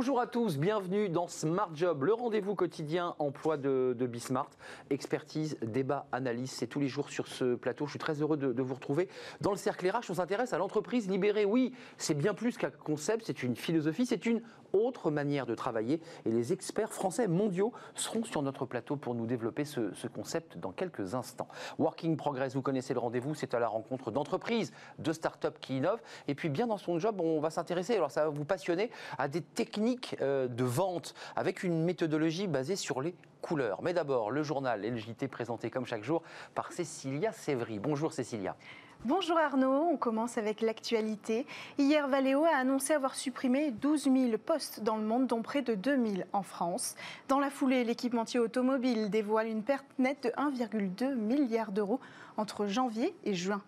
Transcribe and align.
Bonjour 0.00 0.18
à 0.18 0.26
tous, 0.26 0.56
bienvenue 0.56 1.10
dans 1.10 1.28
Smart 1.28 1.68
Job, 1.74 2.04
le 2.04 2.14
rendez-vous 2.14 2.54
quotidien 2.54 3.14
emploi 3.18 3.58
de, 3.58 3.94
de 3.98 4.06
Bismart. 4.06 4.48
Expertise, 4.88 5.58
débat, 5.60 6.06
analyse, 6.10 6.52
c'est 6.52 6.66
tous 6.66 6.80
les 6.80 6.88
jours 6.88 7.10
sur 7.10 7.26
ce 7.26 7.54
plateau. 7.54 7.84
Je 7.84 7.90
suis 7.90 7.98
très 7.98 8.22
heureux 8.22 8.38
de, 8.38 8.54
de 8.54 8.62
vous 8.62 8.72
retrouver. 8.72 9.10
Dans 9.42 9.50
le 9.50 9.58
cercle 9.58 9.86
RH, 9.86 10.08
on 10.08 10.14
s'intéresse 10.14 10.54
à 10.54 10.58
l'entreprise 10.58 11.06
libérée. 11.06 11.44
Oui, 11.44 11.74
c'est 11.98 12.14
bien 12.14 12.32
plus 12.32 12.56
qu'un 12.56 12.70
concept, 12.70 13.24
c'est 13.26 13.42
une 13.42 13.56
philosophie, 13.56 14.06
c'est 14.06 14.24
une 14.24 14.40
autre 14.72 15.10
manière 15.10 15.46
de 15.46 15.54
travailler. 15.54 16.00
Et 16.24 16.30
les 16.30 16.52
experts 16.52 16.92
français 16.92 17.28
mondiaux 17.28 17.72
seront 17.94 18.24
sur 18.24 18.42
notre 18.42 18.66
plateau 18.66 18.96
pour 18.96 19.14
nous 19.14 19.26
développer 19.26 19.64
ce, 19.64 19.92
ce 19.94 20.06
concept 20.06 20.58
dans 20.58 20.72
quelques 20.72 21.14
instants. 21.14 21.48
Working 21.78 22.16
Progress, 22.16 22.54
vous 22.54 22.62
connaissez 22.62 22.94
le 22.94 23.00
rendez-vous, 23.00 23.34
c'est 23.34 23.54
à 23.54 23.58
la 23.58 23.68
rencontre 23.68 24.10
d'entreprises, 24.10 24.72
de 24.98 25.12
start-up 25.12 25.58
qui 25.60 25.78
innovent. 25.78 26.00
Et 26.28 26.34
puis 26.34 26.48
bien 26.48 26.66
dans 26.66 26.78
son 26.78 26.98
job, 26.98 27.20
on 27.20 27.40
va 27.40 27.50
s'intéresser, 27.50 27.94
alors 27.96 28.10
ça 28.10 28.24
va 28.24 28.30
vous 28.30 28.44
passionner, 28.44 28.90
à 29.18 29.28
des 29.28 29.42
techniques 29.42 30.16
euh, 30.20 30.48
de 30.48 30.64
vente 30.64 31.14
avec 31.36 31.62
une 31.62 31.84
méthodologie 31.84 32.46
basée 32.46 32.76
sur 32.76 33.00
les 33.00 33.14
couleurs. 33.40 33.82
Mais 33.82 33.92
d'abord, 33.92 34.30
le 34.30 34.42
journal 34.42 34.84
et 34.84 34.90
le 34.90 34.96
JT 34.96 35.28
présenté 35.28 35.70
comme 35.70 35.86
chaque 35.86 36.04
jour 36.04 36.22
par 36.54 36.72
Cécilia 36.72 37.32
Sévry. 37.32 37.78
Bonjour 37.78 38.12
Cécilia. 38.12 38.56
Bonjour 39.06 39.38
Arnaud, 39.38 39.88
on 39.90 39.96
commence 39.96 40.36
avec 40.36 40.60
l'actualité. 40.60 41.46
Hier, 41.78 42.06
Valeo 42.06 42.44
a 42.44 42.54
annoncé 42.54 42.92
avoir 42.92 43.14
supprimé 43.14 43.70
12 43.70 44.02
000 44.02 44.16
postes 44.36 44.82
dans 44.82 44.98
le 44.98 45.04
monde, 45.04 45.26
dont 45.26 45.40
près 45.40 45.62
de 45.62 45.74
2 45.74 45.96
000 45.96 46.06
en 46.34 46.42
France. 46.42 46.96
Dans 47.26 47.38
la 47.38 47.48
foulée, 47.48 47.82
l'équipementier 47.82 48.38
automobile 48.40 49.08
dévoile 49.08 49.46
une 49.46 49.62
perte 49.62 49.86
nette 49.98 50.24
de 50.24 50.28
1,2 50.28 51.14
milliard 51.14 51.72
d'euros 51.72 51.98
entre 52.36 52.66
janvier 52.66 53.14
et 53.24 53.32
juin. 53.32 53.62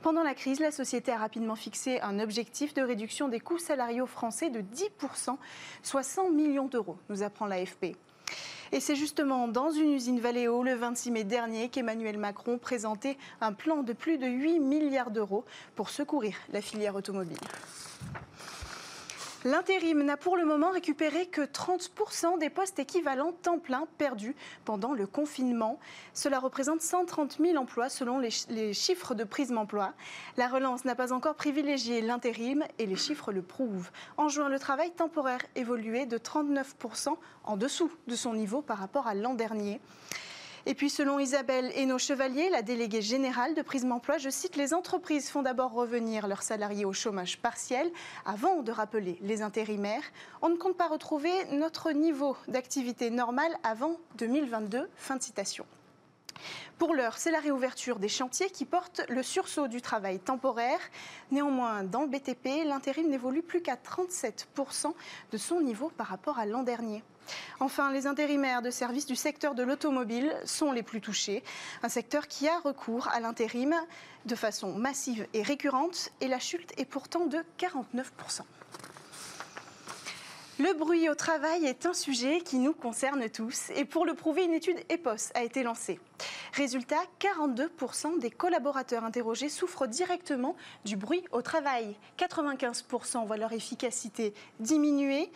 Pendant 0.00 0.22
la 0.22 0.34
crise, 0.34 0.60
la 0.60 0.70
société 0.70 1.10
a 1.10 1.18
rapidement 1.18 1.56
fixé 1.56 2.00
un 2.00 2.20
objectif 2.20 2.72
de 2.72 2.82
réduction 2.82 3.26
des 3.26 3.40
coûts 3.40 3.58
salariaux 3.58 4.06
français 4.06 4.48
de 4.48 4.60
10%, 4.60 5.38
soit 5.82 6.04
100 6.04 6.30
millions 6.30 6.68
d'euros, 6.68 6.98
nous 7.08 7.24
apprend 7.24 7.46
l'AFP. 7.46 7.96
Et 8.72 8.80
c'est 8.80 8.96
justement 8.96 9.48
dans 9.48 9.70
une 9.70 9.92
usine 9.92 10.20
Valeo 10.20 10.62
le 10.62 10.74
26 10.74 11.10
mai 11.10 11.24
dernier 11.24 11.68
qu'Emmanuel 11.68 12.18
Macron 12.18 12.58
présentait 12.58 13.16
un 13.40 13.52
plan 13.52 13.82
de 13.82 13.92
plus 13.92 14.18
de 14.18 14.26
8 14.26 14.60
milliards 14.60 15.10
d'euros 15.10 15.44
pour 15.74 15.90
secourir 15.90 16.34
la 16.52 16.60
filière 16.60 16.94
automobile. 16.94 17.38
L'intérim 19.48 20.02
n'a 20.02 20.18
pour 20.18 20.36
le 20.36 20.44
moment 20.44 20.70
récupéré 20.70 21.24
que 21.24 21.40
30% 21.40 22.38
des 22.38 22.50
postes 22.50 22.78
équivalents 22.78 23.32
temps 23.32 23.58
plein 23.58 23.88
perdus 23.96 24.36
pendant 24.66 24.92
le 24.92 25.06
confinement. 25.06 25.80
Cela 26.12 26.38
représente 26.38 26.82
130 26.82 27.38
000 27.40 27.56
emplois 27.56 27.88
selon 27.88 28.18
les, 28.18 28.74
chiffres 28.74 29.14
de 29.14 29.24
Prisme 29.24 29.56
Emploi. 29.56 29.94
La 30.36 30.48
relance 30.48 30.84
n'a 30.84 30.94
pas 30.94 31.14
encore 31.14 31.34
privilégié 31.34 32.02
l'intérim 32.02 32.62
et 32.78 32.84
les 32.84 32.94
chiffres 32.94 33.32
le 33.32 33.40
prouvent. 33.40 33.90
En 34.18 34.28
juin, 34.28 34.50
le 34.50 34.58
travail 34.58 34.90
temporaire 34.90 35.40
évoluait 35.56 36.04
de 36.04 36.18
39% 36.18 37.16
en 37.44 37.56
dessous 37.56 37.90
de 38.06 38.16
son 38.16 38.34
niveau 38.34 38.60
par 38.60 38.76
rapport 38.76 39.06
à 39.06 39.14
l'an 39.14 39.32
dernier. 39.32 39.80
Et 40.68 40.74
puis, 40.74 40.90
selon 40.90 41.18
Isabelle 41.18 41.72
Hainaut-Chevalier, 41.76 42.50
la 42.50 42.60
déléguée 42.60 43.00
générale 43.00 43.54
de 43.54 43.62
Prisme 43.62 43.90
Emploi, 43.90 44.18
je 44.18 44.28
cite, 44.28 44.54
les 44.54 44.74
entreprises 44.74 45.30
font 45.30 45.40
d'abord 45.40 45.72
revenir 45.72 46.28
leurs 46.28 46.42
salariés 46.42 46.84
au 46.84 46.92
chômage 46.92 47.38
partiel 47.38 47.90
avant 48.26 48.60
de 48.60 48.70
rappeler 48.70 49.16
les 49.22 49.40
intérimaires. 49.40 50.02
On 50.42 50.50
ne 50.50 50.56
compte 50.56 50.76
pas 50.76 50.86
retrouver 50.86 51.32
notre 51.52 51.92
niveau 51.92 52.36
d'activité 52.48 53.08
normal 53.08 53.50
avant 53.62 53.96
2022. 54.18 54.90
Fin 54.94 55.16
de 55.16 55.22
citation. 55.22 55.64
Pour 56.76 56.94
l'heure, 56.94 57.16
c'est 57.16 57.30
la 57.30 57.40
réouverture 57.40 57.98
des 57.98 58.10
chantiers 58.10 58.50
qui 58.50 58.66
porte 58.66 59.00
le 59.08 59.22
sursaut 59.22 59.68
du 59.68 59.80
travail 59.80 60.20
temporaire. 60.20 60.80
Néanmoins, 61.30 61.82
dans 61.82 62.02
le 62.02 62.08
BTP, 62.08 62.66
l'intérim 62.66 63.08
n'évolue 63.08 63.42
plus 63.42 63.62
qu'à 63.62 63.76
37% 63.76 64.92
de 65.32 65.36
son 65.38 65.62
niveau 65.62 65.90
par 65.96 66.08
rapport 66.08 66.38
à 66.38 66.44
l'an 66.44 66.62
dernier. 66.62 67.02
Enfin, 67.60 67.92
les 67.92 68.06
intérimaires 68.06 68.62
de 68.62 68.70
services 68.70 69.06
du 69.06 69.16
secteur 69.16 69.54
de 69.54 69.62
l'automobile 69.62 70.34
sont 70.44 70.72
les 70.72 70.82
plus 70.82 71.00
touchés, 71.00 71.42
un 71.82 71.88
secteur 71.88 72.28
qui 72.28 72.48
a 72.48 72.58
recours 72.60 73.08
à 73.08 73.20
l'intérim 73.20 73.74
de 74.26 74.34
façon 74.34 74.72
massive 74.74 75.26
et 75.34 75.42
récurrente, 75.42 76.10
et 76.20 76.28
la 76.28 76.38
chute 76.38 76.72
est 76.78 76.84
pourtant 76.84 77.26
de 77.26 77.38
49%. 77.58 78.42
Le 80.60 80.72
bruit 80.74 81.08
au 81.08 81.14
travail 81.14 81.66
est 81.66 81.86
un 81.86 81.94
sujet 81.94 82.40
qui 82.40 82.58
nous 82.58 82.72
concerne 82.72 83.28
tous 83.30 83.70
et 83.76 83.84
pour 83.84 84.04
le 84.04 84.14
prouver, 84.14 84.44
une 84.44 84.54
étude 84.54 84.78
EPOS 84.88 85.30
a 85.34 85.44
été 85.44 85.62
lancée. 85.62 86.00
Résultat, 86.52 87.00
42% 87.20 88.18
des 88.18 88.30
collaborateurs 88.30 89.04
interrogés 89.04 89.48
souffrent 89.48 89.86
directement 89.86 90.56
du 90.84 90.96
bruit 90.96 91.24
au 91.32 91.42
travail. 91.42 91.96
95% 92.18 93.26
voient 93.26 93.36
leur 93.36 93.52
efficacité 93.52 94.34
diminuer. 94.60 95.30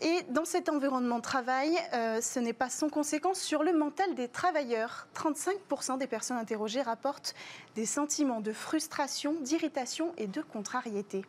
Et 0.00 0.22
dans 0.30 0.44
cet 0.44 0.68
environnement 0.68 1.18
de 1.18 1.22
travail, 1.22 1.76
euh, 1.94 2.20
ce 2.20 2.38
n'est 2.38 2.52
pas 2.52 2.70
sans 2.70 2.88
conséquence 2.88 3.40
sur 3.40 3.62
le 3.62 3.72
mental 3.72 4.14
des 4.14 4.28
travailleurs. 4.28 5.06
35% 5.14 5.98
des 5.98 6.06
personnes 6.06 6.38
interrogées 6.38 6.82
rapportent 6.82 7.34
des 7.74 7.86
sentiments 7.86 8.40
de 8.40 8.52
frustration, 8.52 9.34
d'irritation 9.40 10.12
et 10.16 10.26
de 10.26 10.42
contrariété. 10.42 11.24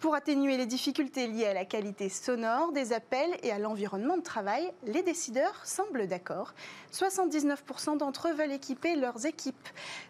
Pour 0.00 0.14
atténuer 0.14 0.56
les 0.56 0.66
difficultés 0.66 1.28
liées 1.28 1.46
à 1.46 1.54
la 1.54 1.64
qualité 1.64 2.08
sonore 2.08 2.72
des 2.72 2.92
appels 2.92 3.30
et 3.42 3.52
à 3.52 3.58
l'environnement 3.58 4.16
de 4.16 4.22
travail, 4.22 4.72
les 4.84 5.02
décideurs 5.02 5.60
semblent 5.64 6.08
d'accord. 6.08 6.54
79% 6.92 7.98
d'entre 7.98 8.28
eux 8.28 8.31
veulent 8.32 8.52
équiper 8.52 8.96
leurs 8.96 9.26
équipes 9.26 9.68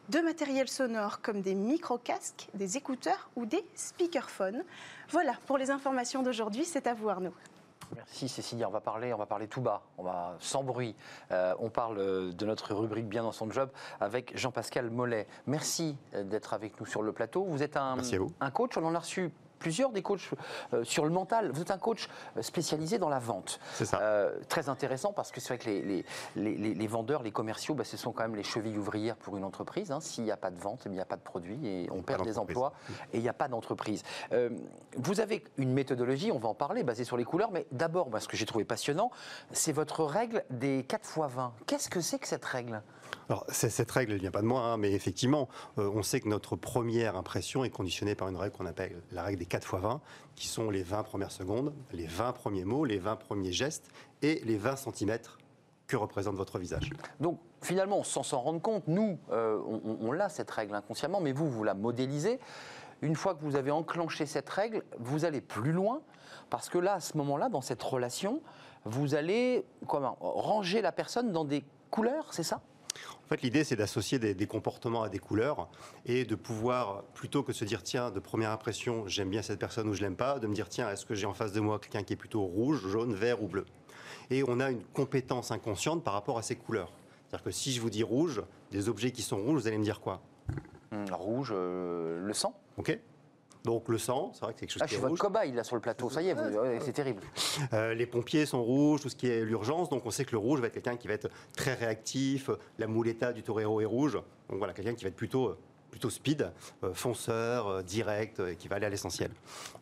de 0.08 0.20
matériel 0.20 0.68
sonore 0.68 1.20
comme 1.20 1.40
des 1.40 1.54
micro-casques, 1.54 2.48
des 2.54 2.76
écouteurs 2.76 3.30
ou 3.36 3.46
des 3.46 3.64
speakerphones. 3.74 4.64
Voilà 5.10 5.34
pour 5.46 5.58
les 5.58 5.70
informations 5.70 6.22
d'aujourd'hui, 6.22 6.64
c'est 6.64 6.86
à 6.86 6.94
vous 6.94 7.08
Arnaud. 7.08 7.34
Merci 7.94 8.28
Cécilia. 8.28 8.68
On 8.68 8.72
va 8.72 8.80
parler, 8.80 9.12
on 9.12 9.18
va 9.18 9.26
parler 9.26 9.48
tout 9.48 9.60
bas, 9.60 9.82
on 9.98 10.04
va 10.04 10.36
sans 10.38 10.62
bruit. 10.62 10.94
Euh, 11.30 11.54
on 11.58 11.68
parle 11.68 12.32
de 12.34 12.46
notre 12.46 12.74
rubrique 12.74 13.06
bien 13.06 13.22
dans 13.22 13.32
son 13.32 13.50
job 13.50 13.68
avec 14.00 14.36
Jean-Pascal 14.36 14.88
Mollet. 14.88 15.26
Merci 15.46 15.96
d'être 16.14 16.54
avec 16.54 16.80
nous 16.80 16.86
sur 16.86 17.02
le 17.02 17.12
plateau. 17.12 17.44
Vous 17.44 17.62
êtes 17.62 17.76
un, 17.76 17.98
un 18.40 18.50
coach. 18.50 18.78
On 18.78 18.84
en 18.86 18.94
a 18.94 18.98
reçu 18.98 19.30
plusieurs 19.62 19.92
des 19.92 20.02
coachs 20.02 20.28
euh, 20.74 20.82
sur 20.82 21.04
le 21.04 21.10
mental. 21.10 21.52
Vous 21.52 21.62
êtes 21.62 21.70
un 21.70 21.78
coach 21.78 22.08
spécialisé 22.40 22.98
dans 22.98 23.08
la 23.08 23.20
vente. 23.20 23.60
C'est 23.74 23.84
ça. 23.84 24.00
Euh, 24.00 24.36
très 24.48 24.68
intéressant 24.68 25.12
parce 25.12 25.30
que 25.30 25.40
c'est 25.40 25.54
vrai 25.54 25.58
que 25.58 25.70
les, 25.70 25.82
les, 25.82 26.04
les, 26.34 26.74
les, 26.74 26.86
vendeurs, 26.88 27.22
les 27.22 27.30
commerciaux, 27.30 27.74
bah, 27.74 27.84
ce 27.84 27.96
sont 27.96 28.10
quand 28.10 28.24
même 28.24 28.34
les 28.34 28.42
chevilles 28.42 28.76
ouvrières 28.76 29.14
pour 29.14 29.36
une 29.36 29.44
entreprise. 29.44 29.92
Hein. 29.92 30.00
S'il 30.00 30.24
n'y 30.24 30.32
a 30.32 30.36
pas 30.36 30.50
de 30.50 30.58
vente, 30.58 30.82
il 30.86 30.90
n'y 30.90 31.00
a 31.00 31.04
pas 31.04 31.14
de 31.16 31.22
produit 31.22 31.64
et 31.64 31.88
on 31.92 32.02
perd 32.02 32.24
des 32.24 32.38
emplois 32.38 32.72
et 33.12 33.18
il 33.18 33.22
n'y 33.22 33.28
a 33.28 33.32
pas 33.32 33.46
d'entreprise. 33.46 34.02
Euh, 34.32 34.50
vous 34.96 35.20
avez 35.20 35.44
une 35.58 35.72
méthodologie, 35.72 36.32
on 36.32 36.40
va 36.40 36.48
en 36.48 36.54
parler, 36.54 36.82
basée 36.82 37.04
sur 37.04 37.16
les 37.16 37.24
couleurs, 37.24 37.52
mais 37.52 37.66
d'abord, 37.70 38.10
bah, 38.10 38.18
ce 38.18 38.26
que 38.26 38.36
j'ai 38.36 38.46
trouvé 38.46 38.64
passionnant, 38.64 39.12
c'est 39.52 39.72
votre 39.72 40.02
règle 40.02 40.44
des 40.50 40.84
4 40.88 41.04
x 41.04 41.18
20. 41.18 41.52
Qu'est-ce 41.66 41.88
que 41.88 42.00
c'est 42.00 42.18
que 42.18 42.26
cette 42.26 42.44
règle? 42.44 42.82
Alors, 43.28 43.44
cette 43.48 43.90
règle, 43.90 44.12
elle 44.12 44.18
vient 44.18 44.30
pas 44.30 44.42
de 44.42 44.46
moi, 44.46 44.62
hein, 44.62 44.76
mais 44.76 44.92
effectivement, 44.92 45.48
euh, 45.78 45.90
on 45.94 46.02
sait 46.02 46.20
que 46.20 46.28
notre 46.28 46.56
première 46.56 47.16
impression 47.16 47.64
est 47.64 47.70
conditionnée 47.70 48.14
par 48.14 48.28
une 48.28 48.36
règle 48.36 48.56
qu'on 48.56 48.66
appelle 48.66 49.02
la 49.10 49.22
règle 49.22 49.38
des 49.38 49.46
4 49.46 49.74
x 49.74 49.82
20, 49.82 50.00
qui 50.34 50.48
sont 50.48 50.70
les 50.70 50.82
20 50.82 51.02
premières 51.04 51.30
secondes, 51.30 51.72
les 51.92 52.06
20 52.06 52.32
premiers 52.32 52.64
mots, 52.64 52.84
les 52.84 52.98
20 52.98 53.16
premiers 53.16 53.52
gestes 53.52 53.90
et 54.22 54.42
les 54.44 54.56
20 54.56 54.76
cm 54.76 55.18
que 55.86 55.96
représente 55.96 56.36
votre 56.36 56.58
visage. 56.58 56.90
Donc, 57.20 57.38
finalement, 57.60 58.02
sans 58.02 58.22
s'en 58.22 58.40
rendre 58.40 58.60
compte, 58.60 58.86
nous, 58.88 59.18
euh, 59.30 59.60
on, 59.66 59.98
on 60.00 60.12
l'a 60.12 60.28
cette 60.28 60.50
règle 60.50 60.74
inconsciemment, 60.74 61.20
mais 61.20 61.32
vous, 61.32 61.50
vous 61.50 61.64
la 61.64 61.74
modélisez. 61.74 62.38
Une 63.02 63.16
fois 63.16 63.34
que 63.34 63.42
vous 63.42 63.56
avez 63.56 63.70
enclenché 63.70 64.26
cette 64.26 64.48
règle, 64.48 64.84
vous 64.98 65.24
allez 65.24 65.40
plus 65.40 65.72
loin, 65.72 66.02
parce 66.50 66.68
que 66.68 66.78
là, 66.78 66.94
à 66.94 67.00
ce 67.00 67.16
moment-là, 67.18 67.48
dans 67.48 67.60
cette 67.60 67.82
relation, 67.82 68.40
vous 68.84 69.14
allez 69.14 69.64
comment, 69.86 70.16
ranger 70.20 70.82
la 70.82 70.92
personne 70.92 71.32
dans 71.32 71.44
des 71.44 71.64
couleurs, 71.90 72.32
c'est 72.32 72.42
ça? 72.42 72.60
Fait, 73.36 73.42
l'idée, 73.42 73.64
c'est 73.64 73.76
d'associer 73.76 74.18
des, 74.18 74.34
des, 74.34 74.46
comportements 74.46 75.02
à 75.02 75.08
des 75.08 75.18
couleurs 75.18 75.68
et 76.06 76.24
de 76.24 76.34
pouvoir, 76.34 77.02
plutôt 77.14 77.42
que 77.42 77.52
se 77.52 77.64
dire, 77.64 77.82
tiens, 77.82 78.10
de 78.10 78.20
première 78.20 78.50
impression, 78.50 79.06
j'aime 79.06 79.30
bien 79.30 79.42
cette 79.42 79.58
personne 79.58 79.88
ou 79.88 79.94
je 79.94 80.02
l'aime 80.02 80.16
pas, 80.16 80.38
de 80.38 80.46
me 80.46 80.54
dire, 80.54 80.68
tiens, 80.68 80.90
est-ce 80.90 81.06
que 81.06 81.14
j'ai 81.14 81.26
en 81.26 81.34
face 81.34 81.52
de 81.52 81.60
moi 81.60 81.78
quelqu'un 81.78 82.02
qui 82.02 82.12
est 82.12 82.16
plutôt 82.16 82.42
rouge, 82.42 82.86
jaune, 82.88 83.14
vert 83.14 83.42
ou 83.42 83.48
bleu? 83.48 83.66
Et 84.30 84.44
on 84.46 84.60
a 84.60 84.70
une 84.70 84.82
compétence 84.82 85.50
inconsciente 85.50 86.04
par 86.04 86.14
rapport 86.14 86.38
à 86.38 86.42
ces 86.42 86.56
couleurs. 86.56 86.92
C'est-à-dire 87.26 87.44
que 87.44 87.50
si 87.50 87.72
je 87.72 87.80
vous 87.80 87.90
dis 87.90 88.02
rouge, 88.02 88.42
des 88.70 88.88
objets 88.88 89.10
qui 89.10 89.22
sont 89.22 89.38
rouges, 89.38 89.62
vous 89.62 89.68
allez 89.68 89.78
me 89.78 89.84
dire 89.84 90.00
quoi? 90.00 90.22
Mmh, 90.90 91.04
Rouge, 91.12 91.52
euh, 91.54 92.20
le 92.20 92.34
sang? 92.34 92.54
Ok. 92.76 92.98
Donc 93.64 93.88
le 93.88 93.98
sang, 93.98 94.32
c'est 94.34 94.40
vrai 94.42 94.54
que 94.54 94.60
c'est 94.60 94.66
quelque 94.66 94.72
chose 94.72 94.82
ah, 94.82 94.86
qui 94.86 94.94
je 94.94 94.96
est 94.96 94.98
suis 94.98 95.06
rouge. 95.06 95.18
votre 95.18 95.22
cobaye 95.22 95.52
là 95.52 95.62
sur 95.62 95.76
le 95.76 95.82
plateau, 95.82 96.10
ça 96.10 96.20
y 96.20 96.28
est, 96.28 96.34
ouais, 96.34 96.78
c'est 96.80 96.92
terrible. 96.92 97.22
Euh, 97.72 97.94
les 97.94 98.06
pompiers 98.06 98.44
sont 98.44 98.62
rouges, 98.62 99.02
tout 99.02 99.08
ce 99.08 99.14
qui 99.16 99.28
est 99.28 99.44
l'urgence, 99.44 99.88
donc 99.88 100.04
on 100.04 100.10
sait 100.10 100.24
que 100.24 100.32
le 100.32 100.38
rouge 100.38 100.60
va 100.60 100.66
être 100.66 100.74
quelqu'un 100.74 100.96
qui 100.96 101.06
va 101.06 101.14
être 101.14 101.28
très 101.56 101.74
réactif, 101.74 102.50
la 102.78 102.88
muleta 102.88 103.32
du 103.32 103.42
torero 103.42 103.80
est 103.80 103.84
rouge, 103.84 104.14
donc 104.48 104.58
voilà, 104.58 104.72
quelqu'un 104.72 104.94
qui 104.94 105.04
va 105.04 105.08
être 105.08 105.16
plutôt 105.16 105.56
plutôt 105.92 106.10
speed, 106.10 106.50
euh, 106.82 106.94
fonceur, 106.94 107.68
euh, 107.68 107.82
direct, 107.82 108.40
et 108.40 108.56
qui 108.56 108.66
va 108.66 108.76
aller 108.76 108.86
à 108.86 108.88
l'essentiel. 108.88 109.30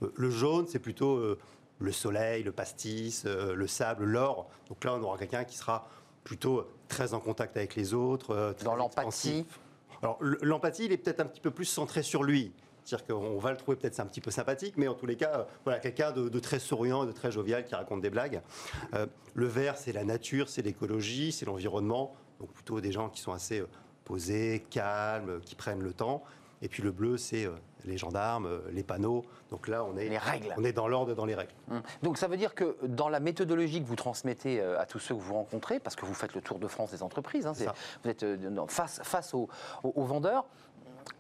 Euh, 0.02 0.12
le 0.16 0.28
jaune, 0.28 0.66
c'est 0.66 0.80
plutôt 0.80 1.14
euh, 1.14 1.38
le 1.78 1.92
soleil, 1.92 2.42
le 2.42 2.50
pastis, 2.52 3.22
euh, 3.26 3.54
le 3.54 3.66
sable, 3.68 4.04
l'or. 4.04 4.50
Donc 4.68 4.82
là, 4.84 4.94
on 4.94 5.02
aura 5.02 5.16
quelqu'un 5.16 5.44
qui 5.44 5.56
sera 5.56 5.88
plutôt 6.24 6.66
très 6.88 7.14
en 7.14 7.20
contact 7.20 7.56
avec 7.56 7.76
les 7.76 7.94
autres. 7.94 8.54
Dans 8.64 8.74
l'empathie 8.74 9.46
alors 10.02 10.18
l'empathie, 10.20 10.86
il 10.86 10.92
est 10.92 10.96
peut-être 10.96 11.20
un 11.20 11.26
petit 11.26 11.40
peu 11.40 11.50
plus 11.50 11.66
centré 11.66 12.02
sur 12.02 12.22
lui. 12.22 12.52
C'est-à-dire 12.84 13.06
qu'on 13.06 13.38
va 13.38 13.50
le 13.50 13.56
trouver 13.56 13.76
peut-être 13.76 14.00
un 14.00 14.06
petit 14.06 14.20
peu 14.20 14.30
sympathique, 14.30 14.74
mais 14.76 14.88
en 14.88 14.94
tous 14.94 15.06
les 15.06 15.16
cas, 15.16 15.32
euh, 15.40 15.44
voilà, 15.64 15.78
quelqu'un 15.80 16.12
de, 16.12 16.28
de 16.28 16.38
très 16.40 16.58
souriant, 16.58 17.04
de 17.04 17.12
très 17.12 17.30
jovial, 17.30 17.64
qui 17.64 17.74
raconte 17.74 18.00
des 18.00 18.10
blagues. 18.10 18.40
Euh, 18.94 19.06
le 19.34 19.46
vert, 19.46 19.76
c'est 19.76 19.92
la 19.92 20.04
nature, 20.04 20.48
c'est 20.48 20.62
l'écologie, 20.62 21.32
c'est 21.32 21.44
l'environnement. 21.46 22.14
Donc 22.40 22.50
plutôt 22.52 22.80
des 22.80 22.92
gens 22.92 23.08
qui 23.10 23.20
sont 23.20 23.32
assez 23.32 23.60
euh, 23.60 23.66
posés, 24.04 24.64
calmes, 24.70 25.40
qui 25.44 25.54
prennent 25.54 25.82
le 25.82 25.92
temps. 25.92 26.22
Et 26.62 26.68
puis 26.68 26.82
le 26.82 26.90
bleu, 26.90 27.16
c'est 27.16 27.48
les 27.86 27.96
gendarmes, 27.96 28.60
les 28.72 28.82
panneaux. 28.82 29.24
Donc 29.50 29.66
là, 29.66 29.82
on 29.82 29.96
est, 29.96 30.10
Les 30.10 30.18
règles. 30.18 30.52
on 30.58 30.64
est 30.64 30.74
dans 30.74 30.88
l'ordre, 30.88 31.14
dans 31.14 31.24
les 31.24 31.34
règles. 31.34 31.54
Hum. 31.70 31.80
Donc 32.02 32.18
ça 32.18 32.28
veut 32.28 32.36
dire 32.36 32.54
que 32.54 32.76
dans 32.82 33.08
la 33.08 33.18
méthodologie 33.18 33.80
que 33.82 33.86
vous 33.86 33.96
transmettez 33.96 34.60
à 34.60 34.84
tous 34.84 34.98
ceux 34.98 35.14
que 35.14 35.20
vous 35.20 35.32
rencontrez, 35.32 35.80
parce 35.80 35.96
que 35.96 36.04
vous 36.04 36.12
faites 36.12 36.34
le 36.34 36.42
tour 36.42 36.58
de 36.58 36.68
France 36.68 36.90
des 36.90 37.02
entreprises, 37.02 37.46
hein, 37.46 37.52
vous 38.04 38.10
êtes 38.10 38.26
face, 38.68 39.00
face 39.02 39.32
aux, 39.32 39.48
aux- 39.82 39.92
aux 39.96 40.04
vendeurs, 40.04 40.44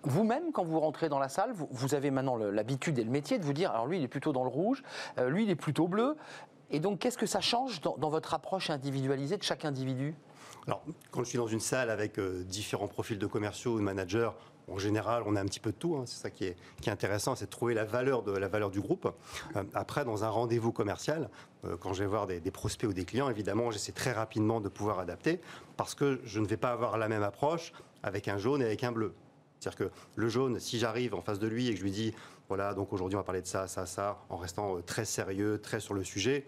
vous-même, 0.02 0.52
quand 0.52 0.64
vous 0.64 0.80
rentrez 0.80 1.08
dans 1.08 1.18
la 1.18 1.28
salle, 1.28 1.52
vous, 1.52 1.94
avez 1.94 2.10
maintenant 2.10 2.36
l'habitude 2.36 2.98
et 2.98 3.04
le 3.04 3.10
métier 3.10 3.38
de 3.38 3.44
vous 3.44 3.52
dire, 3.52 3.70
alors 3.70 3.86
lui, 3.86 3.98
il 3.98 4.04
est 4.04 4.08
plutôt 4.08 4.32
dans 4.32 4.44
le 4.44 4.50
rouge, 4.50 4.82
euh, 5.18 5.28
lui, 5.28 5.44
il 5.44 5.50
est 5.50 5.56
plutôt 5.56 5.88
bleu. 5.88 6.16
Et 6.70 6.80
donc, 6.80 7.00
qu'est-ce 7.00 7.18
que 7.18 7.26
ça 7.26 7.40
change 7.40 7.80
dans, 7.80 7.96
votre 8.10 8.32
approche 8.34 8.70
individualisée 8.70 9.36
de 9.36 9.42
chaque 9.42 9.64
individu? 9.64 10.14
Alors, 10.66 10.82
quand 11.10 11.24
je 11.24 11.28
suis 11.28 11.38
dans 11.38 11.48
une 11.48 11.60
salle 11.60 11.90
avec 11.90 12.18
euh, 12.18 12.44
différents 12.44 12.86
profils 12.86 13.18
de 13.18 13.26
commerciaux 13.26 13.72
ou 13.72 13.78
de 13.78 13.84
managers, 13.84 14.30
en 14.70 14.78
général, 14.78 15.24
on 15.26 15.34
a 15.34 15.40
un 15.40 15.46
petit 15.46 15.58
peu 15.58 15.72
de 15.72 15.76
tout. 15.76 15.96
hein. 15.96 16.04
C'est 16.06 16.20
ça 16.22 16.30
qui 16.30 16.44
est, 16.44 16.56
intéressant, 16.86 17.34
c'est 17.34 17.46
de 17.46 17.50
trouver 17.50 17.74
la 17.74 17.84
valeur, 17.84 18.22
de, 18.22 18.32
la 18.32 18.46
valeur 18.46 18.70
du 18.70 18.80
groupe. 18.80 19.12
Euh, 19.56 19.64
après, 19.74 20.04
dans 20.04 20.22
un 20.22 20.28
rendez-vous 20.28 20.72
commercial, 20.72 21.28
quand 21.80 21.92
je 21.92 22.04
vais 22.04 22.08
voir 22.08 22.26
des 22.26 22.50
prospects 22.50 22.88
ou 22.88 22.94
des 22.94 23.04
clients, 23.04 23.28
évidemment, 23.28 23.70
j'essaie 23.70 23.92
très 23.92 24.12
rapidement 24.12 24.62
de 24.62 24.70
pouvoir 24.70 24.98
adapter 24.98 25.40
parce 25.76 25.94
que 25.94 26.20
je 26.24 26.40
ne 26.40 26.46
vais 26.46 26.56
pas 26.56 26.70
avoir 26.70 26.96
la 26.96 27.06
même 27.06 27.22
approche 27.22 27.74
avec 28.02 28.28
un 28.28 28.38
jaune 28.38 28.62
et 28.62 28.64
avec 28.64 28.82
un 28.82 28.92
bleu. 28.92 29.14
C'est-à-dire 29.60 29.88
que 29.88 29.94
le 30.16 30.28
jaune, 30.28 30.58
si 30.58 30.78
j'arrive 30.78 31.14
en 31.14 31.20
face 31.20 31.38
de 31.38 31.46
lui 31.46 31.68
et 31.68 31.72
que 31.72 31.78
je 31.78 31.84
lui 31.84 31.90
dis, 31.90 32.14
voilà, 32.48 32.72
donc 32.72 32.92
aujourd'hui 32.92 33.16
on 33.16 33.20
va 33.20 33.24
parler 33.24 33.42
de 33.42 33.46
ça, 33.46 33.68
ça, 33.68 33.84
ça, 33.84 34.18
en 34.30 34.38
restant 34.38 34.76
euh, 34.76 34.82
très 34.82 35.04
sérieux, 35.04 35.60
très 35.62 35.80
sur 35.80 35.92
le 35.92 36.02
sujet, 36.02 36.46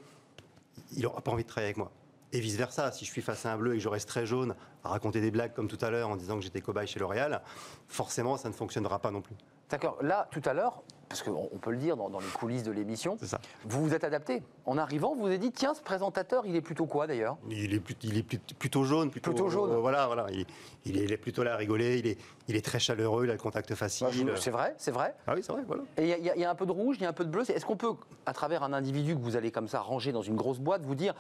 il 0.97 1.03
n'aura 1.03 1.21
pas 1.21 1.31
envie 1.31 1.45
de 1.45 1.49
travailler 1.49 1.69
avec 1.69 1.77
moi. 1.77 1.93
Et 2.33 2.41
vice-versa, 2.41 2.91
si 2.91 3.05
je 3.05 3.11
suis 3.11 3.21
face 3.21 3.45
à 3.45 3.53
un 3.53 3.59
bleu 3.59 3.75
et 3.75 3.77
que 3.77 3.83
je 3.83 3.89
reste 3.89 4.09
très 4.09 4.25
jaune, 4.25 4.55
à 4.83 4.89
raconter 4.89 5.21
des 5.21 5.31
blagues 5.31 5.53
comme 5.53 5.69
tout 5.69 5.79
à 5.83 5.91
l'heure 5.91 6.09
en 6.09 6.17
disant 6.17 6.37
que 6.37 6.43
j'étais 6.43 6.63
cobaye 6.63 6.87
chez 6.87 6.99
L'Oréal, 6.99 7.43
forcément 7.87 8.39
ça 8.39 8.49
ne 8.49 8.55
fonctionnera 8.55 8.99
pas 8.99 9.11
non 9.11 9.21
plus. 9.21 9.37
D'accord. 9.73 9.97
Là, 10.03 10.29
tout 10.31 10.43
à 10.45 10.53
l'heure, 10.53 10.83
parce 11.09 11.23
qu'on 11.23 11.49
on 11.53 11.59
peut 11.59 11.71
le 11.73 11.77
dire 11.77 11.97
dans, 11.97 12.09
dans 12.09 12.21
les 12.21 12.27
coulisses 12.27 12.63
de 12.63 12.71
l'émission, 12.73 13.17
vous 13.65 13.83
vous 13.83 13.95
êtes 13.95 14.05
adapté. 14.05 14.43
En 14.65 14.79
arrivant, 14.79 15.15
vous 15.15 15.23
vous 15.23 15.31
êtes 15.31 15.41
dit, 15.41 15.51
tiens, 15.53 15.75
ce 15.75 15.83
présentateur, 15.83 16.47
il 16.47 16.55
est 16.57 16.61
plutôt 16.63 16.87
quoi 16.87 17.07
d'ailleurs? 17.07 17.37
Il 17.51 17.75
est, 17.75 17.81
plus- 17.81 17.97
il 18.03 18.17
est 18.17 18.23
plus- 18.23 18.39
plutôt 18.39 18.85
jaune. 18.85 19.11
Plutôt, 19.11 19.33
Plutôt 19.33 19.49
jaune. 19.51 19.73
euh, 19.73 19.77
voilà, 19.79 20.07
voilà. 20.07 20.27
Il, 20.31 20.47
il 20.87 20.99
est, 20.99 21.05
il 21.05 21.13
est 21.13 21.17
plutôt 21.19 21.43
là 21.43 21.55
à 21.55 21.57
rigoler, 21.57 21.99
il 21.99 22.07
est, 22.07 22.19
il 22.49 22.57
est 22.57 22.65
très 22.65 22.79
chaleureux, 22.79 23.25
il 23.25 23.31
a 23.31 23.35
le 23.35 23.39
contact 23.39 23.75
facile. 23.75 24.07
C'est 24.37 24.51
vrai, 24.51 24.75
c'est 24.79 24.91
vrai. 24.91 25.15
Ah 25.27 25.33
oui, 25.35 25.43
c'est 25.43 25.53
vrai, 25.53 25.63
voilà. 25.67 25.83
Et 25.99 26.03
il 26.03 26.07
y, 26.19 26.23
y 26.23 26.31
a- 26.31 26.35
il 26.37 26.41
y 26.41 26.45
a 26.45 26.51
un 26.51 26.55
peu 26.55 26.65
de 26.67 26.73
rouge, 26.73 26.97
il 26.99 27.03
y 27.03 27.07
a 27.07 27.11
un 27.11 27.15
peu 27.15 27.25
de 27.25 27.31
bleu. 27.31 27.43
Est-ce 27.51 27.67
qu'on 27.67 27.77
peut, 27.77 27.93
à 28.27 28.33
travers 28.33 28.63
un 28.63 28.73
individu 28.73 29.15
que 29.15 29.21
vous 29.21 29.37
allez 29.37 29.51
comme 29.51 29.69
ça 29.69 29.81
ranger 29.81 30.13
dans 30.13 30.23
une 30.23 30.37
grosse 30.37 30.61
boîte, 30.61 30.83
vous 30.85 30.95
dire, 30.95 31.15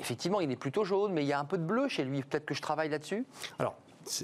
effectivement, 0.00 0.40
il 0.40 0.50
est 0.52 0.56
plutôt 0.56 0.84
jaune, 0.84 1.12
mais 1.12 1.22
il 1.22 1.28
y 1.28 1.32
a 1.32 1.38
un 1.40 1.44
peu 1.44 1.58
de 1.58 1.64
bleu 1.64 1.88
chez 1.88 2.04
lui. 2.04 2.22
Peut-être 2.22 2.44
que 2.46 2.54
je 2.54 2.62
travaille 2.62 2.88
là-dessus? 2.90 3.24
Alors, 3.58 3.74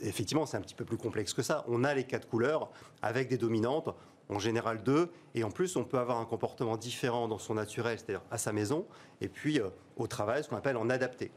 effectivement, 0.02 0.46
c'est 0.46 0.56
un 0.56 0.60
petit 0.60 0.74
peu 0.74 0.84
plus 0.84 0.96
complexe 0.96 1.32
que 1.32 1.42
ça. 1.42 1.64
On 1.68 1.84
a 1.84 1.94
les 1.94 2.04
quatre 2.04 2.28
couleurs 2.28 2.70
avec 3.02 3.28
des 3.28 3.38
dominantes, 3.38 3.94
en 4.28 4.38
général 4.38 4.82
deux, 4.82 5.10
et 5.34 5.44
en 5.44 5.50
plus, 5.50 5.76
on 5.76 5.84
peut 5.84 5.98
avoir 5.98 6.18
un 6.18 6.24
comportement 6.24 6.76
différent 6.76 7.28
dans 7.28 7.38
son 7.38 7.54
naturel, 7.54 7.98
c'est-à-dire 7.98 8.22
à 8.30 8.38
sa 8.38 8.52
maison, 8.52 8.86
et 9.20 9.28
puis 9.28 9.60
euh, 9.60 9.68
au 9.96 10.06
travail, 10.06 10.44
ce 10.44 10.48
qu'on 10.48 10.56
appelle 10.56 10.76
en 10.76 10.90
adapté. 10.90 11.30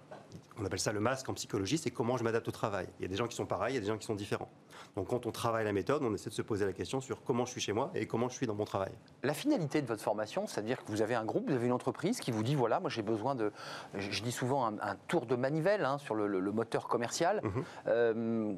On 0.59 0.65
appelle 0.65 0.79
ça 0.79 0.91
le 0.91 0.99
masque 0.99 1.27
en 1.29 1.33
psychologie, 1.33 1.77
c'est 1.77 1.91
comment 1.91 2.17
je 2.17 2.23
m'adapte 2.23 2.47
au 2.47 2.51
travail. 2.51 2.87
Il 2.99 3.03
y 3.03 3.05
a 3.05 3.07
des 3.07 3.15
gens 3.15 3.27
qui 3.27 3.35
sont 3.35 3.45
pareils, 3.45 3.73
il 3.73 3.75
y 3.75 3.77
a 3.77 3.81
des 3.81 3.87
gens 3.87 3.97
qui 3.97 4.05
sont 4.05 4.15
différents. 4.15 4.49
Donc, 4.95 5.07
quand 5.07 5.25
on 5.25 5.31
travaille 5.31 5.63
la 5.63 5.71
méthode, 5.71 6.03
on 6.03 6.13
essaie 6.13 6.29
de 6.29 6.35
se 6.35 6.41
poser 6.41 6.65
la 6.65 6.73
question 6.73 6.99
sur 6.99 7.23
comment 7.23 7.45
je 7.45 7.51
suis 7.51 7.61
chez 7.61 7.71
moi 7.73 7.89
et 7.95 8.05
comment 8.05 8.27
je 8.27 8.35
suis 8.35 8.47
dans 8.47 8.53
mon 8.55 8.65
travail. 8.65 8.91
La 9.23 9.33
finalité 9.33 9.81
de 9.81 9.87
votre 9.87 10.03
formation, 10.03 10.47
c'est-à-dire 10.47 10.83
que 10.83 10.91
vous 10.91 11.01
avez 11.01 11.15
un 11.15 11.23
groupe, 11.23 11.47
vous 11.49 11.55
avez 11.55 11.67
une 11.67 11.71
entreprise 11.71 12.19
qui 12.19 12.31
vous 12.31 12.43
dit 12.43 12.55
voilà, 12.55 12.79
moi 12.81 12.89
j'ai 12.89 13.01
besoin 13.01 13.33
de. 13.33 13.51
Je 13.95 14.21
dis 14.21 14.31
souvent 14.33 14.65
un, 14.65 14.77
un 14.81 14.95
tour 15.07 15.25
de 15.25 15.35
manivelle 15.35 15.85
hein, 15.85 15.97
sur 15.97 16.15
le, 16.15 16.27
le- 16.27 16.39
le 16.41 16.51
moteur 16.51 16.87
commercial. 16.89 17.41
Mhm. 17.43 17.63
Euh, 17.87 18.53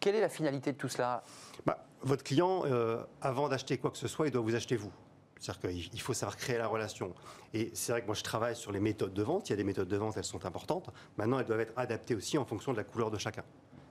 quelle 0.00 0.16
est 0.16 0.20
la 0.20 0.28
finalité 0.28 0.72
de 0.72 0.76
tout 0.78 0.88
cela? 0.88 1.22
Bah, 1.64 1.78
votre 2.02 2.24
client, 2.24 2.62
euh, 2.66 3.02
avant 3.22 3.48
d'acheter 3.48 3.78
quoi 3.78 3.90
que 3.90 3.98
ce 3.98 4.08
soit, 4.08 4.26
il 4.26 4.30
doit 4.32 4.42
vous 4.42 4.54
acheter 4.56 4.76
vous. 4.76 4.92
C'est-à-dire 5.38 5.68
qu'il 5.68 5.90
il 5.92 6.00
faut 6.00 6.14
savoir 6.14 6.36
créer 6.36 6.58
la 6.58 6.66
relation. 6.66 7.14
Et 7.52 7.70
c'est 7.74 7.92
vrai 7.92 8.00
que 8.00 8.06
moi, 8.06 8.14
je 8.14 8.22
travaille 8.22 8.56
sur 8.56 8.72
les 8.72 8.80
méthodes 8.80 9.14
de 9.14 9.22
vente. 9.22 9.48
Il 9.48 9.52
y 9.52 9.54
a 9.54 9.56
des 9.56 9.64
méthodes 9.64 9.88
de 9.88 9.96
vente, 9.96 10.16
elles 10.16 10.24
sont 10.24 10.44
importantes. 10.46 10.90
Maintenant, 11.16 11.38
elles 11.38 11.46
doivent 11.46 11.60
être 11.60 11.74
adaptées 11.76 12.14
aussi 12.14 12.38
en 12.38 12.44
fonction 12.44 12.72
de 12.72 12.76
la 12.76 12.84
couleur 12.84 13.10
de 13.10 13.18
chacun. 13.18 13.44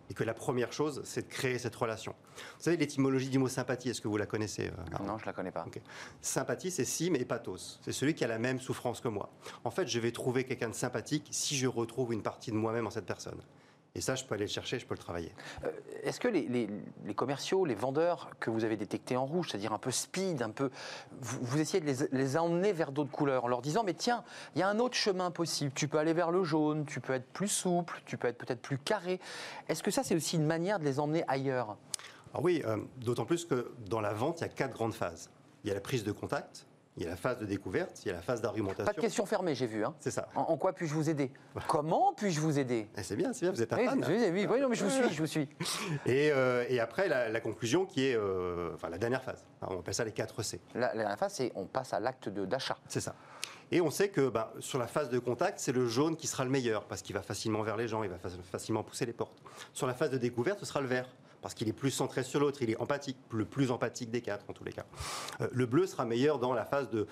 Et 0.09 0.13
que 0.13 0.23
la 0.23 0.35
première 0.35 0.71
chose, 0.71 1.01
c'est 1.03 1.27
de 1.27 1.33
créer 1.33 1.57
cette 1.57 1.75
relation. 1.75 2.13
Vous 2.35 2.63
savez, 2.63 2.77
l'étymologie 2.77 3.29
du 3.29 3.39
mot 3.39 3.47
sympathie, 3.47 3.89
est-ce 3.89 4.01
que 4.01 4.07
vous 4.07 4.17
la 4.17 4.27
connaissez 4.27 4.67
euh, 4.67 4.93
Arnaud? 4.93 5.07
Non, 5.07 5.17
je 5.17 5.23
ne 5.23 5.27
la 5.27 5.33
connais 5.33 5.51
pas. 5.51 5.65
Sympathie, 6.21 6.69
c'est 6.69 6.85
sim 6.85 7.15
et 7.15 7.25
pathos. 7.25 7.79
C'est 7.83 7.91
celui 7.91 8.13
qui 8.13 8.23
a 8.23 8.27
la 8.27 8.37
même 8.37 8.59
souffrance 8.59 9.01
que 9.01 9.07
moi. 9.07 9.29
En 9.63 9.71
fait, 9.71 9.87
je 9.87 9.99
vais 9.99 10.11
trouver 10.11 10.43
quelqu'un 10.43 10.69
de 10.69 10.75
sympathique 10.75 11.27
si 11.31 11.55
je 11.55 11.65
retrouve 11.65 12.13
une 12.13 12.21
partie 12.21 12.51
de 12.51 12.55
moi-même 12.55 12.85
en 12.85 12.91
cette 12.91 13.07
personne. 13.07 13.41
Et 13.97 14.01
ça, 14.01 14.15
je 14.15 14.25
peux 14.25 14.35
aller 14.35 14.43
le 14.43 14.49
chercher, 14.51 14.77
je 14.77 14.85
peux 14.85 14.93
le 14.93 14.99
travailler. 14.99 15.31
Euh, 15.63 15.71
Est-ce 16.03 16.19
que 16.19 16.27
les, 16.27 16.47
les- 16.47 16.69
les 17.05 17.13
commerciaux, 17.15 17.63
les 17.63 17.75
vendeurs 17.75 18.29
que 18.41 18.49
vous 18.49 18.65
avez 18.65 18.75
détectés 18.75 19.15
en 19.15 19.25
rouge, 19.25 19.49
c'est-à-dire 19.49 19.71
un 19.71 19.77
peu 19.77 19.89
speed, 19.91 20.41
un 20.41 20.49
peu, 20.49 20.69
vous, 21.21 21.39
vous 21.41 21.59
essayez 21.61 21.79
de 21.79 21.85
les, 21.85 22.07
les 22.11 22.37
emmener 22.37 22.73
vers 22.73 22.91
d'autres 22.91 23.11
couleurs 23.11 23.45
en 23.45 23.47
leur 23.47 23.61
disant 23.61 23.83
mais 23.85 23.93
tiens, 23.93 24.23
il 24.53 24.59
y 24.59 24.63
a 24.63 24.67
un 24.67 24.79
autre 24.79 24.95
chemin 24.95 25.31
possible. 25.31 25.71
Tu 25.73 25.87
peux 25.87 25.97
aller 25.97 26.11
vers 26.13 26.29
le 26.29 26.43
jaune, 26.43 26.85
tu 26.85 26.99
peux 26.99 27.13
être 27.13 27.27
plus 27.31 27.47
souple, 27.47 28.01
tu 28.05 28.17
peux 28.17 28.27
être 28.27 28.37
peut-être 28.37 28.61
plus 28.61 28.77
carré. 28.77 29.19
Est-ce 29.69 29.81
que 29.81 29.91
ça 29.91 30.03
c'est 30.03 30.15
aussi 30.15 30.35
une 30.35 30.45
manière 30.45 30.77
de 30.77 30.83
les 30.83 30.99
emmener 30.99 31.23
ailleurs? 31.29 31.77
Alors 32.33 32.43
oui, 32.43 32.61
euh, 32.65 32.77
d'autant 32.97 33.23
plus 33.25 33.45
que 33.45 33.71
dans 33.87 34.01
la 34.01 34.11
vente, 34.13 34.41
il 34.41 34.43
y 34.43 34.45
a 34.45 34.49
quatre 34.49 34.73
grandes 34.73 34.93
phases. 34.93 35.29
Il 35.63 35.69
y 35.69 35.71
a 35.71 35.73
la 35.73 35.79
prise 35.79 36.03
de 36.03 36.11
contact, 36.11 36.67
il 36.97 37.03
y 37.03 37.05
a 37.05 37.09
la 37.09 37.15
phase 37.17 37.39
de 37.39 37.45
découverte, 37.45 38.03
il 38.05 38.07
y 38.07 38.11
a 38.11 38.13
la 38.13 38.21
phase 38.21 38.37
Pas 38.39 38.47
de 38.47 38.53
d'argumentation. 38.53 39.01
questions 39.01 39.25
fermées, 39.25 39.53
j'ai 39.53 39.67
vu. 39.67 39.83
hein. 39.83 39.93
C'est 39.99 40.11
ça. 40.11 40.29
En, 40.35 40.41
en 40.43 40.57
quoi 40.57 40.71
puis-je 40.73 40.93
vous 40.93 41.09
aider? 41.09 41.31
Comment 41.67 42.13
puis-je 42.13 42.39
vous 42.39 42.57
aider? 42.57 42.87
Et 42.97 43.03
c'est 43.03 43.15
bien, 43.17 43.33
c'est 43.33 43.41
bien, 43.45 43.51
vous 43.51 43.61
êtes 43.61 43.73
un 43.73 43.77
oui, 43.77 43.85
fan. 43.85 44.05
oui, 44.07 44.29
oui, 44.31 44.47
oui, 44.49 44.59
non, 44.61 44.69
mais 44.69 44.75
je 44.75 44.83
vous 44.85 44.89
suis, 44.89 45.09
je 45.13 45.19
vous 45.21 45.27
suis. 45.27 45.49
Et, 46.05 46.31
euh, 46.31 46.63
et 46.69 46.79
après, 46.79 47.07
la, 47.09 47.29
la 47.29 47.39
conclusion 47.41 47.85
qui 47.85 48.05
est 48.05 48.15
euh, 48.15 48.71
enfin, 48.75 48.89
la 48.89 48.97
dernière 48.97 49.23
phase. 49.23 49.43
On 49.61 49.79
appelle 49.79 49.93
ça 49.93 50.03
les 50.05 50.11
4 50.11 50.41
C. 50.43 50.61
La, 50.73 50.87
la 50.93 50.95
dernière 51.01 51.17
phase, 51.19 51.33
c'est 51.33 51.51
on 51.55 51.65
passe 51.65 51.93
à 51.93 51.99
l'acte 51.99 52.29
d'achat. 52.29 52.77
C'est 52.87 53.01
ça. 53.01 53.15
Et 53.71 53.81
on 53.81 53.89
sait 53.89 54.09
que 54.09 54.29
bah, 54.29 54.53
sur 54.59 54.77
la 54.79 54.87
phase 54.87 55.09
de 55.09 55.17
contact, 55.19 55.59
c'est 55.59 55.71
le 55.71 55.87
jaune 55.87 56.15
qui 56.15 56.27
sera 56.27 56.43
le 56.45 56.51
meilleur 56.51 56.85
parce 56.85 57.01
qu'il 57.01 57.15
va 57.15 57.21
facilement 57.23 57.61
vers 57.63 57.75
les 57.77 57.87
gens, 57.87 58.03
il 58.03 58.09
va 58.09 58.17
fa- 58.19 58.29
facilement 58.51 58.83
pousser 58.83 59.05
les 59.05 59.13
portes. 59.13 59.41
Sur 59.73 59.87
la 59.87 59.93
phase 59.95 60.11
de 60.11 60.17
découverte, 60.17 60.59
ce 60.59 60.65
sera 60.65 60.81
le 60.81 60.87
vert 60.87 61.09
parce 61.45 61.53
qu'il 61.53 61.69
est 61.69 61.73
plus 61.73 61.91
centré 61.91 62.23
sur 62.23 62.39
l'autre, 62.39 62.63
il 62.63 62.71
est 62.71 62.77
empathique, 62.77 63.17
le 63.29 63.45
plus 63.45 63.69
empathique 63.69 64.09
des 64.09 64.21
quatre 64.21 64.49
en 64.49 64.53
tous 64.53 64.63
les 64.63 64.71
cas. 64.71 64.83
Euh, 65.41 65.47
le 65.51 65.67
bleu 65.67 65.85
sera 65.85 66.03
meilleur 66.03 66.39
dans 66.39 66.53
la 66.53 66.65
phase 66.65 66.89
de, 66.89 67.05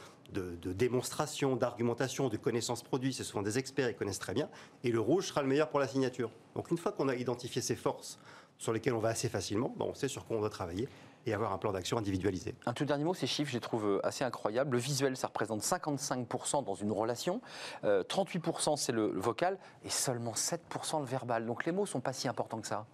démonstration, 0.73 1.55
d'argumentation, 1.55 2.29
de 2.29 2.37
connaissance 2.37 2.81
produit. 2.81 3.13
C'est 3.13 3.23
souvent 3.23 3.43
des 3.43 3.59
experts, 3.59 3.91
ils 3.91 3.95
connaissent 3.95 4.17
très 4.17 4.33
bien. 4.33 4.49
Et 4.83 4.91
le 4.91 4.99
rouge 4.99 5.27
sera 5.27 5.43
le 5.43 5.47
meilleur 5.47 5.69
pour 5.69 5.79
la 5.79 5.87
signature. 5.87 6.31
Donc 6.55 6.71
une 6.71 6.79
fois 6.79 6.91
qu'on 6.91 7.09
a 7.09 7.15
identifié 7.15 7.61
ces 7.61 7.75
forces 7.75 8.17
sur 8.57 8.73
lesquelles 8.73 8.95
on 8.95 8.99
va 8.99 9.09
assez 9.09 9.29
facilement, 9.29 9.75
on 9.79 9.93
sait 9.93 10.07
sur 10.07 10.25
quoi 10.25 10.37
on 10.37 10.39
doit 10.39 10.49
travailler 10.49 10.89
et 11.25 11.33
avoir 11.33 11.53
un 11.53 11.59
plan 11.59 11.71
d'action 11.71 11.97
individualisé. 11.97 12.55
Un 12.65 12.73
tout 12.73 12.85
dernier 12.85 13.03
mot, 13.03 13.13
ces 13.13 13.27
chiffres, 13.27 13.51
je 13.51 13.57
les 13.57 13.61
trouve 13.61 13.85
euh, 13.85 14.05
assez 14.05 14.23
incroyables. 14.23 14.71
Le 14.71 14.81
visuel, 14.81 15.15
ça 15.15 15.27
représente 15.27 15.61
55% 15.61 16.65
dans 16.65 16.73
une 16.73 16.91
relation, 16.91 17.39
euh, 17.83 18.03
38% 18.03 18.77
c'est 18.77 18.91
le 18.91 19.07
vocal 19.07 19.57
et 19.83 19.89
seulement 19.89 20.33
7% 20.33 21.01
le 21.01 21.05
verbal. 21.05 21.45
Donc 21.45 21.65
les 21.65 21.71
mots 21.71 21.85
sont 21.85 22.01
pas 22.01 22.13
si 22.13 22.27
importants 22.27 22.59
que 22.59 22.67
ça. 22.67 22.85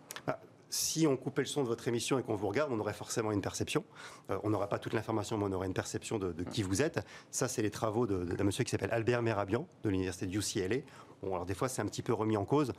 Si 0.69 1.07
on 1.07 1.17
coupait 1.17 1.41
le 1.41 1.47
son 1.47 1.63
de 1.63 1.67
votre 1.67 1.87
émission 1.87 2.19
et 2.19 2.23
qu'on 2.23 2.35
vous 2.35 2.47
regarde, 2.47 2.71
on 2.71 2.79
aurait 2.79 2.93
forcément 2.93 3.31
une 3.31 3.41
perception. 3.41 3.83
Euh, 4.29 4.37
on 4.43 4.51
n'aura 4.51 4.67
pas 4.69 4.77
toute 4.77 4.93
l'information, 4.93 5.37
mais 5.37 5.45
on 5.45 5.51
aurait 5.51 5.67
une 5.67 5.73
perception 5.73 6.19
de, 6.19 6.31
de 6.31 6.43
qui 6.43 6.61
vous 6.61 6.81
êtes. 6.81 6.99
Ça, 7.31 7.47
c'est 7.47 7.61
les 7.61 7.71
travaux 7.71 8.05
d'un 8.05 8.43
monsieur 8.43 8.63
qui 8.63 8.71
s'appelle 8.71 8.91
Albert 8.91 9.21
Merabian, 9.23 9.67
de 9.83 9.89
l'université 9.89 10.27
de 10.27 10.37
UCLA. 10.37 10.81
Bon, 11.23 11.33
alors 11.33 11.45
des 11.45 11.55
fois, 11.55 11.69
c'est 11.69 11.81
un 11.81 11.87
petit 11.87 12.03
peu 12.03 12.13
remis 12.13 12.37
en 12.37 12.45
cause. 12.45 12.71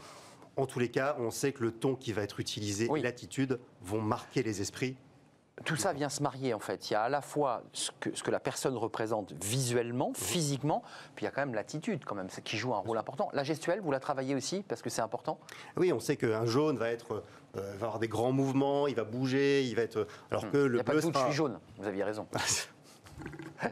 En 0.57 0.67
tous 0.67 0.79
les 0.79 0.91
cas, 0.91 1.17
on 1.19 1.31
sait 1.31 1.53
que 1.53 1.63
le 1.63 1.73
ton 1.73 1.95
qui 1.97 2.13
va 2.13 2.23
être 2.23 2.39
utilisé 2.41 2.87
Oui. 2.91 3.01
et 3.01 3.03
l'attitude 3.03 3.59
vont 3.83 4.01
marquer 4.01 4.43
les 4.43 4.61
esprits. 4.61 4.97
Tout 5.65 5.77
ça 5.77 5.93
vient 5.93 6.09
se 6.09 6.23
marier 6.23 6.55
en 6.55 6.59
fait. 6.59 6.89
Il 6.89 6.95
y 6.95 6.97
a 6.97 7.03
à 7.03 7.09
la 7.11 7.21
fois 7.21 7.63
ce 7.75 7.91
que, 8.01 8.17
ce 8.17 8.23
que 8.23 8.31
la 8.31 8.41
personne 8.41 8.79
représente 8.79 9.35
visuellement, 9.45 10.13
physiquement, 10.15 10.83
puis 11.15 11.25
il 11.25 11.27
y 11.27 11.29
a 11.29 11.31
quand 11.31 11.43
même 11.43 11.55
l'attitude 11.55 12.03
quand 12.07 12.15
même, 12.15 12.29
qui 12.29 12.57
joue 12.57 12.75
un 12.75 12.79
rôle 12.79 12.97
important. 12.97 13.29
La 13.35 13.45
gestuelle, 13.45 13.81
vous 13.83 13.91
la 13.91 14.01
travaillez 14.01 14.35
aussi 14.35 14.63
parce 14.67 14.81
que 14.81 14.89
c'est 14.89 15.03
important? 15.03 15.39
Oui, 15.77 15.93
on 15.93 16.01
sait 16.01 16.17
qu'un 16.17 16.47
jaune 16.47 16.79
va, 16.79 16.91
être, 16.91 17.23
euh, 17.57 17.75
va 17.79 17.87
avoir 17.87 17.99
des 17.99 18.09
grands 18.09 18.33
mouvements, 18.33 18.87
il 18.87 18.95
va 18.95 19.05
bouger, 19.05 19.63
il 19.65 19.75
va 19.77 19.83
être... 19.83 20.07
Alors 20.31 20.51
que 20.51 20.57
Il 20.59 20.63
n'y 20.63 20.69
le 20.69 20.81
a 20.81 20.85
pas 20.85 20.95
de 20.95 21.01
doute, 21.01 21.13
je 21.15 21.19
sera- 21.19 21.27
suis 21.29 21.37
jaune, 21.37 21.59
vous 21.79 21.87
aviez 21.87 22.05
raison. 22.05 22.27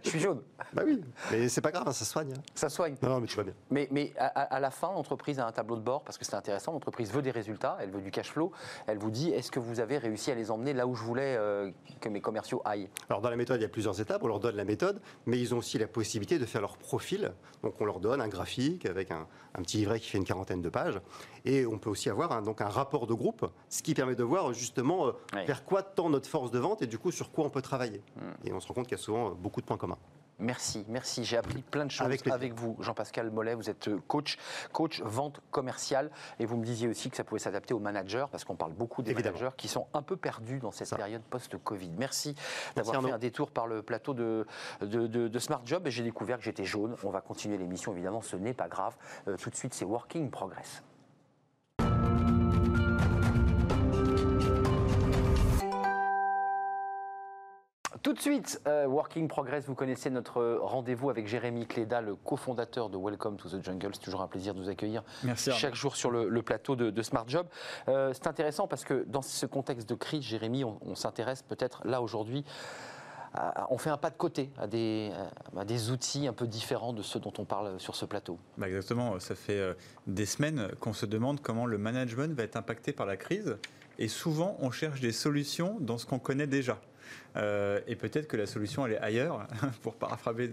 Je 0.05 0.11
suis 0.11 0.21
jaune. 0.21 0.43
Bah 0.75 0.83
oui, 0.85 1.01
mais 1.31 1.49
c'est 1.49 1.63
pas 1.63 1.71
grave, 1.71 1.85
hein, 1.89 1.93
ça 1.95 2.05
soigne. 2.05 2.35
hein. 2.37 2.41
Ça 2.55 2.69
soigne. 2.69 2.97
Non, 3.03 3.09
non, 3.09 3.21
mais 3.21 3.27
tu 3.27 3.35
vas 3.39 3.45
bien. 3.45 3.55
Mais, 3.71 3.89
mais 3.91 4.13
à, 4.19 4.27
à- 4.27 4.57
à 4.57 4.61
la 4.61 4.71
fin, 4.71 4.93
l'entreprise 4.93 5.41
a 5.41 5.47
un 5.47 5.53
tableau 5.53 5.77
de 5.77 5.81
bord 5.81 6.03
parce 6.05 6.19
que 6.19 6.27
c'est 6.27 6.35
intéressant. 6.35 6.73
L'entreprise 6.73 7.11
veut 7.11 7.23
des 7.23 7.31
résultats, 7.31 7.79
elle 7.81 7.89
veut 7.91 8.03
du 8.03 8.11
cash 8.11 8.31
flow. 8.31 8.53
Elle 8.87 8.99
vous 8.99 9.11
dit 9.11 9.31
est-ce 9.31 9.51
que 9.51 9.59
vous 9.59 9.81
avez 9.81 9.97
réussi 9.97 10.31
à 10.31 10.35
les 10.35 10.51
emmener 10.51 10.75
là 10.75 10.87
où 10.87 10.95
je 10.95 11.03
voulais 11.03 11.35
euh, 11.39 11.71
que 12.03 12.11
mes 12.11 12.21
commerciaux 12.21 12.61
aillent? 12.67 12.91
Alors 13.09 13.23
dans 13.23 13.31
la 13.31 13.37
méthode, 13.37 13.59
il 13.61 13.63
y 13.63 13.67
a 13.67 13.71
plusieurs 13.71 13.99
étapes. 13.99 14.23
On 14.23 14.29
leur 14.29 14.41
donne 14.41 14.57
la 14.57 14.67
méthode, 14.67 15.01
mais 15.25 15.41
ils 15.41 15.55
ont 15.55 15.59
aussi 15.59 15.79
la 15.79 15.87
possibilité 15.87 16.39
de 16.39 16.45
faire 16.45 16.61
leur 16.61 16.77
profil. 16.77 17.33
Donc 17.63 17.81
on 17.81 17.87
leur 17.87 18.01
donne 18.01 18.21
un 18.21 18.29
graphique 18.29 18.85
avec 18.85 19.11
un, 19.11 19.27
un 19.55 19.63
petit 19.63 19.79
livret 19.79 19.99
qui 19.99 20.11
fait 20.11 20.19
une 20.19 20.25
quarantaine 20.25 20.61
de 20.61 20.69
pages. 20.69 21.01
Et 21.51 21.65
on 21.67 21.79
peut 21.79 21.89
aussi 21.91 22.11
avoir 22.11 22.33
un, 22.33 22.43
donc 22.43 22.61
un 22.61 22.69
rapport 22.69 23.07
de 23.07 23.15
groupe, 23.15 23.51
ce 23.71 23.83
qui 23.83 23.95
permet 23.95 24.15
de 24.15 24.23
voir 24.23 24.53
justement 24.53 25.07
euh, 25.07 25.13
vers 25.47 25.65
quoi 25.65 25.83
tend 25.83 26.11
notre 26.11 26.29
force 26.29 26.51
de 26.51 26.59
vente 26.59 26.83
et 26.83 26.87
du 26.87 26.99
coup 26.99 27.11
sur 27.11 27.33
quoi 27.33 27.45
on 27.47 27.51
peut 27.51 27.63
travailler. 27.63 28.03
Et 28.45 28.53
on 28.53 28.61
se 28.61 28.69
rend 28.69 28.75
compte 28.75 28.87
qu'il 28.87 28.97
y 28.99 29.01
a 29.01 29.03
souvent 29.03 29.29
euh, 29.31 29.35
beaucoup 29.35 29.61
de 29.63 29.67
points 29.67 29.79
communs. 29.79 29.97
Merci, 30.41 30.85
merci. 30.89 31.25
J'ai 31.25 31.37
appris 31.37 31.63
plein 31.63 31.85
de 31.85 31.91
choses 31.91 32.07
Avec 32.31 32.55
vous, 32.55 32.77
Jean-Pascal 32.79 33.29
Mollet. 33.33 33.55
Vous 33.57 33.71
êtes 33.71 33.89
euh, 33.89 33.99
coach, 34.07 34.37
coach 34.73 35.01
vente 35.03 35.41
commerciale, 35.51 36.11
et 36.39 36.47
vous 36.47 36.57
me 36.57 36.65
disiez 36.65 36.87
aussi 36.87 37.11
que 37.11 37.17
ça 37.17 37.25
pouvait 37.25 37.41
s'adapter 37.41 37.75
aux 37.75 37.81
managers, 37.81 38.27
parce 38.31 38.45
qu'on 38.45 38.55
parle 38.55 38.73
beaucoup 38.73 39.03
des 39.03 39.11
Évidemment. 39.11 39.37
managers 39.39 39.57
qui 39.57 39.67
sont 39.67 39.87
un 39.95 40.03
peu 40.03 40.17
perdus 40.17 40.61
dans 40.61 40.71
cette 40.71 40.87
Ça. 40.87 40.97
période 40.97 41.23
post-Covid. 41.23 41.91
Merci 41.99 42.37
d'avoir 42.77 43.03
fait 43.03 43.11
un 43.11 43.19
détour 43.19 43.51
par 43.51 43.67
le 43.67 43.83
plateau 43.83 44.15
de, 44.15 44.47
de, 44.81 45.09
de- 45.09 45.27
de 45.27 45.39
Smart 45.41 45.63
Job, 45.65 45.83
j'ai 45.89 46.05
découvert 46.05 46.37
que 46.39 46.45
j'étais 46.45 46.65
jaune. 46.65 46.95
On 47.03 47.11
va 47.11 47.21
continuer 47.21 47.57
l'émission, 47.59 47.91
évidemment, 47.93 48.21
ce 48.23 48.37
n'est 48.37 48.55
pas 48.55 48.69
grave. 48.69 48.97
Euh, 49.27 49.37
tout 49.39 49.51
de 49.51 49.57
suite, 49.57 49.75
c'est 49.75 49.85
Working 49.87 50.31
Progress. 50.31 50.85
Tout 58.03 58.13
de 58.13 58.21
suite, 58.21 58.61
euh, 58.67 58.87
Working 58.87 59.29
Progress, 59.29 59.65
vous 59.67 59.75
connaissez 59.75 60.09
notre 60.11 60.59
rendez-vous 60.63 61.11
avec 61.11 61.27
Jérémy 61.27 61.67
Cléda, 61.67 62.01
le 62.01 62.15
cofondateur 62.15 62.91
de 62.91 62.97
Welcome 62.97 63.37
to 63.37 63.49
the 63.49 63.65
Jungle. 63.65 63.91
C'est 63.93 64.01
toujours 64.01 64.21
un 64.21 64.29
plaisir 64.29 64.55
de 64.55 64.61
vous 64.61 64.69
accueillir 64.69 65.03
Merci. 65.25 65.51
Chaque 65.53 65.75
jour 65.75 65.97
sur 65.97 66.11
le, 66.11 66.29
le 66.29 66.43
plateau 66.43 66.77
de, 66.77 66.91
de 66.91 67.03
Smart 67.03 67.25
Job. 67.27 67.47
Euh, 67.89 68.13
c'est 68.13 68.27
intéressant 68.27 68.69
parce 68.69 68.85
que 68.85 69.05
dans 69.09 69.23
ce 69.23 69.47
contexte 69.47 69.89
de 69.89 69.95
crise, 69.95 70.23
Jérémy, 70.23 70.65
on, 70.65 70.79
on 70.83 70.95
s'intéresse 70.95 71.43
peut-être 71.43 71.81
là 71.85 72.01
aujourd'hui. 72.01 72.45
On 73.69 73.79
fait 73.79 73.91
un 73.91 73.99
pas 73.99 74.11
de 74.11 74.17
côté 74.17 74.51
à 74.59 74.67
des, 74.67 75.13
à 75.57 75.65
des 75.65 75.91
outils 75.91 76.27
un 76.27 76.33
peu 76.33 76.47
différents 76.47 76.93
de 76.93 77.03
ceux 77.03 77.21
dont 77.21 77.33
on 77.39 77.45
parle 77.45 77.79
sur 77.79 77.95
ce 77.95 78.07
plateau. 78.07 78.39
Bah, 78.57 78.69
exactement, 78.69 79.21
ça 79.21 79.35
fait 79.35 79.59
euh, 79.59 79.75
des 80.07 80.25
semaines 80.27 80.71
qu'on 80.81 80.95
se 80.95 81.05
demande 81.05 81.41
comment 81.41 81.67
le 81.67 81.79
management 81.79 82.35
va 82.35 82.43
être 82.45 82.57
impacté 82.57 82.93
par 82.93 83.07
la 83.07 83.17
crise. 83.17 83.57
Et 83.99 84.09
souvent, 84.09 84.57
on 84.61 84.71
cherche 84.71 85.01
des 85.01 85.13
solutions 85.13 85.77
dans 85.81 85.99
ce 85.99 86.07
qu'on 86.07 86.19
connaît 86.19 86.47
déjà. 86.47 86.79
Euh, 87.37 87.81
et 87.87 87.97
peut-être 87.97 88.27
que 88.27 88.37
la 88.37 88.47
solution, 88.47 88.87
elle 88.87 88.95
est 88.95 88.99
ailleurs, 88.99 89.47
pour 89.83 89.95
paraphraser, 89.95 90.51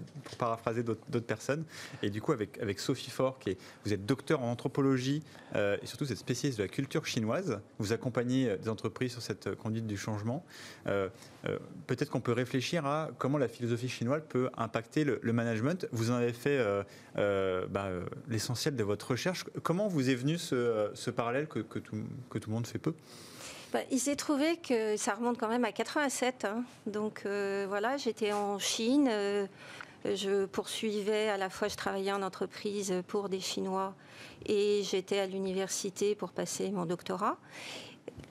d'autres 0.84 1.20
personnes. 1.20 1.64
Et 2.04 2.10
du 2.10 2.22
coup, 2.22 2.32
avec, 2.32 2.80
Sophie 2.80 3.10
Faure, 3.10 3.40
qui 3.40 3.52
est, 3.52 3.58
vous 3.86 3.94
êtes 3.94 4.06
docteur 4.06 4.44
en 4.44 4.52
anthropologie 4.52 5.24
euh, 5.56 5.78
et 5.82 5.86
surtout 5.86 6.06
vous 6.06 6.12
êtes 6.12 6.18
spécialiste 6.18 6.60
de 6.60 6.64
la 6.64 6.70
culture 6.70 7.06
chinoise, 7.06 7.60
vous 7.80 7.94
accompagnez 7.94 8.50
euh, 8.50 8.58
des 8.58 8.70
entreprises 8.70 9.14
sur 9.14 9.22
cette 9.22 9.56
conduite 9.56 9.88
du 9.88 9.98
changement. 9.98 10.46
Peut-être 11.88 12.10
qu'on 12.10 12.22
peut 12.22 12.32
réfléchir 12.32 12.86
à 12.86 13.10
comment 13.18 13.38
la 13.38 13.48
philosophie 13.48 13.90
chinoise 13.90 14.24
peut 14.28 14.50
impacter 14.58 15.04
le, 15.04 15.20
management. 15.34 15.88
Vous 15.92 16.12
en 16.12 16.16
avez 16.16 16.34
fait 16.34 16.60
bah, 17.16 17.90
l'essentiel 18.28 18.76
de 18.76 18.84
votre 18.84 19.12
recherche. 19.12 19.46
Comment 19.64 19.88
vous 19.88 20.10
est 20.10 20.16
venu 20.16 20.38
ce, 20.38 21.10
parallèle 21.12 21.48
que 21.48 21.60
tout 21.60 21.96
le 21.96 22.52
monde 22.52 22.68
fait 22.68 22.80
peu? 22.80 22.94
Bah, 23.76 23.82
il 23.92 24.00
s'est 24.00 24.16
trouvé 24.16 24.56
que 24.56 24.96
ça 24.96 25.16
remonte 25.16 25.38
quand 25.38 25.50
même 25.50 25.66
à 25.66 25.74
87. 25.74 26.46
hein. 26.46 26.64
Donc 26.88 27.24
euh, 27.26 27.66
voilà, 27.68 27.98
j'étais 27.98 28.32
en 28.32 28.58
Chine. 28.58 29.10
euh, 29.10 29.48
je 30.06 30.46
poursuivais 30.46 31.28
à 31.28 31.36
la 31.36 31.50
fois, 31.50 31.68
je 31.68 31.76
travaillais 31.76 32.14
en 32.14 32.22
entreprise 32.22 32.94
pour 33.10 33.28
des 33.28 33.42
Chinois 33.42 33.94
et 34.46 34.82
j'étais 34.90 35.20
à 35.20 35.26
l'université 35.26 36.16
pour 36.16 36.32
passer 36.32 36.72
mon 36.72 36.86
doctorat, 36.86 37.36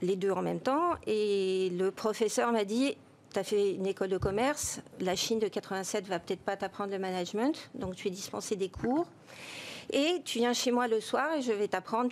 les 0.00 0.16
deux 0.16 0.30
en 0.30 0.40
même 0.40 0.60
temps. 0.60 0.92
Et 1.06 1.68
le 1.76 1.90
professeur 1.90 2.50
m'a 2.50 2.64
dit 2.64 2.96
tu 3.34 3.38
as 3.38 3.44
fait 3.44 3.72
une 3.72 3.86
école 3.86 4.08
de 4.08 4.16
commerce, 4.16 4.80
la 4.98 5.14
Chine 5.14 5.40
de 5.40 5.48
87 5.48 6.06
va 6.06 6.20
peut-être 6.20 6.40
pas 6.40 6.56
t'apprendre 6.56 6.90
le 6.90 6.98
management, 6.98 7.68
donc 7.74 7.96
tu 7.96 8.08
es 8.08 8.10
dispensé 8.10 8.56
des 8.56 8.70
cours. 8.70 9.06
Et 9.90 10.22
tu 10.24 10.38
viens 10.38 10.52
chez 10.52 10.70
moi 10.70 10.88
le 10.88 11.00
soir 11.00 11.34
et 11.34 11.42
je 11.42 11.52
vais 11.52 11.68
t'apprendre 11.68 12.10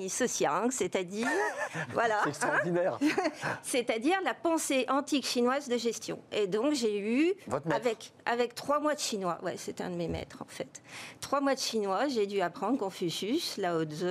Yi 0.00 0.08
Se 0.10 0.24
Xiang, 0.24 0.70
c'est-à-dire 0.70 1.28
voilà, 1.92 2.20
C'est 2.24 2.28
extraordinaire. 2.30 2.98
c'est-à-dire 3.62 4.16
la 4.24 4.34
pensée 4.34 4.86
antique 4.88 5.26
chinoise 5.26 5.68
de 5.68 5.76
gestion. 5.76 6.18
Et 6.32 6.46
donc 6.46 6.74
j'ai 6.74 6.98
eu 6.98 7.34
avec 7.70 8.12
avec 8.26 8.54
trois 8.54 8.80
mois 8.80 8.94
de 8.94 9.00
chinois, 9.00 9.38
ouais, 9.42 9.54
c'est 9.56 9.80
un 9.80 9.90
de 9.90 9.96
mes 9.96 10.08
maîtres 10.08 10.42
en 10.42 10.48
fait. 10.48 10.82
Trois 11.20 11.40
mois 11.40 11.54
de 11.54 11.60
chinois, 11.60 12.08
j'ai 12.08 12.26
dû 12.26 12.40
apprendre 12.40 12.78
Confucius, 12.78 13.56
Lao 13.56 13.84
Tzu, 13.84 14.04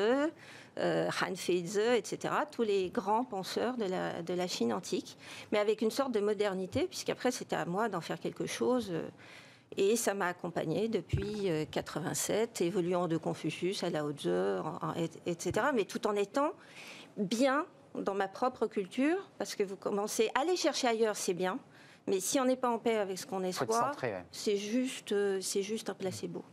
euh, 0.79 1.09
Han 1.21 1.35
Feizi, 1.35 1.79
etc. 1.95 2.33
Tous 2.51 2.63
les 2.63 2.89
grands 2.89 3.23
penseurs 3.23 3.75
de 3.77 3.85
la 3.85 4.21
de 4.21 4.33
la 4.33 4.47
Chine 4.47 4.71
antique, 4.73 5.17
mais 5.51 5.59
avec 5.59 5.81
une 5.81 5.91
sorte 5.91 6.11
de 6.11 6.19
modernité, 6.19 6.87
puisqu'après 6.87 7.31
c'était 7.31 7.55
à 7.57 7.65
moi 7.65 7.89
d'en 7.89 8.01
faire 8.01 8.19
quelque 8.19 8.45
chose. 8.45 8.89
euh, 8.91 9.07
et 9.77 9.95
ça 9.95 10.13
m'a 10.13 10.27
accompagnée 10.27 10.87
depuis 10.87 11.49
euh, 11.49 11.65
87, 11.69 12.61
évoluant 12.61 13.07
de 13.07 13.17
Confucius 13.17 13.83
à 13.83 13.89
Lao 13.89 14.11
Tzu, 14.11 14.29
etc. 15.25 15.67
Mais 15.73 15.85
tout 15.85 16.07
en 16.07 16.15
étant 16.15 16.53
bien 17.17 17.65
dans 17.95 18.13
ma 18.13 18.27
propre 18.27 18.67
culture, 18.67 19.29
parce 19.37 19.55
que 19.55 19.63
vous 19.63 19.75
commencez 19.75 20.29
à 20.35 20.41
aller 20.41 20.55
chercher 20.55 20.87
ailleurs, 20.87 21.15
c'est 21.15 21.33
bien. 21.33 21.59
Mais 22.07 22.19
si 22.19 22.39
on 22.39 22.45
n'est 22.45 22.55
pas 22.55 22.69
en 22.69 22.79
paix 22.79 22.97
avec 22.97 23.17
ce 23.17 23.25
qu'on 23.27 23.43
est 23.43 23.51
soi, 23.51 23.91
ouais. 24.01 24.23
c'est 24.31 24.57
juste, 24.57 25.11
euh, 25.11 25.39
c'est 25.41 25.61
juste 25.63 25.89
un 25.89 25.93
placebo. 25.93 26.43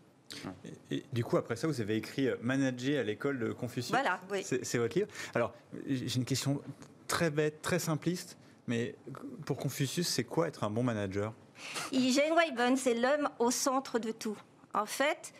et, 0.90 0.96
et 0.96 1.04
du 1.12 1.24
coup, 1.24 1.36
après 1.36 1.56
ça, 1.56 1.66
vous 1.66 1.80
avez 1.80 1.96
écrit 1.96 2.28
euh, 2.28 2.36
Manager 2.42 3.00
à 3.00 3.02
l'école 3.02 3.38
de 3.38 3.52
Confucius. 3.52 3.92
Voilà, 3.92 4.20
oui. 4.30 4.42
C'est 4.44 4.64
c'est 4.64 4.78
votre 4.78 4.96
livre. 4.98 5.08
Alors, 5.34 5.54
j'ai 5.86 6.16
une 6.16 6.24
question 6.24 6.60
très 7.06 7.30
bête, 7.30 7.62
très 7.62 7.78
simpliste. 7.78 8.36
Mais 8.66 8.96
pour 9.44 9.56
Confucius, 9.56 10.08
c'est 10.08 10.24
quoi 10.24 10.48
être 10.48 10.64
un 10.64 10.70
bon 10.70 10.82
manager? 10.82 11.32
Eugene 11.92 12.34
Weiben, 12.36 12.76
c'est 12.76 12.94
l'homme 12.94 13.28
au 13.38 13.50
centre 13.50 13.98
de 13.98 14.12
tout. 14.12 14.36
En 14.74 14.86
fait, 14.86 15.32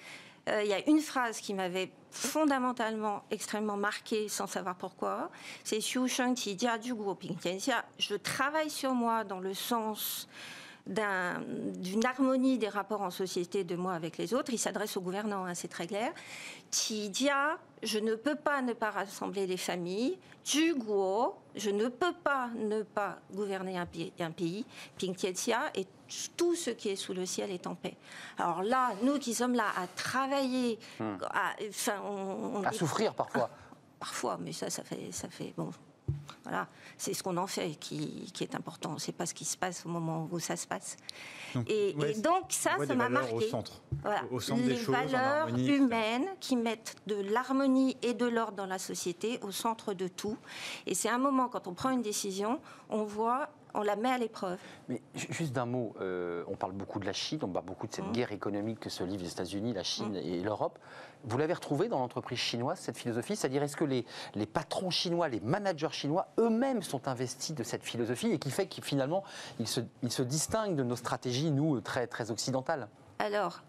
euh, 0.48 0.62
il 0.62 0.68
y 0.68 0.72
a 0.72 0.88
une 0.88 1.00
phrase 1.00 1.40
qui 1.40 1.54
m'avait 1.54 1.90
fondamentalement 2.10 3.24
extrêmement 3.30 3.76
marquée 3.76 4.28
sans 4.28 4.46
savoir 4.46 4.76
pourquoi. 4.76 5.30
C'est 5.64 5.78
Xiu 5.78 6.08
Sheng 6.08 6.34
Qi 6.34 6.58
Jia 6.58 6.78
Xia. 6.78 7.84
Je 7.98 8.14
travaille 8.14 8.70
sur 8.70 8.94
moi 8.94 9.24
dans 9.24 9.40
le 9.40 9.54
sens 9.54 10.28
d'un- 10.86 11.40
d'une 11.76 12.04
harmonie 12.04 12.58
des 12.58 12.68
rapports 12.68 13.02
en 13.02 13.10
société 13.10 13.64
de 13.64 13.74
moi 13.76 13.92
avec 13.94 14.18
les 14.18 14.34
autres. 14.34 14.52
Il 14.52 14.58
s'adresse 14.58 14.96
aux 14.96 15.00
gouvernants, 15.00 15.44
hein, 15.44 15.54
c'est 15.54 15.68
très 15.68 15.86
clair. 15.86 16.12
Qi 16.70 17.12
Jia, 17.12 17.58
je 17.82 17.98
ne 17.98 18.14
peux 18.14 18.36
pas 18.36 18.62
ne 18.62 18.72
pas 18.72 18.90
rassembler 18.90 19.46
les 19.46 19.56
familles. 19.56 20.18
Ju 20.44 20.74
Guo, 20.76 21.34
je 21.56 21.70
ne 21.70 21.88
peux 21.88 22.12
pas 22.12 22.50
ne 22.54 22.82
pas 22.82 23.18
gouverner 23.32 23.76
un 23.78 23.86
pays. 23.86 24.12
Un 24.20 24.30
pays. 24.30 24.64
Ping 24.96 25.14
et 25.74 25.86
tout 26.36 26.54
ce 26.54 26.70
qui 26.70 26.90
est 26.90 26.96
sous 26.96 27.14
le 27.14 27.26
ciel 27.26 27.50
est 27.50 27.66
en 27.66 27.74
paix. 27.74 27.96
Alors 28.38 28.62
là, 28.62 28.92
nous 29.02 29.18
qui 29.18 29.34
sommes 29.34 29.54
là 29.54 29.66
à 29.76 29.86
travailler, 29.88 30.78
à, 31.00 31.54
enfin, 31.68 32.00
on, 32.04 32.60
on 32.60 32.62
À 32.64 32.70
est- 32.70 32.74
souffrir 32.74 33.14
parfois. 33.14 33.50
Parfois, 33.98 34.36
mais 34.38 34.52
ça, 34.52 34.68
ça 34.68 34.84
fait, 34.84 35.10
ça 35.10 35.26
fait 35.30 35.54
bon. 35.56 35.70
Voilà, 36.48 36.68
c'est 36.96 37.12
ce 37.12 37.24
qu'on 37.24 37.36
en 37.38 37.48
fait 37.48 37.70
qui, 37.80 38.30
qui 38.32 38.44
est 38.44 38.54
important. 38.54 38.98
C'est 38.98 39.10
pas 39.10 39.26
ce 39.26 39.34
qui 39.34 39.44
se 39.44 39.56
passe 39.56 39.84
au 39.84 39.88
moment 39.88 40.28
où 40.30 40.38
ça 40.38 40.54
se 40.54 40.64
passe. 40.64 40.96
Donc, 41.56 41.68
Et, 41.68 41.92
ouais, 41.98 42.12
et 42.12 42.20
donc 42.20 42.44
ça, 42.50 42.76
ça 42.86 42.94
m'a 42.94 43.08
marqué. 43.08 43.34
au 43.34 43.40
centre. 43.40 43.82
Voilà. 44.02 44.22
Au 44.30 44.38
centre 44.38 44.62
les 44.62 44.68
des 44.68 44.76
choses, 44.76 44.94
valeurs 44.94 45.48
humaines 45.48 46.28
qui 46.38 46.54
mettent 46.54 46.94
de 47.08 47.16
l'harmonie 47.16 47.96
et 48.00 48.14
de 48.14 48.26
l'ordre 48.26 48.56
dans 48.58 48.66
la 48.66 48.78
société 48.78 49.40
au 49.42 49.50
centre 49.50 49.92
de 49.92 50.06
tout. 50.06 50.36
Et 50.86 50.94
c'est 50.94 51.08
un 51.08 51.18
moment 51.18 51.48
quand 51.48 51.66
on 51.66 51.74
prend 51.74 51.90
une 51.90 52.02
décision, 52.02 52.60
on 52.90 53.02
voit, 53.02 53.48
on 53.76 53.82
la 53.82 53.94
met 53.96 54.10
à 54.10 54.18
l'épreuve. 54.18 54.58
Mais 54.88 55.00
ju- 55.14 55.28
juste 55.30 55.52
d'un 55.52 55.66
mot, 55.66 55.94
euh, 56.00 56.42
on 56.48 56.56
parle 56.56 56.72
beaucoup 56.72 56.98
de 56.98 57.06
la 57.06 57.12
Chine, 57.12 57.38
on 57.42 57.48
parle 57.48 57.66
beaucoup 57.66 57.86
de 57.86 57.92
cette 57.92 58.10
guerre 58.12 58.32
économique 58.32 58.80
que 58.80 58.90
se 58.90 59.04
livrent 59.04 59.22
les 59.22 59.30
États-Unis, 59.32 59.72
la 59.72 59.84
Chine 59.84 60.16
et 60.16 60.40
l'Europe. 60.42 60.78
Vous 61.24 61.38
l'avez 61.38 61.54
retrouvé 61.54 61.88
dans 61.88 61.98
l'entreprise 61.98 62.38
chinoise, 62.38 62.78
cette 62.78 62.96
philosophie? 62.96 63.36
C'est-à-dire, 63.36 63.62
est-ce 63.62 63.76
que 63.76 63.84
les, 63.84 64.04
les 64.34 64.46
patrons 64.46 64.90
chinois, 64.90 65.28
les 65.28 65.40
managers 65.40 65.90
chinois 65.92 66.28
eux-mêmes 66.38 66.82
sont 66.82 67.08
investis 67.08 67.54
de 67.54 67.62
cette 67.62 67.82
philosophie 67.82 68.30
et 68.30 68.38
qui 68.38 68.50
fait 68.50 68.66
qu'ils 68.66 68.84
finalement, 68.84 69.24
ils 69.58 69.68
se, 69.68 69.80
ils 70.02 70.12
se 70.12 70.22
distinguent 70.22 70.76
de 70.76 70.82
nos 70.84 70.96
stratégies, 70.96 71.50
nous, 71.50 71.80
très, 71.80 72.06
très 72.06 72.30
occidentales? 72.30 72.88
Alors, 73.18 73.62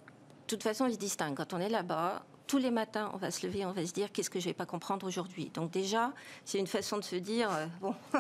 de 0.44 0.48
toute 0.48 0.64
façon, 0.64 0.86
ils 0.86 0.94
se 0.94 1.00
distinguent. 1.00 1.36
Quand 1.36 1.54
on 1.54 1.60
est 1.60 1.70
là-bas, 1.70 2.24
tous 2.48 2.58
les 2.58 2.72
matins, 2.72 3.12
on 3.14 3.18
va 3.18 3.30
se 3.30 3.46
lever, 3.46 3.66
on 3.66 3.72
va 3.74 3.86
se 3.86 3.92
dire 3.94 4.12
qu'est-ce 4.12 4.30
que 4.30 4.40
je 4.40 4.46
vais 4.46 4.54
pas 4.54 4.66
comprendre 4.66 5.06
aujourd'hui? 5.06 5.52
Donc 5.54 5.70
déjà, 5.72 6.14
c'est 6.46 6.58
une 6.58 6.68
façon 6.68 6.98
de 6.98 7.04
se 7.04 7.18
dire 7.18 7.50
euh, 7.52 7.66
bon, 7.82 7.94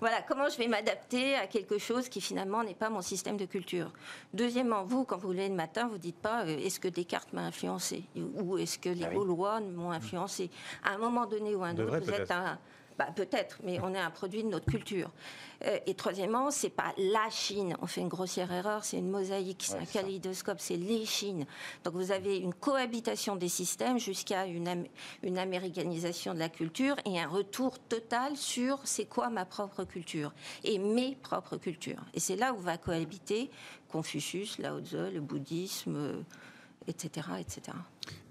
voilà, 0.00 0.22
comment 0.22 0.48
je 0.48 0.58
vais 0.58 0.68
m'adapter 0.68 1.34
à 1.34 1.46
quelque 1.46 1.78
chose 1.78 2.08
qui 2.08 2.20
finalement 2.20 2.62
n'est 2.62 2.74
pas 2.74 2.90
mon 2.90 3.00
système 3.02 3.36
de 3.36 3.46
culture? 3.46 3.90
Deuxièmement, 4.34 4.84
vous, 4.84 5.04
quand 5.04 5.16
vous 5.18 5.32
levez 5.32 5.48
le 5.48 5.54
matin, 5.54 5.88
vous 5.88 5.98
dites 5.98 6.18
pas 6.18 6.44
euh, 6.44 6.58
est-ce 6.58 6.78
que 6.78 6.88
Descartes 6.88 7.32
m'a 7.32 7.42
influencé? 7.42 8.04
Ou 8.16 8.58
est-ce 8.58 8.78
que 8.78 8.90
les 8.90 9.04
Ah. 9.04 9.14
Gaulois 9.14 9.60
m'ont 9.60 9.90
influencé? 9.90 10.50
À 10.84 10.92
un 10.92 10.98
moment 10.98 11.26
donné 11.26 11.54
ou 11.54 11.64
à 11.64 11.68
un 11.68 11.78
autre, 11.78 11.98
vous 11.98 12.10
êtes 12.10 12.30
un 12.30 12.58
Bah, 13.04 13.12
peut-être, 13.16 13.58
mais 13.64 13.80
on 13.82 13.94
est 13.94 13.98
un 13.98 14.10
produit 14.10 14.44
de 14.44 14.48
notre 14.48 14.66
culture. 14.66 15.10
Euh, 15.64 15.78
et 15.86 15.94
troisièmement, 15.94 16.52
c'est 16.52 16.70
pas 16.70 16.92
la 16.98 17.28
Chine. 17.30 17.74
On 17.82 17.86
fait 17.86 18.00
une 18.00 18.08
grossière 18.08 18.52
erreur, 18.52 18.84
c'est 18.84 18.98
une 18.98 19.10
mosaïque, 19.10 19.64
c'est 19.66 19.74
Ouais, 19.74 19.80
un 19.82 19.86
kaléidoscope, 19.86 20.58
c'est 20.60 20.76
les 20.76 21.04
Chines. 21.04 21.44
Donc 21.82 21.94
vous 21.94 22.12
avez 22.12 22.36
une 22.38 22.54
cohabitation 22.54 23.34
des 23.34 23.48
systèmes 23.48 23.98
jusqu'à 23.98 24.46
une, 24.46 24.68
am- 24.68 24.86
une 25.24 25.36
américanisation 25.38 26.32
de 26.34 26.38
la 26.38 26.48
culture 26.48 26.94
et 27.04 27.18
un 27.20 27.26
retour 27.26 27.78
total 27.80 28.36
sur 28.36 28.78
c'est 28.84 29.06
quoi 29.06 29.30
ma 29.30 29.44
propre 29.44 29.82
culture 29.84 30.32
et 30.62 30.78
mes 30.78 31.16
propres 31.16 31.56
cultures. 31.56 32.04
Et 32.14 32.20
c'est 32.20 32.36
là 32.36 32.52
où 32.52 32.58
va 32.58 32.76
cohabiter 32.76 33.50
Confucius, 33.88 34.58
Lao 34.58 34.80
Tzu, 34.80 35.10
le 35.12 35.20
bouddhisme, 35.20 35.96
euh, 35.96 36.22
etc., 36.86 37.26
etc. 37.40 37.76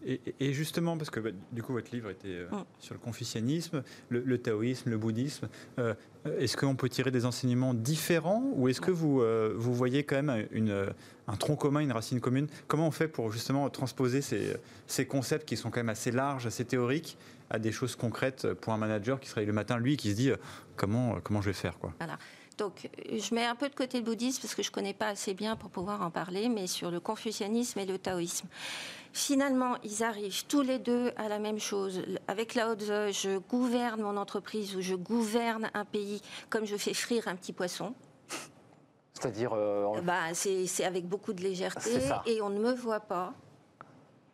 Et, 0.03 0.19
et 0.39 0.53
justement, 0.53 0.97
parce 0.97 1.09
que 1.11 1.19
bah, 1.19 1.29
du 1.51 1.61
coup, 1.61 1.73
votre 1.73 1.91
livre 1.93 2.09
était 2.09 2.27
euh, 2.29 2.47
Mm. 2.51 2.63
sur 2.79 2.93
le 2.95 2.99
confucianisme, 2.99 3.83
le, 4.09 4.21
le 4.21 4.37
taoïsme, 4.39 4.89
le 4.89 4.97
bouddhisme. 4.97 5.47
euh, 5.79 5.93
est-ce 6.39 6.57
qu'on 6.57 6.75
peut 6.75 6.89
tirer 6.89 7.11
des 7.11 7.25
enseignements 7.25 7.73
différents 7.73 8.43
ou 8.55 8.67
est-ce 8.67 8.81
que 8.81 8.91
vous, 8.91 9.21
euh, 9.21 9.53
vous 9.55 9.73
voyez 9.73 10.03
quand 10.03 10.21
même 10.21 10.47
une, 10.51 10.87
un 11.27 11.35
tronc 11.35 11.55
commun, 11.55 11.79
une 11.81 11.91
racine 11.91 12.19
commune? 12.19 12.47
Comment 12.67 12.87
on 12.87 12.91
fait 12.91 13.07
pour 13.07 13.31
justement 13.31 13.69
transposer 13.69 14.21
ces, 14.21 14.55
ces 14.87 15.05
concepts 15.05 15.47
qui 15.47 15.55
sont 15.57 15.69
quand 15.71 15.79
même 15.79 15.89
assez 15.89 16.11
larges, 16.11 16.45
assez 16.47 16.65
théoriques, 16.65 17.17
à 17.49 17.59
des 17.59 17.71
choses 17.71 17.95
concrètes 17.95 18.53
pour 18.55 18.73
un 18.73 18.77
manager 18.77 19.19
qui 19.19 19.29
se 19.29 19.35
réveille 19.35 19.47
le 19.47 19.53
matin, 19.53 19.77
lui, 19.77 19.97
qui 19.97 20.11
se 20.11 20.15
dit 20.15 20.31
comment, 20.75 21.19
comment 21.21 21.41
je 21.41 21.47
vais 21.47 21.53
faire 21.53 21.77
quoi? 21.77 21.93
Donc, 22.61 22.91
je 23.11 23.33
mets 23.33 23.47
un 23.47 23.55
peu 23.55 23.69
de 23.69 23.73
côté 23.73 23.97
le 23.97 24.03
bouddhisme 24.03 24.39
parce 24.39 24.53
que 24.53 24.61
je 24.61 24.69
ne 24.69 24.73
connais 24.73 24.93
pas 24.93 25.07
assez 25.07 25.33
bien 25.33 25.55
pour 25.55 25.71
pouvoir 25.71 26.03
en 26.03 26.11
parler, 26.11 26.47
mais 26.47 26.67
sur 26.67 26.91
le 26.91 26.99
confucianisme 26.99 27.79
et 27.79 27.87
le 27.87 27.97
taoïsme. 27.97 28.47
Finalement, 29.13 29.77
ils 29.83 30.03
arrivent 30.03 30.45
tous 30.45 30.61
les 30.61 30.77
deux 30.77 31.11
à 31.17 31.27
la 31.27 31.39
même 31.39 31.57
chose. 31.57 32.03
Avec 32.27 32.53
Lao 32.53 32.75
Tzu, 32.75 33.13
je 33.13 33.39
gouverne 33.39 34.03
mon 34.03 34.15
entreprise 34.15 34.75
ou 34.75 34.81
je 34.81 34.93
gouverne 34.93 35.71
un 35.73 35.85
pays 35.85 36.21
comme 36.51 36.65
je 36.65 36.77
fais 36.77 36.93
frire 36.93 37.27
un 37.27 37.35
petit 37.35 37.51
poisson. 37.51 37.95
C'est-à-dire, 39.15 39.53
euh, 39.53 39.99
Bah, 40.03 40.35
c'est 40.35 40.85
avec 40.85 41.07
beaucoup 41.07 41.33
de 41.33 41.41
légèreté 41.41 41.89
et 42.27 42.43
on 42.43 42.51
ne 42.51 42.59
me 42.59 42.73
voit 42.73 42.99
pas. 42.99 43.33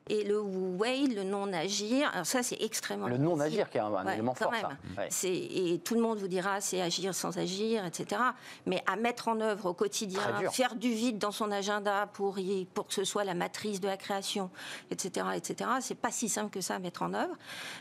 Et 0.09 0.23
le 0.23 0.39
wu 0.41 0.77
wei, 0.77 1.07
le 1.07 1.23
non-agir, 1.23 2.09
alors 2.13 2.25
ça 2.25 2.43
c'est 2.43 2.61
extrêmement 2.61 3.07
le 3.07 3.17
non-agir 3.17 3.69
qui 3.69 3.77
est 3.77 3.81
un, 3.81 3.93
un 3.93 4.05
Ouais, 4.05 4.13
élément 4.13 4.33
fort, 4.33 4.51
même. 4.51 4.61
ça. 4.61 4.69
Ouais. 5.01 5.07
C'est- 5.09 5.33
Et 5.33 5.79
tout 5.83 5.95
le 5.95 6.01
monde 6.01 6.17
vous 6.19 6.27
dira 6.27 6.61
c'est 6.61 6.81
agir 6.81 7.13
sans 7.13 7.37
agir, 7.37 7.85
etc. 7.85 8.21
Mais 8.65 8.83
à 8.87 8.95
mettre 8.95 9.27
en 9.27 9.39
œuvre 9.41 9.67
au 9.69 9.73
quotidien, 9.73 10.21
faire 10.51 10.75
du 10.75 10.89
vide 10.91 11.17
dans 11.17 11.31
son 11.31 11.51
agenda 11.51 12.07
pour, 12.13 12.39
y- 12.39 12.65
pour 12.73 12.87
que 12.87 12.93
ce 12.93 13.03
soit 13.03 13.23
la 13.23 13.33
matrice 13.33 13.81
de 13.81 13.87
la 13.87 13.97
création, 13.97 14.49
etc., 14.91 15.25
etc., 15.35 15.69
c'est 15.81 15.95
pas 15.95 16.11
si 16.11 16.29
simple 16.29 16.49
que 16.51 16.61
ça 16.61 16.75
à 16.75 16.79
mettre 16.79 17.03
en 17.03 17.13
œuvre. 17.13 17.35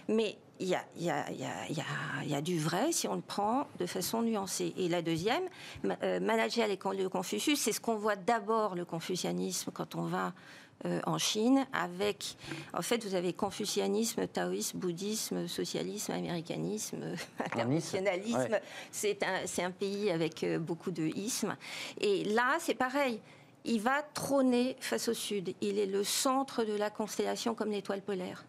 Mais 0.09 0.37
il 0.59 0.69
y 0.69 0.75
a, 0.75 0.83
il 0.97 1.05
y, 1.05 1.11
a, 1.11 1.31
il 1.31 1.39
y, 1.39 1.45
a, 1.45 1.69
il 2.25 2.31
y, 2.31 2.35
a, 2.35 2.41
du 2.41 2.59
vrai 2.59 2.91
si 2.91 3.07
on 3.07 3.15
le 3.15 3.21
prend 3.21 3.67
de 3.79 3.85
façon 3.87 4.23
nuancée. 4.23 4.73
Et 4.79 4.89
la 4.89 5.03
deuxième, 5.03 5.43
euh, 6.03 6.19
manager 6.19 6.67
le 6.67 7.09
Confucius, 7.09 7.61
c'est 7.61 7.73
ce 7.73 7.81
qu'on 7.81 7.97
voit 7.97 8.17
d'abord 8.17 8.75
le 8.75 8.85
confucianisme 8.87 9.71
quand 9.73 9.95
on 9.97 10.05
va 10.05 10.33
euh, 10.85 11.01
en 11.07 11.17
Chine, 11.17 11.67
avec, 11.73 12.37
en 12.75 12.83
fait, 12.83 13.05
vous 13.05 13.15
avez 13.15 13.33
confucianisme, 13.33 14.27
taoïsme, 14.27 14.79
bouddhisme, 14.79 15.49
socialisme, 15.49 16.13
américanisme, 16.13 17.17
internationalisme. 17.45 18.39
ouais. 18.39 18.63
C'est 18.91 19.23
un, 19.23 19.65
un 19.65 19.71
pays 19.71 20.11
avec 20.11 20.45
euh, 20.45 20.59
beaucoup 20.59 20.91
de 20.91 21.05
ismes. 21.17 21.57
Et 22.01 22.25
là, 22.25 22.57
c'est 22.61 22.75
pareil. 22.75 23.21
Il 23.65 23.81
va 23.81 24.03
trôner 24.03 24.77
face 24.79 25.09
au 25.09 25.15
sud. 25.15 25.55
Il 25.61 25.79
est 25.79 25.87
le 25.87 26.05
centre 26.05 26.63
de 26.63 26.75
la 26.75 26.91
constellation 26.91 27.55
comme 27.55 27.71
l'étoile 27.71 28.03
polaire. 28.03 28.45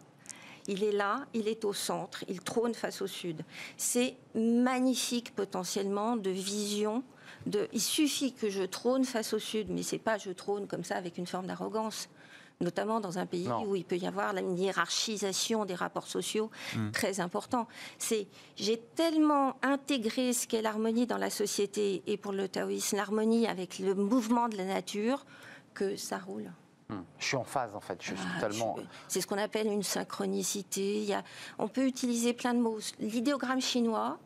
Il 0.68 0.84
est 0.84 0.92
là, 0.92 1.24
il 1.32 1.48
est 1.48 1.64
au 1.64 1.72
centre, 1.72 2.24
il 2.28 2.40
trône 2.40 2.74
face 2.74 3.00
au 3.00 3.06
sud. 3.06 3.42
C'est 3.78 4.16
magnifique 4.34 5.34
potentiellement 5.34 6.14
de 6.14 6.28
vision. 6.28 7.02
De, 7.46 7.68
il 7.72 7.80
suffit 7.80 8.34
que 8.34 8.50
je 8.50 8.62
trône 8.62 9.04
face 9.04 9.32
au 9.32 9.38
sud, 9.38 9.70
mais 9.70 9.82
c'est 9.82 9.98
pas 9.98 10.18
je 10.18 10.30
trône 10.30 10.66
comme 10.66 10.84
ça 10.84 10.96
avec 10.96 11.16
une 11.16 11.26
forme 11.26 11.46
d'arrogance. 11.46 12.10
Notamment 12.60 12.98
dans 12.98 13.18
un 13.18 13.26
pays 13.26 13.46
Non. 13.46 13.62
où 13.64 13.76
il 13.76 13.84
peut 13.84 13.96
y 13.96 14.06
avoir 14.06 14.36
une 14.36 14.58
hiérarchisation 14.58 15.64
des 15.64 15.76
rapports 15.76 16.08
sociaux 16.08 16.50
très 16.92 17.20
important. 17.20 17.68
C'est 17.98 18.26
j'ai 18.56 18.78
tellement 18.96 19.54
intégré 19.62 20.32
ce 20.32 20.48
qu'est 20.48 20.60
l'harmonie 20.60 21.06
dans 21.06 21.18
la 21.18 21.30
société 21.30 22.02
et 22.08 22.16
pour 22.16 22.32
le 22.32 22.48
taoïsme 22.48 22.96
l'harmonie 22.96 23.46
avec 23.46 23.78
le 23.78 23.94
mouvement 23.94 24.48
de 24.48 24.56
la 24.56 24.64
nature 24.64 25.24
que 25.72 25.94
ça 25.96 26.18
roule. 26.18 26.50
Hmm. 26.88 27.02
Je 27.20 27.26
suis 27.26 27.36
en 27.36 27.44
phase, 27.44 27.76
en 27.76 27.80
fait. 27.80 27.98
Je 28.00 28.08
suis 28.08 28.16
Ah, 28.18 28.40
totalement. 28.40 28.76
C'est 29.06 29.20
ce 29.20 29.28
qu'on 29.28 29.38
appelle 29.38 29.68
une 29.68 29.84
synchronicité. 29.84 30.96
Il 30.98 31.04
y 31.04 31.12
a- 31.14 31.22
on 31.60 31.68
peut 31.68 31.86
utiliser 31.86 32.32
plein 32.32 32.54
de 32.54 32.60
mots. 32.60 32.78
L'idéogramme 32.98 33.60
chinois, 33.60 34.18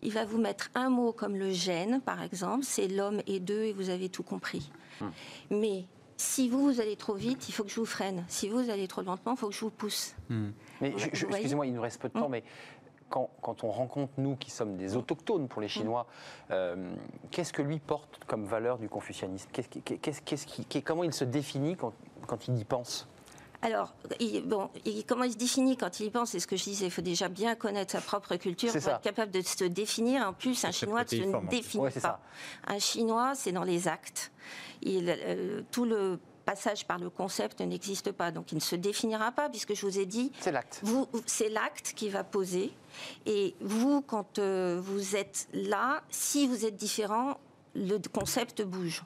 il 0.00 0.12
va 0.12 0.24
vous 0.24 0.38
mettre 0.38 0.70
un 0.74 0.88
mot 0.88 1.12
comme 1.12 1.36
le 1.36 1.50
gène, 1.50 2.00
par 2.00 2.22
exemple. 2.22 2.64
C'est 2.64 2.88
l'homme 2.88 3.20
et 3.26 3.40
deux 3.40 3.64
et 3.64 3.72
vous 3.74 3.90
avez 3.90 4.08
tout 4.08 4.22
compris. 4.22 4.70
Hmm. 5.02 5.08
Mais 5.50 5.84
si 6.16 6.48
vous, 6.48 6.62
vous 6.72 6.80
allez 6.80 6.96
trop 6.96 7.14
vite, 7.14 7.48
il 7.48 7.52
faut 7.52 7.64
que 7.64 7.70
je 7.70 7.80
vous 7.80 7.86
freine. 7.86 8.24
Si 8.28 8.48
vous 8.48 8.70
allez 8.70 8.86
trop 8.88 9.02
lentement, 9.02 9.32
il 9.32 9.38
faut 9.38 9.48
que 9.48 9.54
je 9.54 9.60
vous 9.60 9.70
pousse. 9.70 10.14
Mais 10.30 10.90
Vous 10.90 10.98
je- 10.98 11.26
voyez 11.26 11.36
excusez-moi, 11.42 11.66
il 11.66 11.74
nous 11.74 11.82
reste 11.82 12.00
peu 12.00 12.08
de 12.08 12.14
temps, 12.14 12.28
mais 12.28 12.44
quand, 13.10 13.30
quand 13.42 13.64
on 13.64 13.70
rencontre 13.70 14.12
nous 14.18 14.34
qui 14.36 14.50
sommes 14.50 14.76
des 14.76 14.96
autochtones 14.96 15.46
pour 15.48 15.60
les 15.60 15.68
Chinois, 15.68 16.06
euh, 16.50 16.94
qu'est-ce 17.30 17.52
que 17.52 17.62
lui 17.62 17.78
porte 17.78 18.20
comme 18.26 18.44
valeur 18.44 18.78
du 18.78 18.88
confucianisme? 18.88 19.48
Qui- 19.52 20.82
Comment 20.82 21.04
il 21.04 21.12
se 21.12 21.24
définit 21.24 21.76
quand, 21.76 21.92
quand 22.26 22.48
il 22.48 22.58
y 22.58 22.64
pense? 22.64 23.06
Alors, 23.64 23.94
il- 24.20 24.42
bon, 24.42 24.70
il- 24.84 25.04
comment 25.04 25.24
il 25.24 25.32
se 25.32 25.36
définit 25.38 25.76
quand 25.76 25.98
il 26.00 26.06
y 26.06 26.10
pense 26.10 26.30
C'est 26.30 26.38
ce 26.40 26.46
que 26.46 26.56
je 26.56 26.64
disais. 26.64 26.84
Il 26.86 26.90
faut 26.90 27.02
déjà 27.02 27.28
bien 27.28 27.54
connaître 27.54 27.92
sa 27.92 28.00
propre 28.00 28.36
culture 28.36 28.70
pour 28.72 28.80
ça. 28.80 28.92
être 28.96 29.00
capable 29.00 29.32
de 29.32 29.40
se 29.40 29.64
définir. 29.64 30.28
En 30.28 30.32
plus, 30.32 30.64
un 30.64 30.70
Chinois 30.70 31.02
ne 31.04 31.08
se 31.08 31.46
définit 31.48 31.82
Ouais, 31.84 31.90
pas. 31.90 32.20
Un 32.66 32.78
Chinois, 32.78 33.34
c'est 33.34 33.52
dans 33.52 33.64
les 33.64 33.88
actes. 33.88 34.30
Il, 34.82 35.08
euh, 35.08 35.62
tout 35.70 35.84
le 35.86 36.18
passage 36.44 36.86
par 36.86 36.98
le 36.98 37.08
concept 37.08 37.60
n'existe 37.62 38.12
pas. 38.12 38.30
Donc, 38.30 38.52
il 38.52 38.56
ne 38.56 38.60
se 38.60 38.76
définira 38.76 39.32
pas, 39.32 39.48
puisque 39.48 39.72
je 39.74 39.86
vous 39.86 39.98
ai 39.98 40.04
dit, 40.04 40.30
C'est 40.40 40.52
l'acte. 40.52 40.82
c'est 41.24 41.48
l'acte 41.48 41.94
qui 41.96 42.10
va 42.10 42.22
poser. 42.22 42.70
Et 43.24 43.54
vous, 43.62 44.02
quand 44.02 44.38
euh, 44.38 44.78
vous 44.82 45.16
êtes 45.16 45.48
là, 45.54 46.02
si 46.10 46.46
vous 46.46 46.66
êtes 46.66 46.76
différent, 46.76 47.38
le 47.74 47.96
concept 48.12 48.60
bouge. 48.62 49.02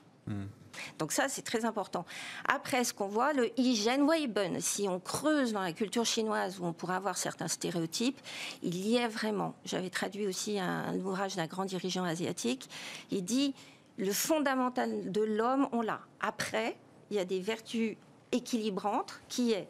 Donc 0.97 1.11
ça, 1.11 1.27
c'est 1.27 1.41
très 1.41 1.65
important. 1.65 2.05
Après, 2.47 2.83
ce 2.83 2.93
qu'on 2.93 3.07
voit, 3.07 3.33
le 3.33 3.49
hygiène 3.59 4.07
Weiben, 4.07 4.59
si 4.61 4.87
on 4.87 4.99
creuse 4.99 5.53
dans 5.53 5.61
la 5.61 5.73
culture 5.73 6.05
chinoise, 6.05 6.59
où 6.59 6.65
on 6.65 6.73
pourrait 6.73 6.95
avoir 6.95 7.17
certains 7.17 7.47
stéréotypes, 7.47 8.19
il 8.63 8.75
y 8.75 8.95
est 8.95 9.07
vraiment. 9.07 9.55
J'avais 9.65 9.89
traduit 9.89 10.27
aussi 10.27 10.59
un, 10.59 10.95
ouvrage 10.95 11.35
d'un 11.35 11.47
grand 11.47 11.65
dirigeant 11.65 12.03
asiatique. 12.03 12.69
Il 13.11 13.23
dit, 13.23 13.53
le 13.97 14.11
fondamental 14.11 15.11
de 15.11 15.21
l'homme, 15.21 15.67
on 15.71 15.81
l'a. 15.81 15.99
Après, 16.19 16.77
il 17.09 17.17
y 17.17 17.19
a 17.19 17.25
des 17.25 17.39
vertus 17.39 17.97
équilibrantes 18.31 19.21
qui 19.27 19.51
est 19.53 19.67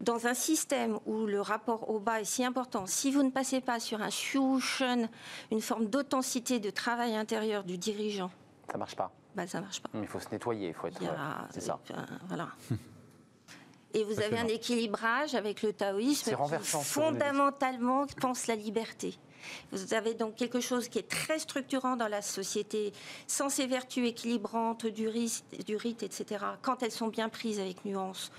dans 0.00 0.26
un 0.26 0.34
système 0.34 0.98
où 1.06 1.26
le 1.26 1.40
rapport 1.40 1.88
au 1.90 1.98
bas 1.98 2.20
est 2.20 2.24
si 2.24 2.44
important, 2.44 2.86
si 2.86 3.10
vous 3.10 3.22
ne 3.22 3.30
passez 3.30 3.60
pas 3.60 3.80
sur 3.80 4.02
un 4.02 4.10
Shushun, 4.10 5.08
une 5.50 5.60
forme 5.62 5.86
d'authenticité 5.86 6.60
de 6.60 6.70
travail 6.70 7.16
intérieur 7.16 7.64
du 7.64 7.78
dirigeant, 7.78 8.30
Ça 8.70 8.76
marche 8.76 8.96
pas. 8.96 9.10
Bah, 9.36 9.46
ça 9.46 9.58
ne 9.58 9.64
marche 9.64 9.80
pas. 9.80 9.90
Il 9.94 10.06
faut 10.06 10.18
se 10.18 10.30
nettoyer, 10.32 10.68
il 10.68 10.74
faut 10.74 10.86
être. 10.86 11.00
Ouais, 11.00 11.08
C'est 11.50 11.60
ça. 11.60 11.78
euh, 11.90 11.94
voilà. 12.26 12.48
Et 13.94 14.02
vous 14.04 14.20
avez 14.20 14.38
un 14.38 14.48
équilibrage 14.48 15.34
avec 15.34 15.62
le 15.62 15.72
taoïsme 15.72 16.30
qui 16.30 16.66
fondamentalement 16.82 18.06
pense 18.20 18.46
la 18.46 18.54
liberté. 18.54 19.18
Vous 19.72 19.94
avez 19.94 20.12
donc 20.14 20.34
quelque 20.34 20.60
chose 20.60 20.88
qui 20.88 20.98
est 20.98 21.08
très 21.08 21.38
structurant 21.38 21.96
dans 21.96 22.08
la 22.08 22.20
société, 22.20 22.92
sans 23.26 23.48
ces 23.48 23.66
vertus 23.66 24.06
équilibrantes 24.08 24.86
du 24.86 25.08
rite, 25.08 25.44
du 25.64 25.76
rite 25.76 26.02
etc. 26.02 26.44
Quand 26.62 26.82
elles 26.82 26.90
sont 26.90 27.08
bien 27.08 27.28
prises 27.28 27.60
avec 27.60 27.84
nuance, 27.84 28.32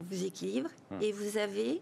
vous 0.00 0.24
équilibre. 0.24 0.68
Hum. 0.90 1.00
Et 1.00 1.12
vous 1.12 1.38
avez 1.38 1.80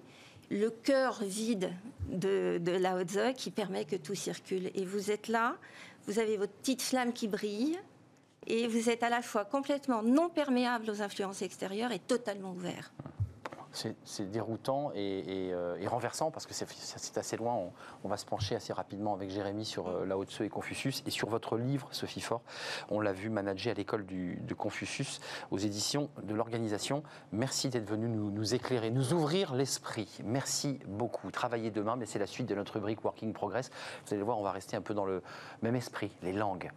le 0.51 0.71
cœur 0.71 1.23
vide 1.25 1.73
de, 2.11 2.59
de 2.59 2.73
Lao 2.73 3.03
Tzu 3.03 3.33
qui 3.35 3.51
permet 3.51 3.87
que 3.87 3.97
tout 3.97 4.15
circule. 4.15 4.71
Et 4.75 4.85
vous 4.85 5.11
êtes 5.11 5.29
là, 5.29 5.57
vous 6.07 6.19
avez 6.19 6.37
votre 6.37 6.53
petite 6.53 6.83
flamme 6.83 7.13
qui 7.13 7.27
brille, 7.27 7.79
et 8.47 8.67
vous 8.69 8.91
êtes 8.91 9.03
à 9.03 9.11
la 9.11 9.23
fois 9.23 9.45
complètement 9.45 10.03
non 10.03 10.29
perméable 10.29 10.91
aux 10.91 11.03
influences 11.03 11.43
extérieures 11.43 11.93
et 11.93 11.99
totalement 11.99 12.53
ouvert. 12.53 12.93
C'est 13.73 14.31
déroutant 14.31 14.93
euh, 14.95 15.77
et 15.81 15.87
renversant 15.87 16.31
parce 16.31 16.47
que 16.47 16.53
c'est 16.53 17.19
assez 17.19 17.37
loin. 17.37 17.71
On, 18.05 18.09
va 18.09 18.19
se 18.19 18.27
pencher 18.27 18.55
assez 18.55 18.73
rapidement 18.73 19.15
avec 19.15 19.31
Jérémy 19.31 19.65
sur 19.65 19.89
euh, 19.89 20.05
Lao 20.05 20.25
Tzu 20.25 20.45
et 20.45 20.51
Confucius 20.51 21.03
et 21.07 21.11
sur 21.11 21.29
votre 21.31 21.57
livre, 21.57 21.89
Sophie 21.91 22.21
Fort. 22.21 22.43
On 22.91 23.01
l'a 23.01 23.13
vu 23.13 23.31
manager 23.31 23.73
à 23.73 23.75
l'école 23.75 24.05
de 24.05 24.55
Confucius 24.55 25.21
aux 25.51 25.59
éditions 25.59 26.11
de 26.23 26.35
l'organisation. 26.35 27.03
Merci 27.33 27.71
d'être 27.71 27.89
venu 27.89 28.09
nous, 28.09 28.31
nous 28.31 28.55
éclairer, 28.55 28.91
nous 28.91 29.15
ouvrir 29.15 29.55
l'esprit. 29.55 30.19
Merci 30.23 30.79
beaucoup. 30.87 31.31
Travaillez 31.31 31.71
demain, 31.71 31.97
mais 31.97 32.05
c'est 32.05 32.19
la 32.19 32.27
suite 32.27 32.47
de 32.47 32.55
notre 32.55 32.75
rubrique 32.75 33.03
Working 33.05 33.33
Progress. 33.33 33.71
Vous 34.07 34.13
allez 34.13 34.23
voir, 34.23 34.39
on 34.39 34.43
va 34.43 34.53
rester 34.53 34.77
un 34.77 34.83
peu 34.83 34.93
dans 34.93 35.07
le 35.07 35.23
même 35.63 35.77
esprit, 35.77 36.11
les 36.23 36.35
langues. 36.35 36.71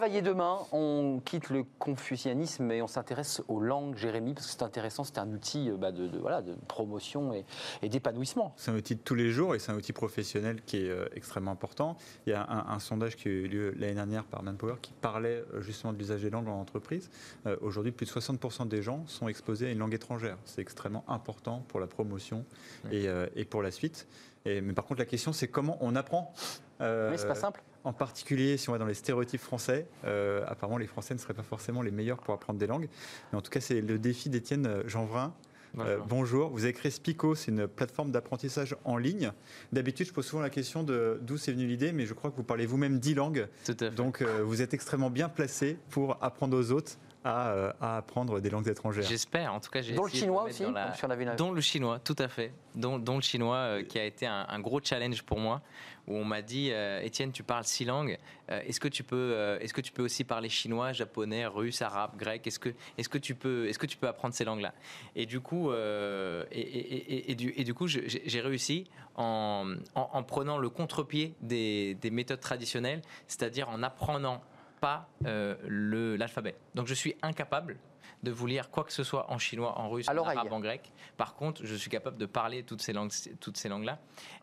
Travailler 0.00 0.22
demain. 0.22 0.56
On 0.72 1.20
quitte 1.22 1.50
le 1.50 1.62
confucianisme 1.78 2.70
et 2.70 2.80
on 2.80 2.86
s'intéresse 2.86 3.42
aux 3.48 3.60
langues, 3.60 3.98
Jérémy, 3.98 4.32
parce 4.32 4.46
que 4.46 4.52
c'est 4.52 4.62
intéressant. 4.62 5.04
C'est 5.04 5.18
un 5.18 5.30
outil 5.30 5.68
euh, 5.68 5.76
bah, 5.76 5.92
de, 5.92 6.06
de- 6.06 6.18
voilà, 6.18 6.40
de 6.40 6.54
promotion 6.68 7.34
et, 7.34 7.44
et 7.82 7.90
d'épanouissement. 7.90 8.54
C'est 8.56 8.70
un 8.70 8.76
outil 8.76 8.94
de 8.94 9.00
tous 9.02 9.14
les 9.14 9.28
jours 9.30 9.54
et 9.54 9.58
c'est 9.58 9.72
un 9.72 9.74
outil 9.74 9.92
professionnel 9.92 10.62
qui 10.64 10.78
est 10.86 10.88
euh, 10.88 11.04
extrêmement 11.14 11.50
important. 11.50 11.98
Il 12.26 12.30
y 12.30 12.32
a 12.32 12.46
un, 12.50 12.72
un 12.74 12.78
sondage 12.78 13.14
qui 13.14 13.28
a 13.28 13.30
eu 13.30 13.46
lieu 13.46 13.74
l'année 13.76 13.92
dernière 13.92 14.24
par 14.24 14.42
Manpower 14.42 14.76
qui 14.80 14.94
parlait 14.94 15.44
euh, 15.52 15.60
justement 15.60 15.92
de 15.92 15.98
l'usage 15.98 16.22
des 16.22 16.30
langues 16.30 16.48
en 16.48 16.58
entreprise. 16.58 17.10
Euh, 17.44 17.56
Aujourd'hui, 17.60 17.92
plus 17.92 18.06
de 18.06 18.10
60% 18.18 18.68
des 18.68 18.80
gens 18.80 19.06
sont 19.06 19.28
exposés 19.28 19.66
à 19.66 19.70
une 19.70 19.80
langue 19.80 19.92
étrangère. 19.92 20.38
C'est 20.46 20.62
extrêmement 20.62 21.04
important 21.08 21.62
pour 21.68 21.78
la 21.78 21.86
promotion 21.86 22.46
et, 22.90 23.06
euh, 23.06 23.26
et 23.36 23.44
pour 23.44 23.60
la 23.62 23.70
suite. 23.70 24.08
Et, 24.46 24.62
mais 24.62 24.72
par 24.72 24.86
contre, 24.86 25.00
la 25.00 25.04
question, 25.06 25.34
c'est 25.34 25.48
comment 25.48 25.76
on 25.82 25.94
apprend? 25.94 26.32
Euh, 26.80 27.10
Mais 27.10 27.18
c'est 27.18 27.28
pas 27.28 27.34
simple. 27.34 27.62
En 27.84 27.92
particulier, 27.92 28.56
si 28.56 28.68
on 28.68 28.72
va 28.72 28.78
dans 28.78 28.86
les 28.86 28.94
stéréotypes 28.94 29.40
français, 29.40 29.86
euh, 30.04 30.44
apparemment 30.46 30.78
les 30.78 30.86
Français 30.86 31.14
ne 31.14 31.18
seraient 31.18 31.34
pas 31.34 31.42
forcément 31.42 31.82
les 31.82 31.90
meilleurs 31.90 32.18
pour 32.18 32.34
apprendre 32.34 32.58
des 32.58 32.66
langues. 32.66 32.88
Mais 33.32 33.38
en 33.38 33.40
tout 33.40 33.50
cas, 33.50 33.60
c'est 33.60 33.80
le 33.80 33.98
défi 33.98 34.28
d'Étienne 34.28 34.66
euh, 34.66 34.82
Jeanvrin. 34.86 35.34
Euh, 35.78 35.98
bonjour, 36.08 36.50
vous 36.50 36.64
avez 36.64 36.72
créé 36.72 36.90
Spico, 36.90 37.34
c'est 37.34 37.50
une 37.50 37.68
plateforme 37.68 38.10
d'apprentissage 38.10 38.76
en 38.84 38.96
ligne. 38.96 39.32
D'habitude, 39.72 40.06
je 40.06 40.12
pose 40.12 40.26
souvent 40.26 40.42
la 40.42 40.50
question 40.50 40.82
de 40.82 41.18
d'où 41.22 41.36
c'est 41.36 41.52
venu 41.52 41.66
l'idée, 41.66 41.92
mais 41.92 42.06
je 42.06 42.14
crois 42.14 42.30
que 42.30 42.36
vous 42.36 42.42
parlez 42.42 42.66
vous-même 42.66 42.98
10 42.98 43.14
langues. 43.14 43.48
Tout 43.64 43.76
à 43.80 43.90
fait. 43.90 43.94
Donc, 43.94 44.22
euh, 44.22 44.42
vous 44.44 44.62
êtes 44.62 44.74
extrêmement 44.74 45.10
bien 45.10 45.28
placé 45.28 45.78
pour 45.90 46.18
apprendre 46.22 46.58
aux 46.58 46.72
autres 46.72 46.98
à, 47.24 47.50
euh, 47.50 47.72
à 47.80 47.98
apprendre 47.98 48.40
des 48.40 48.48
langues 48.50 48.68
étrangères. 48.68 49.04
J'espère, 49.04 49.52
en 49.52 49.60
tout 49.60 49.70
cas, 49.70 49.82
j'ai 49.82 49.94
Dont 49.94 50.04
le 50.04 50.10
chinois 50.10 50.44
aussi, 50.44 50.62
dans 50.62 50.70
la- 50.72 50.84
comme 50.86 50.94
si 50.94 51.04
on 51.04 51.10
avait 51.10 51.24
une- 51.24 51.36
Dont 51.36 51.52
le 51.52 51.60
chinois, 51.60 51.98
tout 51.98 52.16
à 52.18 52.28
fait. 52.28 52.52
Dont, 52.74 52.98
dont 52.98 53.16
le 53.16 53.20
chinois, 53.22 53.56
euh, 53.56 53.82
qui 53.82 53.98
a 53.98 54.04
été 54.04 54.26
un, 54.26 54.46
un 54.48 54.58
gros 54.60 54.80
challenge 54.82 55.22
pour 55.22 55.38
moi, 55.38 55.60
où 56.06 56.16
on 56.16 56.24
m'a 56.24 56.40
dit, 56.42 56.70
euh, 56.72 57.00
Étienne, 57.02 57.30
tu 57.30 57.42
parles 57.42 57.64
six 57.64 57.84
langues. 57.84 58.16
euh, 58.50 58.62
est-ce 58.66 58.80
que 58.80 58.88
tu 58.88 59.04
peux, 59.04 59.16
euh, 59.16 59.58
est-ce 59.60 59.74
que 59.74 59.80
tu 59.80 59.92
peux 59.92 60.02
aussi 60.02 60.24
parler 60.24 60.48
chinois, 60.48 60.92
japonais, 60.92 61.46
russe, 61.46 61.82
arabe, 61.82 62.16
grec? 62.16 62.46
Est-ce 62.46 62.58
que, 62.58 62.70
est-ce 62.98 63.08
que 63.08 63.18
tu 63.18 63.34
peux, 63.34 63.68
est-ce 63.68 63.78
que 63.78 63.86
tu 63.86 63.96
peux 63.96 64.08
apprendre 64.08 64.34
ces 64.34 64.44
langues-là? 64.44 64.72
Et 65.14 65.26
du 65.26 65.40
coup, 65.40 65.70
euh, 65.70 66.44
et, 66.50 66.60
et- 66.60 67.14
et- 67.14 67.30
et 67.30 67.34
du, 67.34 67.52
et 67.56 67.64
du 67.64 67.74
coup, 67.74 67.86
je- 67.86 68.00
j'ai 68.06 68.22
j'ai 68.24 68.40
réussi 68.40 68.88
en, 69.16 69.74
en- 69.94 70.08
en 70.12 70.22
prenant 70.22 70.56
le 70.58 70.68
contre-pied 70.70 71.34
des, 71.42 71.94
des 72.00 72.10
méthodes 72.10 72.40
traditionnelles, 72.40 73.02
c'est-à-dire 73.28 73.68
en 73.68 73.82
apprenant 73.82 74.42
pas 74.80 75.08
euh, 75.26 76.16
l'alphabet. 76.16 76.56
Donc, 76.74 76.86
je 76.86 76.94
suis 76.94 77.14
incapable 77.22 77.78
de 78.22 78.30
vous 78.30 78.46
lire 78.46 78.70
quoi 78.70 78.84
que 78.84 78.92
ce 78.92 79.02
soit 79.02 79.30
en 79.30 79.38
chinois, 79.38 79.78
en 79.78 79.88
russe, 79.88 80.08
en 80.08 80.16
arabe, 80.16 80.52
en 80.52 80.60
grec. 80.60 80.92
Par 81.16 81.34
contre, 81.34 81.64
je 81.64 81.74
suis 81.74 81.90
capable 81.90 82.18
de 82.18 82.26
parler 82.26 82.62
toutes 82.62 82.82
ces 82.82 82.92
langues, 82.92 83.12
toutes 83.40 83.56
ces 83.56 83.68
langues-là. 83.68 83.98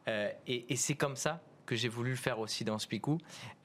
Euh, 0.07 0.31
et 0.47 0.71
et 0.73 0.75
c'est 0.75 0.95
comme 0.95 1.15
ça 1.15 1.41
que 1.65 1.75
j'ai 1.75 1.89
voulu 1.89 2.11
le 2.11 2.15
faire 2.15 2.39
aussi 2.39 2.63
dans 2.63 2.79
Spicou, 2.79 3.17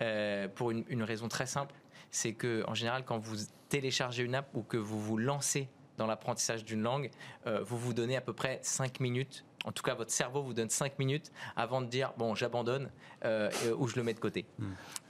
euh, 0.03 0.49
pour 0.49 0.73
une, 0.73 0.85
une 0.89 1.05
raison 1.05 1.29
très 1.29 1.47
simple, 1.47 1.75
c'est 2.11 2.35
que 2.35 2.65
en 2.67 2.75
général, 2.75 3.05
quand 3.05 3.19
vous 3.19 3.37
téléchargez 3.69 4.25
une 4.25 4.35
app 4.35 4.49
ou 4.55 4.63
que 4.63 4.77
vous 4.77 5.01
vous 5.01 5.17
lancez 5.17 5.69
dans 5.97 6.07
l'apprentissage 6.07 6.65
d'une 6.65 6.83
langue, 6.83 7.11
euh, 7.47 7.63
vous 7.63 7.79
vous 7.79 7.95
donnez 7.95 8.17
à 8.17 8.21
peu 8.21 8.33
près 8.33 8.59
5 8.63 9.01
minutes. 9.01 9.45
En 9.65 9.73
tout 9.73 9.83
cas, 9.83 9.95
votre 9.95 10.11
cerveau 10.11 10.43
vous 10.43 10.55
donne 10.55 10.69
5 10.71 10.99
minutes 10.99 11.31
avant 11.57 11.81
de 11.81 11.87
dire 11.87 12.13
bon, 12.17 12.35
j'abandonne 12.35 12.91
euh, 13.25 13.51
ou 13.77 13.87
je 13.89 13.97
le 13.97 14.03
mets 14.03 14.15
de 14.15 14.21
côté. 14.21 14.47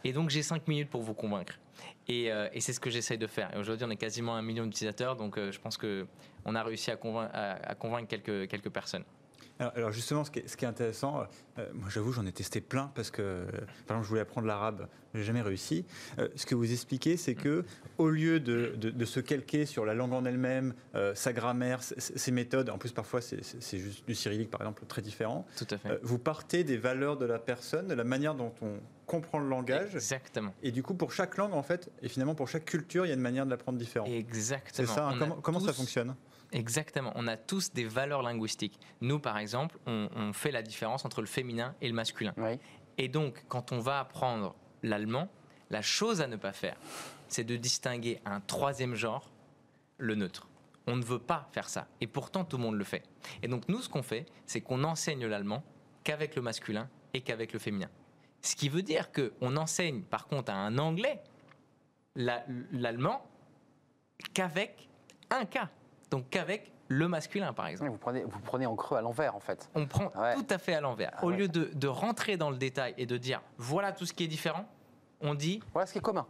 Et 0.05 0.13
donc, 0.13 0.31
j'ai 0.31 0.43
5 0.43 0.69
minutes 0.69 0.91
pour 0.91 1.03
vous 1.03 1.15
convaincre. 1.15 1.59
Et, 2.09 2.31
euh, 2.31 2.49
et 2.53 2.61
c'est 2.61 2.73
ce 2.73 2.81
que 2.81 2.91
j'essaye 2.91 3.19
de 3.19 3.27
faire. 3.27 3.55
Et 3.55 3.59
aujourd'hui, 3.59 3.87
on 3.87 3.91
est 3.91 3.97
quasiment 3.97 4.35
un 4.37 4.43
million 4.43 4.65
d'utilisateurs, 4.65 5.17
donc 5.17 5.39
euh, 5.39 5.51
je 5.53 5.61
pense 5.61 5.77
que 5.77 6.07
on 6.45 6.55
a 6.55 6.63
réussi 6.63 6.91
à 6.91 6.97
convaincre, 6.97 7.31
à, 7.35 7.53
à 7.71 7.75
convaincre 7.75 8.09
quelques, 8.09 8.49
quelques 8.49 8.71
personnes. 8.71 9.05
Alors, 9.63 9.73
alors 9.77 9.93
justement, 9.93 10.25
ce 10.25 10.31
qui 10.33 10.41
est, 10.41 10.49
ce 10.49 10.57
qui 10.57 10.65
est 10.65 10.69
intéressant, 10.69 11.25
euh, 11.59 11.67
moi 11.75 11.89
j'avoue, 11.89 12.13
j'en 12.13 12.27
ai 12.27 12.33
testé 12.33 12.61
plein 12.61 12.91
parce 12.97 13.11
que, 13.13 13.23
euh, 13.23 13.45
par 13.87 13.97
exemple, 13.97 14.05
je 14.05 14.09
voulais 14.09 14.21
apprendre 14.21 14.47
l'arabe, 14.49 14.89
j'ai 15.15 15.23
jamais 15.23 15.41
réussi. 15.43 15.85
Euh, 16.19 16.29
ce 16.35 16.47
que 16.47 16.55
vous 16.57 16.71
expliquez, 16.73 17.17
c'est 17.17 17.35
que 17.37 17.65
au 17.99 18.09
lieu 18.09 18.41
de, 18.41 18.75
de- 18.77 18.91
de 18.91 19.05
se 19.05 19.21
calquer 19.21 19.65
sur 19.65 19.85
la 19.85 19.95
langue 19.95 20.13
en 20.15 20.25
elle-même, 20.25 20.75
euh, 20.97 21.15
sa 21.15 21.33
grammaire, 21.33 21.81
ses 21.83 22.33
méthodes, 22.33 22.71
en 22.71 22.79
plus 22.79 22.91
parfois 22.93 23.21
c'est- 23.21 23.79
juste 23.79 24.05
du 24.07 24.15
cyrillique 24.17 24.51
par 24.51 24.61
exemple, 24.63 24.85
très 24.87 25.01
différent, 25.03 25.47
Tout 25.57 25.67
à 25.71 25.79
fait. 25.79 25.91
euh, 25.91 25.99
vous 26.03 26.19
partez 26.19 26.65
des 26.65 26.77
valeurs 26.77 27.17
de 27.17 27.27
la 27.27 27.39
personne, 27.39 27.87
de 27.87 27.95
la 27.95 28.05
manière 28.05 28.35
dont 28.35 28.53
on 28.63 28.81
comprend 29.07 29.39
le 29.39 29.49
langage. 29.49 29.95
Exactement. 29.95 30.55
Et 30.65 30.73
du 30.73 30.83
coup, 30.83 30.95
pour 30.95 31.13
chaque 31.13 31.37
langue, 31.37 31.53
en 31.55 31.63
fait, 31.63 31.89
et 32.03 32.09
finalement 32.09 32.35
pour 32.35 32.49
chaque 32.49 32.65
culture, 32.65 33.05
il 33.07 33.09
y 33.09 33.13
a 33.13 33.15
une 33.15 33.21
manière 33.21 33.45
de 33.45 33.51
l'apprendre 33.51 33.79
différente. 33.79 34.09
Exactement. 34.09 34.73
C'est 34.75 34.87
ça, 34.93 35.09
hein, 35.09 35.37
comment, 35.43 35.61
ça 35.61 35.73
fonctionne? 35.73 36.15
Exactement. 36.53 37.13
On 37.15 37.27
a 37.29 37.37
tous 37.37 37.73
des 37.73 37.85
valeurs 37.85 38.23
linguistiques. 38.23 38.79
Nous, 39.01 39.19
par 39.19 39.39
exemple, 39.39 39.79
on, 39.87 40.09
on 40.15 40.33
fait 40.33 40.51
la 40.51 40.63
différence 40.63 41.05
entre 41.05 41.21
le 41.21 41.27
féminin 41.27 41.75
et 41.81 41.89
le 41.89 41.95
masculin. 41.95 42.35
Oui. 42.37 42.59
Et 42.99 43.09
donc, 43.09 43.45
quand 43.49 43.73
on 43.73 43.79
va 43.79 44.01
apprendre 44.01 44.55
l'allemand, 44.83 45.29
la 45.71 45.81
chose 45.83 46.21
à 46.21 46.27
ne 46.27 46.37
pas 46.37 46.53
faire, 46.53 46.77
c'est 47.29 47.45
de 47.45 47.57
distinguer 47.57 48.21
un 48.27 48.41
troisième 48.41 48.95
genre, 48.95 49.31
le 49.99 50.15
neutre. 50.15 50.49
On 50.87 50.97
ne 50.97 51.03
veut 51.05 51.19
pas 51.21 51.49
faire 51.53 51.69
ça. 51.69 51.87
Et 52.01 52.07
pourtant, 52.07 52.45
tout 52.45 52.57
le 52.59 52.63
monde 52.65 52.75
le 52.75 52.85
fait. 52.85 53.05
Et 53.43 53.49
donc, 53.49 53.69
nous, 53.69 53.81
ce 53.81 53.89
qu'on 53.89 54.03
fait, 54.03 54.27
c'est 54.47 54.61
qu'on 54.61 54.85
enseigne 54.85 55.25
l'allemand 55.27 55.63
qu'avec 56.05 56.35
le 56.37 56.43
masculin 56.43 56.89
et 57.15 57.21
qu'avec 57.23 57.53
le 57.53 57.59
féminin. 57.59 57.89
Ce 58.43 58.57
qui 58.57 58.69
veut 58.69 58.83
dire 58.83 59.11
qu'on 59.13 59.57
enseigne, 59.57 60.03
par 60.03 60.27
contre, 60.27 60.51
à 60.53 60.57
un 60.57 60.77
anglais 60.79 61.23
la- 62.17 62.45
l'allemand 62.73 63.25
qu'avec 64.35 64.89
un 65.31 65.45
cas. 65.45 65.71
Donc, 66.13 66.29
qu'avec 66.31 66.71
le 66.89 67.09
masculin, 67.09 67.53
par 67.55 67.67
exemple. 67.67 67.91
Vous 67.91 67.97
prenez, 67.99 68.23
vous 68.23 68.39
prenez 68.41 68.67
en 68.67 68.77
creux 68.77 68.99
à 68.99 69.01
l'envers, 69.01 69.35
en 69.35 69.41
fait. 69.41 69.69
On 69.75 69.87
prend 69.87 70.13
Ouais. 70.15 70.35
tout 70.35 70.47
à 70.51 70.59
fait 70.59 70.75
à 70.75 70.81
l'envers. 70.81 71.11
Ah 71.17 71.25
Au 71.25 71.31
ouais. 71.31 71.37
lieu 71.39 71.49
de, 71.49 71.71
de 71.73 71.89
rentrer 71.89 72.37
dans 72.37 72.51
le 72.51 72.57
détail 72.59 72.95
et 72.99 73.07
de 73.07 73.17
dire 73.17 73.41
voilà 73.57 73.93
tout 73.93 74.05
ce 74.07 74.13
qui 74.13 74.23
est 74.25 74.29
différent, 74.29 74.69
on 75.23 75.35
dit 75.35 75.61
Voilà 75.73 75.87
ce 75.87 75.93
qui 75.93 75.99
est 75.99 76.03
commun. 76.03 76.27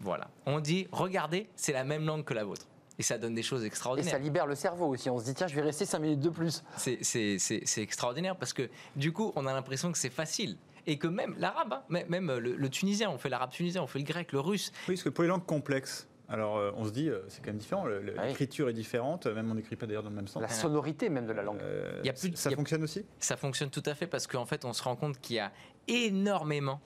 voilà. 0.00 0.28
On 0.46 0.60
dit 0.60 0.86
regardez, 0.92 1.48
c'est 1.56 1.72
la 1.72 1.82
même 1.84 2.06
langue 2.06 2.24
que 2.24 2.32
la 2.34 2.44
vôtre. 2.44 2.66
Et 2.96 3.02
ça 3.02 3.18
donne 3.18 3.34
des 3.34 3.42
choses 3.42 3.62
Et 3.62 3.64
ça 3.64 3.66
extraordinaires. 3.66 4.18
libère 4.20 4.46
le 4.46 4.54
cerveau 4.54 4.86
aussi. 4.86 5.10
On 5.10 5.18
se 5.18 5.24
dit, 5.24 5.34
tiens, 5.34 5.48
je 5.48 5.54
vais 5.56 5.62
rester 5.62 5.84
5 5.84 5.98
minutes 5.98 6.20
de 6.20 6.30
plus. 6.30 6.62
C'est- 6.76 6.98
C'est 7.02 7.40
c'est- 7.40 7.62
c'est 7.64 7.82
extraordinaire 7.82 8.36
parce 8.36 8.52
que 8.52 8.70
du 8.94 9.12
coup, 9.12 9.32
on 9.34 9.46
a 9.46 9.52
l'impression 9.52 9.90
que 9.90 9.98
c'est 9.98 10.10
facile. 10.10 10.56
Et 10.86 10.96
que 10.96 11.08
même 11.08 11.34
l'arabe, 11.38 11.72
hein, 11.72 11.82
même 11.88 12.06
même 12.08 12.26
le, 12.38 12.54
le 12.54 12.68
tunisien, 12.68 13.10
on 13.10 13.18
fait 13.18 13.30
l'arabe 13.30 13.50
tunisien, 13.50 13.82
on 13.82 13.88
fait 13.88 13.98
le 13.98 14.04
grec, 14.04 14.30
le 14.30 14.38
russe. 14.38 14.70
Oui, 14.86 14.94
parce 14.94 15.02
que 15.02 15.08
pour 15.08 15.22
les 15.22 15.28
langues 15.28 15.44
complexes, 15.46 16.06
alors 16.28 16.56
euh, 16.56 16.70
on 16.76 16.84
se 16.84 16.90
dit, 16.90 17.08
euh, 17.10 17.20
c'est 17.28 17.40
quand 17.40 17.48
même 17.50 17.58
différent, 17.58 17.84
Ah 17.86 17.98
oui. 18.22 18.28
l'écriture 18.28 18.68
est 18.68 18.72
différente, 18.72 19.26
même 19.26 19.50
on 19.50 19.54
n'écrit 19.54 19.76
pas 19.76 19.86
d'ailleurs 19.86 20.02
dans 20.02 20.08
le 20.10 20.16
même 20.16 20.26
sens. 20.28 20.40
La 20.42 20.48
sonorité 20.48 21.08
même 21.10 21.26
de 21.26 21.32
la 21.32 21.42
langue. 21.42 21.60
Euh, 21.60 22.00
Il 22.02 22.06
y 22.06 22.10
a 22.10 22.12
plus 22.14 22.30
de- 22.30 22.36
ça 22.36 22.48
il 22.48 22.52
y 22.52 22.54
a- 22.54 22.56
fonctionne 22.56 22.82
aussi? 22.82 23.04
Ça 23.18 23.36
fonctionne 23.36 23.70
tout 23.70 23.82
à 23.86 23.94
fait 23.94 24.06
parce 24.06 24.26
qu'en 24.26 24.46
fait, 24.46 24.64
on 24.64 24.72
se 24.72 24.82
rend 24.82 24.96
compte 24.96 25.20
qu'il 25.20 25.36
y 25.36 25.40
a 25.40 25.52
énormément 25.88 26.80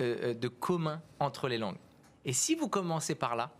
euh, 0.00 0.34
de 0.34 0.48
communs 0.48 1.00
entre 1.20 1.46
les 1.48 1.56
langues. 1.58 1.78
Et 2.24 2.32
si 2.32 2.56
vous 2.56 2.68
commencez 2.68 3.14
par 3.14 3.36
là, 3.36 3.52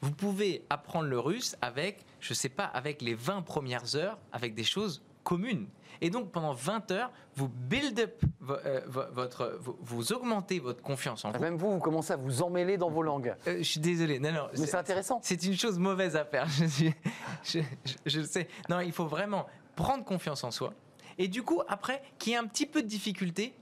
vous 0.00 0.12
pouvez 0.12 0.64
apprendre 0.70 1.08
le 1.08 1.18
russe 1.18 1.56
avec, 1.60 2.04
je 2.20 2.34
sais 2.34 2.48
pas, 2.48 2.64
avec 2.66 3.02
les 3.02 3.14
20 3.14 3.42
premières 3.42 3.96
heures, 3.96 4.16
avec 4.32 4.54
des 4.54 4.62
choses 4.64 5.02
communes. 5.26 5.66
Et 6.00 6.10
donc 6.10 6.30
pendant 6.30 6.52
20 6.52 6.90
heures, 6.90 7.10
vous 7.36 7.48
build 7.48 7.98
up 8.00 8.22
vo- 8.40 8.54
euh, 8.64 8.80
vo- 8.86 9.10
votre, 9.12 9.58
vous, 9.60 9.76
vous 9.80 10.12
augmentez 10.12 10.58
votre 10.60 10.82
confiance 10.82 11.24
en 11.24 11.32
vous. 11.32 11.38
Même 11.40 11.56
vous, 11.56 11.72
vous 11.72 11.78
commencez 11.80 12.12
à 12.12 12.16
vous 12.16 12.42
emmêler 12.42 12.76
dans 12.76 12.90
vos 12.90 13.02
langues. 13.02 13.34
Euh, 13.46 13.58
je 13.58 13.62
suis 13.62 13.80
désolé, 13.80 14.18
non, 14.18 14.30
non. 14.32 14.48
Mais 14.58 14.66
c'est 14.66 14.76
intéressant. 14.76 15.20
C'est 15.22 15.42
une 15.44 15.56
chose 15.56 15.78
mauvaise 15.78 16.14
à 16.16 16.24
faire. 16.24 16.46
Je, 16.58 16.66
suis- 16.66 16.94
je, 17.44 17.58
je- 17.84 17.94
je 18.06 18.20
le 18.20 18.26
sais. 18.26 18.46
Non, 18.68 18.80
il 18.80 18.92
faut 18.92 19.06
vraiment 19.06 19.46
prendre 19.74 20.04
confiance 20.04 20.44
en 20.44 20.50
soi. 20.50 20.72
Et 21.18 21.28
du 21.28 21.42
coup, 21.42 21.62
après, 21.68 22.02
qu'il 22.18 22.32
y 22.32 22.36
ait 22.36 22.38
un 22.38 22.46
petit 22.46 22.66
peu 22.66 22.82
de 22.82 22.88
difficulté, 22.88 23.54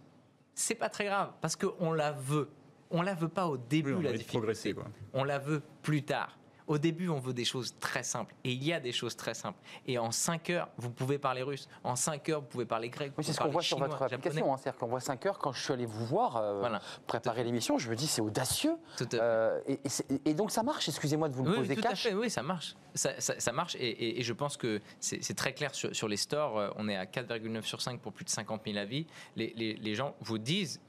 c'est 0.56 0.74
pas 0.74 0.88
très 0.88 1.04
grave 1.06 1.30
parce 1.40 1.54
qu'on 1.56 1.92
la 1.92 2.12
veut. 2.12 2.48
On 2.90 3.00
la 3.02 3.14
veut 3.14 3.28
pas 3.28 3.46
au 3.46 3.56
début, 3.56 3.92
Oui, 3.92 3.98
on 3.98 4.02
la 4.02 4.12
difficulté. 4.12 4.38
progresser, 4.38 4.72
quoi. 4.74 4.84
On 5.12 5.24
la 5.24 5.38
veut 5.38 5.62
plus 5.82 6.02
tard. 6.02 6.36
Au 6.66 6.78
début, 6.78 7.08
on 7.10 7.18
veut 7.18 7.34
des 7.34 7.44
choses 7.44 7.74
très 7.78 8.02
simples. 8.02 8.34
Et 8.42 8.52
il 8.52 8.64
y 8.64 8.72
a 8.72 8.80
des 8.80 8.92
choses 8.92 9.16
très 9.16 9.34
simples. 9.34 9.58
Et 9.86 9.98
en 9.98 10.10
5 10.10 10.48
heures, 10.50 10.68
vous 10.78 10.90
pouvez 10.90 11.18
parler 11.18 11.42
russe. 11.42 11.68
En 11.82 11.94
5 11.94 12.28
heures, 12.30 12.40
vous 12.40 12.46
pouvez 12.46 12.64
parler 12.64 12.88
grec. 12.88 13.12
Oui, 13.18 13.24
c'est 13.24 13.32
ce 13.34 13.40
qu'on 13.40 13.48
voit 13.50 13.60
sur 13.62 13.78
votre 13.78 14.00
application. 14.00 14.52
hein. 14.52 14.56
C'est-à-dire 14.56 14.78
qu'on 14.78 14.86
voit 14.86 15.00
5 15.00 15.26
heures. 15.26 15.38
Quand 15.38 15.52
je 15.52 15.62
suis 15.62 15.72
allé 15.74 15.84
vous 15.84 16.06
voir 16.06 16.36
euh, 16.38 16.58
Voilà. 16.60 16.80
préparer 17.06 17.44
l'émission, 17.44 17.76
je 17.76 17.90
me 17.90 17.96
dis, 17.96 18.06
c'est 18.06 18.22
audacieux. 18.22 18.76
Tout 18.96 19.04
à 19.04 19.08
fait. 19.10 19.18
Euh, 19.20 19.60
et, 19.66 19.80
et 19.84 19.88
c'est- 19.88 20.06
et 20.26 20.32
donc 20.34 20.50
ça 20.50 20.62
marche, 20.62 20.88
excusez-moi 20.88 21.28
de 21.28 21.34
vous 21.34 21.44
le 21.44 21.50
Oui, 21.50 21.56
poser 21.58 21.76
tout 21.76 21.86
à 21.86 21.94
fait, 21.94 22.14
oui, 22.14 22.30
ça 22.30 22.42
marche. 22.42 22.74
Ça, 22.94 23.20
ça- 23.20 23.38
ça 23.40 23.52
marche 23.52 23.76
et, 23.78 24.22
je 24.22 24.32
pense 24.32 24.56
que 24.56 24.80
c'est 25.00 25.34
très 25.36 25.52
clair 25.52 25.74
sur, 25.74 25.94
sur 25.94 26.08
les 26.08 26.16
stores. 26.16 26.58
Euh, 26.58 26.70
On 26.76 26.88
est 26.88 26.96
à 26.96 27.04
4,9 27.06 27.62
sur 27.66 27.82
5 27.82 28.00
pour 28.00 28.12
plus 28.12 28.24
de 28.24 28.30
50 28.30 28.62
000 28.64 28.78
avis. 28.78 29.06
Les, 29.36 29.52
les- 29.56 29.74
les 29.74 29.94
gens 29.94 30.14
vous 30.20 30.38
disent, 30.38 30.80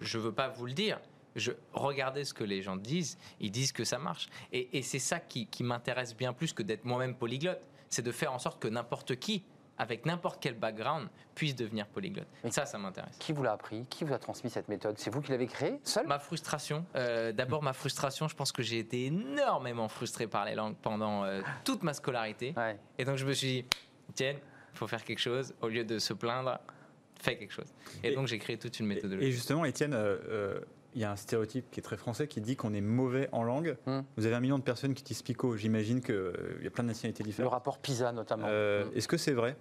je 0.00 0.18
ne 0.18 0.22
veux 0.22 0.32
pas 0.32 0.48
vous 0.48 0.66
le 0.66 0.72
dire, 0.72 1.00
je, 1.38 1.52
regardez 1.72 2.24
ce 2.24 2.34
que 2.34 2.44
les 2.44 2.62
gens 2.62 2.76
disent, 2.76 3.18
ils 3.40 3.50
disent 3.50 3.72
que 3.72 3.84
ça 3.84 3.98
marche. 3.98 4.28
Et, 4.52 4.78
et 4.78 4.82
c'est 4.82 4.98
ça 4.98 5.20
qui, 5.20 5.46
qui 5.46 5.62
m'intéresse 5.64 6.16
bien 6.16 6.32
plus 6.32 6.52
que 6.52 6.62
d'être 6.62 6.84
moi-même 6.84 7.14
polyglotte. 7.14 7.60
C'est 7.88 8.02
de 8.02 8.12
faire 8.12 8.32
en 8.32 8.38
sorte 8.38 8.60
que 8.60 8.68
n'importe 8.68 9.16
qui, 9.16 9.44
avec 9.78 10.04
n'importe 10.06 10.42
quel 10.42 10.54
background, 10.54 11.08
puisse 11.34 11.54
devenir 11.54 11.86
polyglotte. 11.86 12.26
Mais- 12.42 12.50
ça, 12.50 12.66
ça 12.66 12.76
m'intéresse. 12.78 13.16
Qui 13.18 13.32
vous 13.32 13.42
l'a 13.44 13.52
appris? 13.52 13.86
Qui 13.88 14.04
vous 14.04 14.12
a 14.12 14.18
transmis 14.18 14.50
cette 14.50 14.68
méthode? 14.68 14.98
C'est 14.98 15.08
vous 15.10 15.20
qui 15.20 15.30
l'avez 15.30 15.46
créée 15.46 15.78
seul 15.84 16.06
Ma 16.06 16.18
frustration, 16.18 16.84
euh, 16.96 17.32
d'abord 17.32 17.62
ma 17.62 17.72
frustration, 17.72 18.26
je 18.28 18.34
pense 18.34 18.50
que 18.52 18.62
j'ai 18.62 18.78
été 18.80 19.06
énormément 19.06 19.88
frustré 19.88 20.26
par 20.26 20.44
les 20.44 20.54
langues 20.56 20.74
pendant 20.82 21.24
euh, 21.24 21.42
toute 21.64 21.82
ma 21.82 21.94
scolarité. 21.94 22.54
Ouais. 22.56 22.78
Et 22.98 23.04
donc 23.04 23.16
je 23.18 23.24
me 23.24 23.32
suis 23.32 23.62
dit, 23.62 23.64
tiens, 24.14 24.34
il 24.74 24.76
faut 24.78 24.86
faire 24.88 25.04
quelque 25.04 25.20
chose. 25.20 25.54
Au 25.62 25.68
lieu 25.68 25.84
de 25.84 25.98
se 26.00 26.12
plaindre, 26.12 26.58
fais 27.20 27.38
quelque 27.38 27.52
chose. 27.52 27.72
Et, 28.02 28.08
Et- 28.10 28.14
donc 28.16 28.26
j'ai 28.26 28.38
créé 28.38 28.58
toute 28.58 28.78
une 28.80 28.86
méthodologie. 28.86 29.28
Et 29.28 29.32
justement, 29.32 29.64
Étienne, 29.64 29.94
euh, 29.94 30.18
euh, 30.28 30.60
il 30.98 31.02
y 31.02 31.04
a 31.04 31.12
un 31.12 31.16
stéréotype 31.16 31.70
qui 31.70 31.78
est 31.78 31.82
très 31.84 31.96
français 31.96 32.26
qui 32.26 32.40
dit 32.40 32.56
qu'on 32.56 32.74
est 32.74 32.80
mauvais 32.80 33.28
en 33.30 33.44
langue. 33.44 33.76
Hmm. 33.86 34.00
Vous 34.16 34.26
avez 34.26 34.34
un 34.34 34.40
million 34.40 34.58
de 34.58 34.64
personnes 34.64 34.94
qui 34.94 35.04
disent 35.04 35.22
Pico. 35.22 35.56
J'imagine 35.56 36.00
qu'il 36.00 36.16
y 36.60 36.66
a 36.66 36.70
plein 36.70 36.82
de 36.82 36.88
nationalités 36.88 37.22
Le 37.22 37.28
différentes. 37.28 37.52
rapport 37.52 37.78
PISA 37.78 38.10
notamment. 38.10 38.46
Euh, 38.48 38.86
Mm. 38.86 38.96
Est-ce 38.96 39.06
que 39.06 39.16
c'est 39.16 39.32
vrai, 39.32 39.56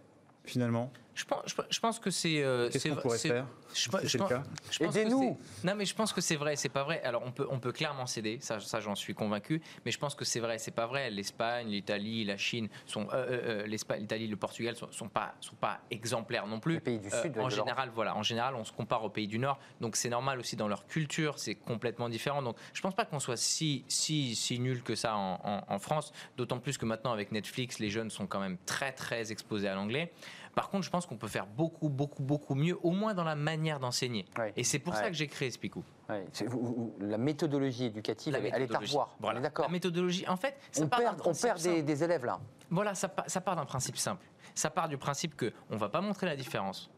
finalement? 0.46 0.92
Je 1.18 1.26
pense, 1.26 1.42
je, 1.48 1.56
je 1.72 1.80
pense 1.80 1.98
que 1.98 2.12
c'est. 2.12 2.44
euh, 2.44 2.70
Qu'est-ce 2.70 2.90
qu'on 2.90 2.96
pourrait 2.98 3.18
faire 3.18 3.48
je, 3.74 3.80
si 3.82 3.90
pense- 3.90 4.02
je 4.04 4.18
le 4.18 4.20
pense- 4.20 4.30
cas 4.30 4.44
je 4.70 4.78
pense 4.84 4.94
que 4.94 5.00
Aidez-nous. 5.00 5.40
Non, 5.64 5.74
mais 5.74 5.86
je 5.86 5.96
pense 5.96 6.14
que 6.14 6.22
c'est 6.22 6.36
vrai, 6.36 6.56
c'est 6.56 6.70
pas 6.70 6.84
vrai. 6.84 7.02
Alors, 7.04 7.24
on 7.26 7.32
peut, 7.32 7.48
on 7.50 7.60
peut 7.60 7.72
clairement 7.72 8.06
céder, 8.06 8.38
ça, 8.40 8.60
ça 8.60 8.80
j'en 8.82 8.94
suis 8.94 9.16
convaincu, 9.16 9.60
mais 9.84 9.90
je 9.92 9.98
pense 9.98 10.14
que 10.14 10.24
c'est 10.26 10.40
vrai, 10.40 10.60
c'est 10.60 10.70
pas 10.72 10.86
vrai. 10.86 11.10
L'Espagne, 11.10 11.70
l'Italie, 11.70 12.24
la 12.24 12.38
Chine, 12.38 12.70
sont, 12.86 13.08
euh, 13.14 13.64
euh, 13.64 13.66
l'Espagne, 13.68 14.02
l'Italie, 14.02 14.28
le 14.28 14.36
Portugal 14.38 14.76
sont, 14.76 14.92
sont 14.92 15.10
pas, 15.10 15.34
sont 15.42 15.56
pas 15.56 15.80
exemplaires 15.90 16.46
non 16.46 16.60
plus. 16.60 16.76
Les 16.76 16.80
pays 16.82 17.00
du 17.00 17.08
Euh, 17.12 17.22
Sud, 17.24 17.40
en 17.40 17.50
général, 17.50 17.90
voilà, 17.96 18.16
en 18.16 18.22
général, 18.24 18.54
on 18.54 18.64
se 18.64 18.72
compare 18.72 19.04
aux 19.04 19.10
pays 19.10 19.28
du 19.28 19.40
Nord, 19.40 19.58
donc 19.82 19.96
c'est 19.96 20.10
normal 20.10 20.40
aussi 20.40 20.56
dans 20.56 20.68
leur 20.68 20.86
culture, 20.86 21.40
c'est 21.40 21.56
complètement 21.56 22.10
différent. 22.10 22.44
Donc, 22.44 22.58
je 22.74 22.82
pense 22.84 22.94
pas 22.94 23.06
qu'on 23.06 23.20
soit 23.20 23.38
si, 23.38 23.84
si, 23.88 24.36
si 24.36 24.60
nul 24.60 24.84
que 24.84 24.94
ça 24.94 25.16
en, 25.16 25.40
en- 25.44 25.64
en 25.68 25.80
France, 25.80 26.14
d'autant 26.38 26.60
plus 26.60 26.78
que 26.78 26.86
maintenant 26.86 27.12
avec 27.12 27.32
Netflix, 27.32 27.80
les 27.80 27.90
jeunes 27.90 28.12
sont 28.12 28.28
quand 28.28 28.40
même 28.40 28.58
très, 28.68 28.92
très 28.92 29.32
exposés 29.32 29.68
à 29.68 29.74
l'anglais. 29.74 30.14
Par 30.58 30.70
contre, 30.72 30.86
je 30.86 30.90
pense 30.90 31.06
qu'on 31.06 31.18
peut 31.18 31.28
faire 31.28 31.46
beaucoup, 31.46 31.88
beaucoup, 31.88 32.24
beaucoup 32.24 32.56
mieux, 32.56 32.76
au 32.82 32.90
moins 32.90 33.14
dans 33.14 33.24
la 33.24 33.36
manière 33.36 33.80
d'enseigner. 33.80 34.26
Ouais. 34.40 34.54
Et 34.58 34.64
c'est 34.64 34.80
pour 34.80 34.92
Ouais. 34.96 35.00
ça 35.00 35.08
que 35.10 35.14
j'ai 35.14 35.28
créé 35.28 35.52
Spicou. 35.52 35.84
Ouais, 36.10 36.26
c'est- 36.34 36.48
vous- 36.48 36.60
vous- 36.64 36.96
la 37.00 37.20
méthodologie 37.20 37.86
éducative, 37.86 38.34
La 38.34 38.40
elle, 38.40 38.46
elle 38.48 38.52
est 38.54 38.56
à 38.56 38.60
méthodologie. 38.62 38.92
revoir. 38.94 39.16
Voilà. 39.20 39.40
d'accord. 39.40 39.66
La 39.66 39.72
méthodologie, 39.72 40.28
en 40.28 40.36
fait, 40.36 40.58
ça 40.72 40.84
On 40.84 40.88
part 40.88 41.00
perd, 41.00 41.22
on 41.26 41.34
perd 41.36 41.62
des, 41.62 42.04
élèves 42.04 42.26
là. 42.26 42.40
Voilà, 42.72 42.96
ça, 42.96 43.14
ça 43.28 43.40
part 43.40 43.56
d'un 43.56 43.66
principe 43.66 43.98
simple. 43.98 44.26
Ça 44.56 44.72
part 44.72 44.90
du 44.90 44.98
principe 44.98 45.36
que 45.36 45.54
on 45.70 45.78
va 45.78 45.90
pas 45.90 46.02
montrer 46.02 46.26
la 46.26 46.36
différence. 46.36 46.90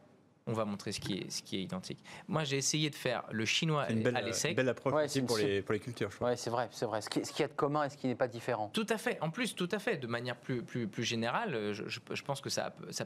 On 0.49 0.53
va 0.53 0.65
montrer 0.65 0.91
ce 0.91 0.99
qui 0.99 1.19
est, 1.19 1.29
ce 1.31 1.43
qui 1.43 1.57
est 1.57 1.61
identique. 1.61 2.03
Moi, 2.27 2.43
j'ai 2.43 2.57
essayé 2.57 2.89
de 2.89 2.95
faire 2.95 3.23
le 3.31 3.45
chinois 3.45 3.89
une 3.91 4.01
belle, 4.03 4.17
à 4.17 4.21
l'essai. 4.21 4.53
belle 4.53 4.69
approche 4.69 4.93
Ouais, 4.93 5.03
aussi 5.05 5.13
c'est 5.13 5.19
une 5.19 5.25
pour, 5.27 5.37
les, 5.37 5.61
pour 5.61 5.73
les 5.73 5.79
cultures, 5.79 6.09
je 6.11 6.15
crois. 6.15 6.29
Ouais, 6.29 6.35
c'est 6.37 6.49
vrai, 6.49 6.67
c'est 6.71 6.85
vrai. 6.85 7.01
Ce 7.01 7.09
qui, 7.09 7.23
ce 7.25 7.31
qui 7.31 7.43
est 7.43 7.47
de 7.47 7.53
commun 7.53 7.83
et 7.83 7.89
ce 7.89 7.97
qui 7.97 8.07
n'est 8.07 8.15
pas 8.15 8.27
différent. 8.27 8.69
Tout 8.73 8.87
à 8.89 8.97
fait. 8.97 9.17
En 9.21 9.29
plus, 9.29 9.55
tout 9.55 9.69
à 9.71 9.79
fait. 9.79 9.97
De 9.97 10.07
manière 10.07 10.35
plus, 10.35 10.63
plus, 10.63 10.87
plus 10.87 11.03
générale, 11.03 11.53
euh, 11.55 11.73
je, 11.73 11.87
je- 11.87 11.99
je 12.11 12.23
pense 12.23 12.41
que 12.41 12.49
ça, 12.49 12.71
peut- 12.71 12.91
ça 12.91 13.05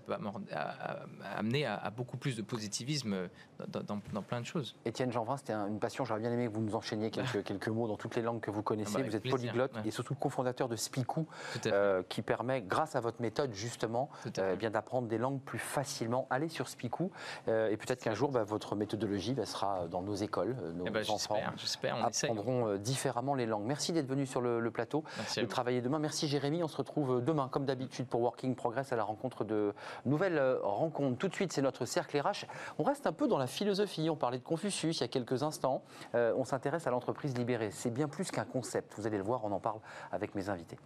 amener 1.37 1.65
à, 1.65 1.75
à 1.75 1.89
beaucoup 1.89 2.17
plus 2.17 2.35
de 2.35 2.41
positivisme 2.41 3.29
dans, 3.67 3.81
dans- 3.81 3.99
dans 4.13 4.21
plein 4.21 4.41
de 4.41 4.45
choses. 4.45 4.75
Étienne 4.85 5.11
Jeanvin, 5.11 5.37
c'était 5.37 5.53
un- 5.53 5.67
une 5.67 5.79
passion. 5.79 6.05
J'aurais 6.05 6.19
bien 6.19 6.31
aimé 6.31 6.47
que 6.47 6.53
vous 6.53 6.61
nous 6.61 6.75
enchaîniez 6.75 7.11
quelques, 7.11 7.43
quelques 7.43 7.67
mots 7.69 7.87
dans 7.87 7.97
toutes 7.97 8.15
les 8.15 8.21
langues 8.21 8.41
que 8.41 8.51
vous 8.51 8.61
connaissez. 8.63 8.93
Ah 8.95 8.99
bah, 8.99 9.07
vous 9.09 9.15
êtes 9.15 9.21
plaisir, 9.21 9.39
polyglotte 9.39 9.73
ouais. 9.75 9.81
et 9.85 9.91
surtout 9.91 10.15
cofondateur 10.15 10.69
de 10.69 10.75
Spicou, 10.75 11.27
euh, 11.67 12.03
qui 12.09 12.21
permet, 12.21 12.61
grâce 12.61 12.95
à 12.95 12.99
votre 13.01 13.21
méthode 13.21 13.53
justement, 13.53 14.09
euh, 14.25 14.31
fait. 14.51 14.55
bien 14.57 14.69
d'apprendre 14.69 15.07
des 15.07 15.17
langues 15.17 15.41
plus 15.41 15.59
facilement. 15.59 16.27
Allez 16.29 16.49
sur 16.49 16.67
Spicou 16.69 17.11
euh, 17.13 17.32
et 17.47 17.77
peut-être 17.77 18.03
qu'un 18.03 18.13
jour, 18.13 18.31
bah, 18.31 18.43
votre 18.43 18.75
méthodologie 18.75 19.33
bah, 19.33 19.45
sera 19.45 19.87
dans 19.87 20.01
nos 20.01 20.15
écoles, 20.15 20.55
euh, 20.61 20.73
nos 20.73 20.85
Eh 20.87 20.89
ben, 20.89 21.03
enfants 21.09 21.37
on 21.83 22.03
apprendront 22.03 22.67
euh, 22.67 22.77
différemment 22.77 23.35
les 23.35 23.45
langues. 23.45 23.65
Merci 23.65 23.91
d'être 23.91 24.07
venu 24.07 24.25
sur 24.25 24.41
le, 24.41 24.59
le 24.59 24.71
plateau. 24.71 25.03
Merci 25.17 25.41
de 25.41 25.45
travailler 25.45 25.81
demain. 25.81 25.99
Merci 25.99 26.27
Jérémy, 26.27 26.63
on 26.63 26.67
se 26.67 26.77
retrouve 26.77 27.23
demain 27.23 27.47
comme 27.49 27.65
d'habitude 27.65 28.07
pour 28.07 28.21
Working 28.21 28.55
Progress 28.55 28.91
à 28.91 28.95
la 28.95 29.03
rencontre 29.03 29.43
de 29.43 29.73
nouvelles 30.05 30.37
euh, 30.37 30.59
rencontres. 30.61 31.17
Tout 31.17 31.27
de 31.27 31.35
suite, 31.35 31.53
c'est 31.53 31.61
notre 31.61 31.85
cercle 31.85 32.19
RH. 32.19 32.45
On 32.77 32.83
reste 32.83 33.07
un 33.07 33.13
peu 33.13 33.27
dans 33.27 33.37
la 33.37 33.47
philosophie, 33.47 34.09
on 34.09 34.15
parlait 34.15 34.39
de 34.39 34.43
Confucius 34.43 34.97
il 34.99 35.01
y 35.01 35.05
a 35.05 35.07
quelques 35.07 35.43
instants. 35.43 35.83
Euh, 36.15 36.33
on 36.37 36.45
s'intéresse 36.45 36.87
à 36.87 36.91
l'entreprise 36.91 37.37
libérée. 37.37 37.71
C'est 37.71 37.91
bien 37.91 38.07
plus 38.07 38.31
qu'un 38.31 38.45
concept, 38.45 38.93
vous 38.97 39.07
allez 39.07 39.17
le 39.17 39.23
voir, 39.23 39.43
on 39.43 39.51
en 39.51 39.59
parle 39.59 39.79
avec 40.11 40.35
mes 40.35 40.49
invités. 40.49 40.77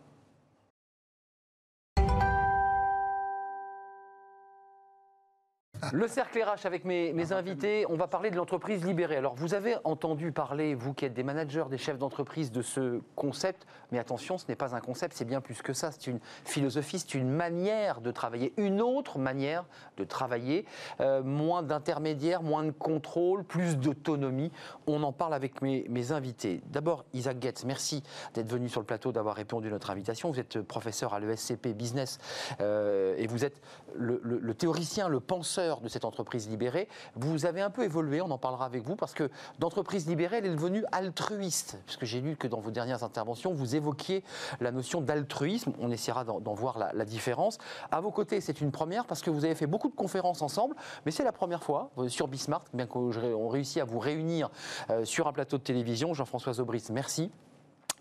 Le 5.93 6.07
cercle 6.07 6.41
RH 6.41 6.65
avec 6.65 6.85
mes, 6.85 7.31
invités, 7.31 7.85
on 7.89 7.95
va 7.95 8.07
parler 8.07 8.31
de 8.31 8.35
l'entreprise 8.35 8.85
libérée. 8.85 9.17
Alors 9.17 9.35
vous 9.35 9.53
avez 9.53 9.75
entendu 9.83 10.31
parler, 10.31 10.75
vous 10.75 10.93
qui 10.93 11.05
êtes 11.05 11.13
des 11.13 11.23
managers, 11.23 11.65
des 11.69 11.77
chefs 11.77 11.97
d'entreprise, 11.97 12.51
de 12.51 12.61
ce 12.61 13.01
concept, 13.15 13.67
mais 13.91 13.99
attention, 13.99 14.37
ce 14.37 14.45
n'est 14.47 14.55
pas 14.55 14.75
un 14.75 14.79
concept, 14.79 15.15
c'est 15.15 15.25
bien 15.25 15.41
plus 15.41 15.61
que 15.61 15.73
ça, 15.73 15.91
c'est 15.91 16.07
une 16.07 16.19
philosophie, 16.45 16.99
c'est 16.99 17.15
une 17.15 17.29
manière 17.29 18.01
de 18.01 18.11
travailler, 18.11 18.53
une 18.57 18.81
autre 18.81 19.19
manière 19.19 19.65
de 19.97 20.03
travailler, 20.03 20.65
Euh, 20.99 21.21
moins 21.23 21.63
d'intermédiaires, 21.63 22.41
moins 22.41 22.63
de 22.63 22.71
contrôle, 22.71 23.43
plus 23.43 23.77
d'autonomie. 23.77 24.51
On 24.87 25.03
en 25.03 25.11
parle 25.11 25.33
avec 25.33 25.61
mes, 25.61 26.11
invités. 26.11 26.61
D'abord, 26.67 27.05
Isaac 27.13 27.39
Goetz, 27.39 27.65
merci 27.65 28.03
d'être 28.33 28.47
venu 28.47 28.69
sur 28.69 28.79
le 28.79 28.85
plateau, 28.85 29.11
d'avoir 29.11 29.35
répondu 29.35 29.67
à 29.67 29.71
notre 29.71 29.89
invitation. 29.89 30.31
Vous 30.31 30.39
êtes 30.39 30.61
professeur 30.61 31.13
à 31.13 31.19
l'ESCP 31.19 31.73
Business 31.73 32.19
euh, 32.61 33.15
et 33.17 33.27
vous 33.27 33.43
êtes 33.43 33.61
le 33.95 34.53
théoricien, 34.53 35.09
le 35.09 35.19
penseur 35.19 35.66
de 35.75 35.89
cette 35.89 36.05
entreprise 36.05 36.49
libérée. 36.49 36.87
Vous 37.15 37.45
avez 37.45 37.61
un 37.61 37.69
peu 37.69 37.83
évolué, 37.83 38.21
on 38.21 38.31
en 38.31 38.37
parlera 38.37 38.65
avec 38.65 38.83
vous, 38.83 38.95
parce 38.95 39.13
que 39.13 39.29
d'entreprise 39.59 40.07
libérée, 40.07 40.37
elle 40.37 40.45
est 40.45 40.55
devenue 40.55 40.83
altruiste. 40.91 41.77
Puisque 41.85 42.05
j'ai 42.05 42.21
lu 42.21 42.35
que 42.35 42.47
dans 42.47 42.59
vos 42.59 42.71
dernières 42.71 43.03
interventions, 43.03 43.53
vous 43.53 43.75
évoquiez 43.75 44.23
la 44.59 44.71
notion 44.71 45.01
d'altruisme. 45.01 45.73
On 45.79 45.91
essaiera 45.91 46.23
d'en 46.23 46.53
voir 46.53 46.77
la, 46.93 47.05
différence. 47.05 47.57
À 47.91 48.01
vos 48.01 48.11
côtés, 48.11 48.41
c'est 48.41 48.59
une 48.61 48.71
première 48.71 49.05
parce 49.05 49.21
que 49.21 49.29
vous 49.29 49.45
avez 49.45 49.55
fait 49.55 49.67
beaucoup 49.67 49.89
de 49.89 49.95
conférences 49.95 50.41
ensemble, 50.41 50.75
mais 51.05 51.11
c'est 51.11 51.23
la 51.23 51.31
première 51.31 51.63
fois 51.63 51.89
euh, 51.97 52.09
sur 52.09 52.27
Bismart, 52.27 52.63
bien 52.73 52.85
qu'on 52.85 53.47
réussit 53.47 53.81
à 53.81 53.85
vous 53.85 53.99
réunir 53.99 54.49
euh, 54.89 55.05
sur 55.05 55.27
un 55.27 55.33
plateau 55.33 55.57
de 55.57 55.63
télévision. 55.63 56.13
Jean-François 56.13 56.53
Zobris, 56.53 56.83
merci. 56.91 57.31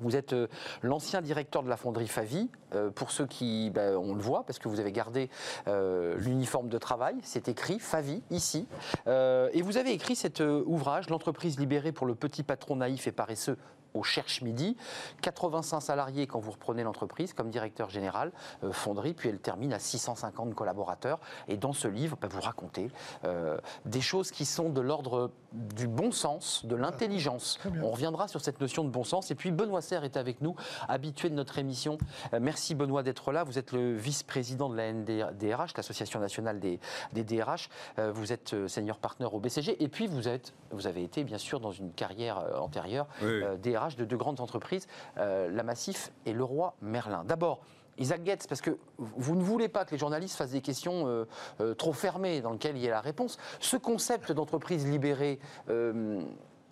Vous 0.01 0.15
êtes 0.15 0.35
euh, 0.35 0.47
l'ancien 0.83 1.23
directeur 1.23 1.63
de 1.63 1.69
la 1.69 1.77
fonderie 1.77 2.09
Favi. 2.09 2.51
Euh, 2.75 2.91
pour 2.91 3.11
ceux 3.11 3.27
qui, 3.27 3.71
ben, 3.71 3.97
on 3.97 4.15
le 4.15 4.21
voit, 4.21 4.45
parce 4.45 4.59
que 4.59 4.69
vous 4.69 4.81
avez 4.81 4.93
gardé 4.93 5.31
euh, 5.69 6.17
l'uniforme 6.19 6.69
de 6.69 6.79
travail, 6.79 7.15
c'est 7.23 7.49
écrit 7.49 7.79
Favi 7.79 8.23
ici. 8.31 8.67
Et 9.07 9.63
vous 9.63 9.77
avez 9.77 9.93
écrit 9.93 10.17
cet 10.17 10.41
ouvrage, 10.41 11.09
L'entreprise 11.09 11.59
libérée 11.59 11.93
pour 11.93 12.07
le 12.07 12.15
petit 12.15 12.43
patron 12.43 12.77
naïf 12.77 13.07
et 13.07 13.13
paresseux 13.13 13.57
au 13.97 14.03
Cherche 14.03 14.43
Midi. 14.43 14.77
85 15.23 15.81
salariés 15.81 16.27
quand 16.27 16.39
vous 16.39 16.53
reprenez 16.53 16.83
l'entreprise 16.83 17.33
comme 17.33 17.51
directeur 17.51 17.91
général, 17.91 18.33
euh, 18.65 18.73
fonderie, 18.73 19.15
puis 19.15 19.29
elle 19.29 19.41
termine 19.41 19.73
à 19.73 19.79
650 19.79 20.55
collaborateurs. 20.55 21.19
Et 21.49 21.57
dans 21.57 21.73
ce 21.73 21.89
livre, 21.89 22.17
ben, 22.21 22.29
vous 22.29 22.41
racontez 22.41 22.91
euh, 23.25 23.59
des 23.85 24.01
choses 24.01 24.31
qui 24.31 24.45
sont 24.45 24.71
de 24.71 24.81
l'ordre 24.81 25.31
du 25.53 25.89
bon 25.89 26.11
sens, 26.13 26.65
de 26.67 26.77
l'intelligence. 26.77 27.59
On 27.83 27.91
reviendra 27.91 28.29
sur 28.29 28.41
cette 28.41 28.61
notion 28.61 28.85
de 28.85 28.91
bon 28.91 29.05
sens. 29.05 29.31
Et 29.31 29.35
puis 29.35 29.51
Benoît 29.51 29.81
Serre 29.81 30.05
est 30.05 30.17
avec 30.17 30.41
nous, 30.41 30.55
habitué 30.89 31.31
de 31.31 31.35
notre 31.35 31.59
émission. 31.59 31.99
Euh, 32.35 32.39
merci 32.41 32.75
Benoît 32.75 33.03
d'être 33.03 33.33
là. 33.33 33.45
Vous 33.45 33.59
êtes 33.59 33.73
le 33.73 33.95
vice-président 33.95 34.69
de 34.69 34.77
la 34.77 34.93
NDRH, 34.93 35.77
l'Association 35.77 36.21
nationale 36.21 36.61
des, 36.61 36.79
des 37.13 37.25
DRH. 37.25 37.69
Euh, 37.99 38.13
vous 38.13 38.33
êtes 38.33 38.55
euh, 38.55 38.69
senior 38.69 38.99
partner 38.99 39.29
au 39.31 39.41
BCG. 39.41 39.83
Et 39.83 39.89
puis 39.89 40.07
vous, 40.07 40.29
êtes, 40.29 40.55
vous 40.71 40.87
avez 40.87 41.03
été 41.03 41.25
bien 41.25 41.39
sûr 41.39 41.61
dans 41.61 41.73
une 41.73 41.93
carrière 41.93 42.39
euh, 42.39 42.59
antérieure 42.59 43.07
Oui, 43.23 43.43
oui. 43.43 43.59
De 43.95 44.05
deux 44.05 44.17
grandes 44.17 44.41
entreprises, 44.41 44.89
euh, 45.19 45.49
La 45.51 45.63
Massif 45.63 46.11
et 46.25 46.33
Leroy 46.33 46.75
Merlin. 46.81 47.23
D'abord, 47.25 47.61
Isaac 47.99 48.25
Goetz, 48.25 48.47
parce 48.47 48.61
que 48.61 48.79
vous 48.99 49.35
ne 49.37 49.43
voulez 49.43 49.69
pas 49.69 49.85
que 49.85 49.93
les 49.93 49.99
journalistes 49.99 50.37
fassent 50.37 50.51
des 50.51 50.61
questions 50.61 51.07
euh, 51.07 51.25
euh, 51.61 51.75
trop 51.75 51.93
fermées 51.93 52.41
dans 52.41 52.53
lesquelles 52.53 52.77
il 52.77 52.83
y 52.83 52.87
ait 52.87 52.91
la 52.91 53.01
réponse. 53.01 53.39
Ce 53.61 53.77
concept 53.77 54.33
d'entreprise 54.33 54.87
libérée, 54.87 55.39
euh, 55.69 56.21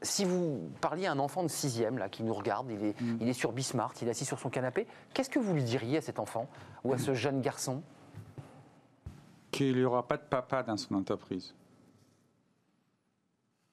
si 0.03 0.25
vous 0.25 0.71
parliez 0.81 1.07
à 1.07 1.13
un 1.13 1.19
enfant 1.19 1.43
de 1.43 1.49
sixième 1.49 1.99
là, 1.99 2.09
qui 2.09 2.23
nous 2.25 2.35
regarde, 2.35 2.71
il 2.71 2.85
est, 2.85 2.97
il 3.21 3.29
est 3.29 3.33
sur 3.33 3.53
Bismarck, 3.53 4.01
il 4.03 4.09
est 4.09 4.11
assis 4.11 4.27
sur 4.27 4.39
son 4.39 4.51
canapé, 4.51 4.87
qu'est-ce 5.15 5.31
que 5.31 5.39
vous 5.39 5.55
lui 5.55 5.65
diriez 5.65 5.99
à 5.99 6.03
cet 6.03 6.19
enfant 6.19 6.49
ou 6.85 6.93
à 6.93 6.99
ce 6.99 7.15
jeune 7.15 7.41
garçon? 7.41 7.83
Qu'il 9.51 9.77
n'y 9.77 9.85
aura 9.85 10.07
pas 10.07 10.17
de 10.17 10.25
papa 10.29 10.63
dans 10.63 10.77
son 10.77 10.95
entreprise. 10.95 11.55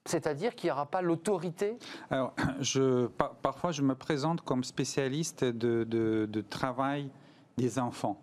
C'est-à-dire 0.04 0.54
qu'il 0.56 0.68
n'y 0.68 0.72
aura 0.72 0.86
pas 0.86 1.00
l'autorité 1.02 1.78
Alors, 2.10 2.34
je, 2.60 3.06
par- 3.06 3.34
parfois, 3.36 3.70
je 3.72 3.82
me 3.82 3.94
présente 3.94 4.40
comme 4.42 4.64
spécialiste 4.64 5.44
de, 5.44 5.84
de- 5.84 6.26
de 6.30 6.40
travail 6.40 7.08
des 7.56 7.78
enfants. 7.78 8.20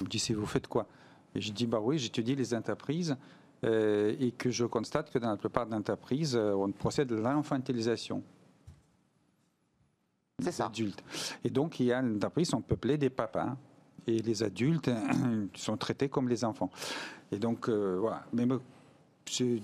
On 0.00 0.04
me 0.04 0.08
dit, 0.08 0.18
si 0.18 0.32
vous 0.34 0.46
faites 0.46 0.66
quoi? 0.66 0.86
Et 1.34 1.40
je 1.40 1.52
dis, 1.52 1.66
bah 1.66 1.80
oui, 1.80 1.98
j'étudie 1.98 2.34
les 2.34 2.54
entreprises 2.54 3.16
euh, 3.64 4.14
et 4.18 4.32
que 4.32 4.50
je 4.50 4.64
constate 4.64 5.10
que 5.10 5.18
dans 5.18 5.30
la 5.30 5.36
plupart 5.36 5.66
des 5.66 5.74
entreprises, 5.74 6.34
euh, 6.36 6.54
on 6.54 6.72
procède 6.72 7.12
à 7.12 7.16
l'infantilisation 7.16 8.22
C'est 10.40 10.46
des 10.46 10.52
ça. 10.52 10.66
adultes. 10.66 11.02
Et 11.44 11.50
donc, 11.50 11.78
il 11.80 11.86
y 11.86 11.92
a 11.92 12.00
une 12.00 12.16
entreprise 12.16 12.48
sont 12.48 12.60
peuplées 12.62 12.98
des 12.98 13.10
papas. 13.10 13.56
Et 14.08 14.20
les 14.22 14.42
adultes 14.42 14.90
sont 15.54 15.76
traités 15.76 16.08
comme 16.08 16.28
les 16.28 16.44
enfants. 16.44 16.70
Et 17.32 17.38
donc, 17.38 17.68
euh, 17.68 17.96
voilà. 18.00 18.24
Mais 18.32 18.46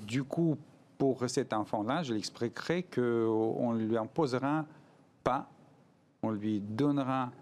du 0.07 0.25
coup, 0.25 0.57
pour 1.03 1.29
cet 1.29 1.53
enfant-là, 1.53 2.05
je 2.05 2.15
l'expliquerai 2.15 2.85
qu'on 2.85 3.73
ne 3.73 3.85
lui 3.85 3.97
imposera 3.97 4.65
pas, 5.25 5.49
on 6.23 6.31
lui 6.31 6.61
donnera 6.61 7.33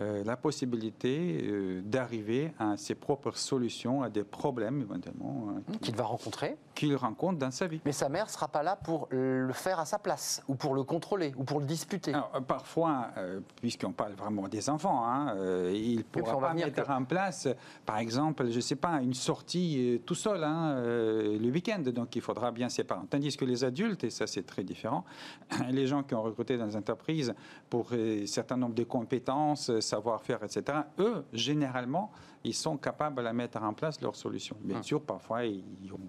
euh, 0.00 0.22
la 0.22 0.36
possibilité 0.36 1.40
euh, 1.42 1.80
d'arriver 1.82 2.52
à 2.60 2.76
ses 2.76 2.94
propres 2.94 3.36
solutions 3.36 4.00
à 4.00 4.08
des 4.08 4.22
problèmes 4.22 4.80
éventuellement 4.80 5.48
hein, 5.50 5.62
Qu'il 5.80 5.96
va 5.96 6.04
rencontrer. 6.04 6.56
qu'il 6.76 6.94
rencontre 6.94 7.38
dans 7.40 7.50
sa 7.50 7.66
vie. 7.66 7.80
Mais 7.84 7.90
sa 7.90 8.08
mère 8.08 8.26
ne 8.26 8.30
sera 8.30 8.46
pas 8.46 8.62
là 8.62 8.76
pour 8.76 9.08
le 9.10 9.52
faire 9.52 9.80
à 9.80 9.84
sa 9.84 9.98
place, 9.98 10.40
ou 10.46 10.54
pour 10.54 10.76
le 10.76 10.84
contrôler, 10.84 11.32
ou 11.36 11.42
pour 11.42 11.58
le 11.58 11.66
disputer. 11.66 12.14
Alors, 12.14 12.30
euh, 12.36 12.40
parfois, 12.40 13.08
puisqu'on 13.60 13.90
parle 13.90 14.12
vraiment 14.12 14.46
des 14.46 14.70
enfants, 14.70 15.02
hein, 15.04 15.34
il 15.72 16.04
pourra 16.04 16.38
pas 16.38 16.54
mettre 16.54 16.84
que- 16.84 16.90
en 16.92 17.02
place, 17.04 17.48
par 17.84 17.98
exemple, 17.98 18.48
je 18.50 18.56
ne 18.56 18.60
sais 18.60 18.76
pas, 18.76 19.00
une 19.02 19.14
sortie 19.14 20.00
tout 20.06 20.14
seul 20.14 20.44
hein, 20.44 20.76
le 20.80 21.50
week-end. 21.50 21.80
Donc, 21.80 22.14
il 22.14 22.22
faudra 22.22 22.52
bien 22.52 22.68
séparer. 22.68 23.00
Tandis 23.10 23.36
que 23.36 23.44
les 23.44 23.64
adultes, 23.64 24.04
et 24.04 24.10
ça 24.10 24.28
c'est 24.28 24.46
très 24.46 24.62
différent, 24.62 25.04
les 25.70 25.88
gens 25.88 26.04
qui 26.04 26.14
ont 26.14 26.22
recruté 26.22 26.56
dans 26.56 26.66
les 26.66 26.76
entreprises 26.76 27.34
pour 27.68 27.92
un 27.92 28.26
certain 28.26 28.56
nombre 28.56 28.74
de 28.76 28.84
compétences, 28.84 29.72
savoir-faire, 29.88 30.42
etc., 30.44 30.78
eux, 30.98 31.24
généralement, 31.32 32.10
ils 32.44 32.54
sont 32.54 32.76
capables 32.76 33.24
de 33.24 33.28
mettre 33.30 33.60
en 33.62 33.72
place 33.74 34.00
leurs 34.00 34.14
solutions. 34.16 34.56
Bien 34.60 34.76
Hum. 34.76 34.82
sûr, 34.82 35.02
parfois, 35.02 35.44
il 35.44 35.62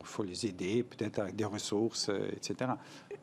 faut 0.03 0.23
les 0.23 0.45
aider, 0.45 0.83
peut-être 0.83 1.19
avec 1.19 1.35
des 1.35 1.45
ressources, 1.45 2.09
euh, 2.09 2.29
etc. 2.33 2.71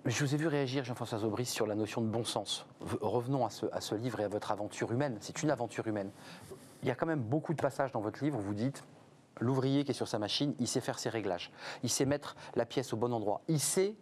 Je 0.04 0.24
vous 0.24 0.34
ai 0.34 0.36
vu 0.38 0.46
réagir, 0.48 0.84
Jean-François 0.84 1.22
Aubry, 1.24 1.44
sur 1.46 1.66
la 1.66 1.74
notion 1.74 2.00
de 2.00 2.08
bon 2.08 2.24
sens. 2.24 2.66
Revenons 3.00 3.44
à 3.46 3.50
ce, 3.50 3.66
à 3.72 3.80
ce 3.80 3.94
livre 3.94 4.20
et 4.20 4.24
à 4.24 4.28
votre 4.28 4.50
aventure 4.50 4.90
humaine. 4.92 5.16
C'est 5.20 5.42
une 5.42 5.50
aventure 5.50 5.86
humaine. 5.86 6.10
Il 6.82 6.88
y 6.88 6.90
a 6.90 6.94
quand 6.94 7.06
même 7.06 7.22
beaucoup 7.22 7.54
de 7.54 7.60
passages 7.62 7.92
dans 7.92 8.00
votre 8.00 8.22
livre 8.24 8.38
où 8.38 8.42
vous 8.42 8.54
dites 8.54 8.84
l'ouvrier 9.40 9.84
qui 9.84 9.90
est 9.90 9.94
sur 9.94 10.08
sa 10.08 10.18
machine, 10.18 10.54
il 10.58 10.66
sait 10.66 10.80
faire 10.80 10.98
ses 10.98 11.10
réglages. 11.10 11.50
Il 11.82 11.90
sait 11.90 12.06
mettre 12.06 12.36
la 12.54 12.64
pièce 12.64 12.92
au 12.92 12.96
bon 12.96 13.12
endroit. 13.12 13.42
Il 13.48 13.60
sait 13.60 13.94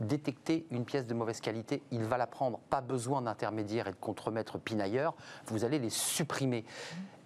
détecter 0.00 0.66
une 0.70 0.84
pièce 0.84 1.06
de 1.06 1.14
mauvaise 1.14 1.40
qualité, 1.40 1.82
il 1.90 2.02
va 2.02 2.18
la 2.18 2.26
prendre. 2.26 2.58
Pas 2.70 2.80
besoin 2.80 3.22
d'intermédiaire 3.22 3.88
et 3.88 3.90
de 3.90 3.96
contremaître 3.96 4.58
pinailleurs. 4.58 5.14
Vous 5.46 5.64
allez 5.64 5.78
les 5.78 5.90
supprimer. 5.90 6.64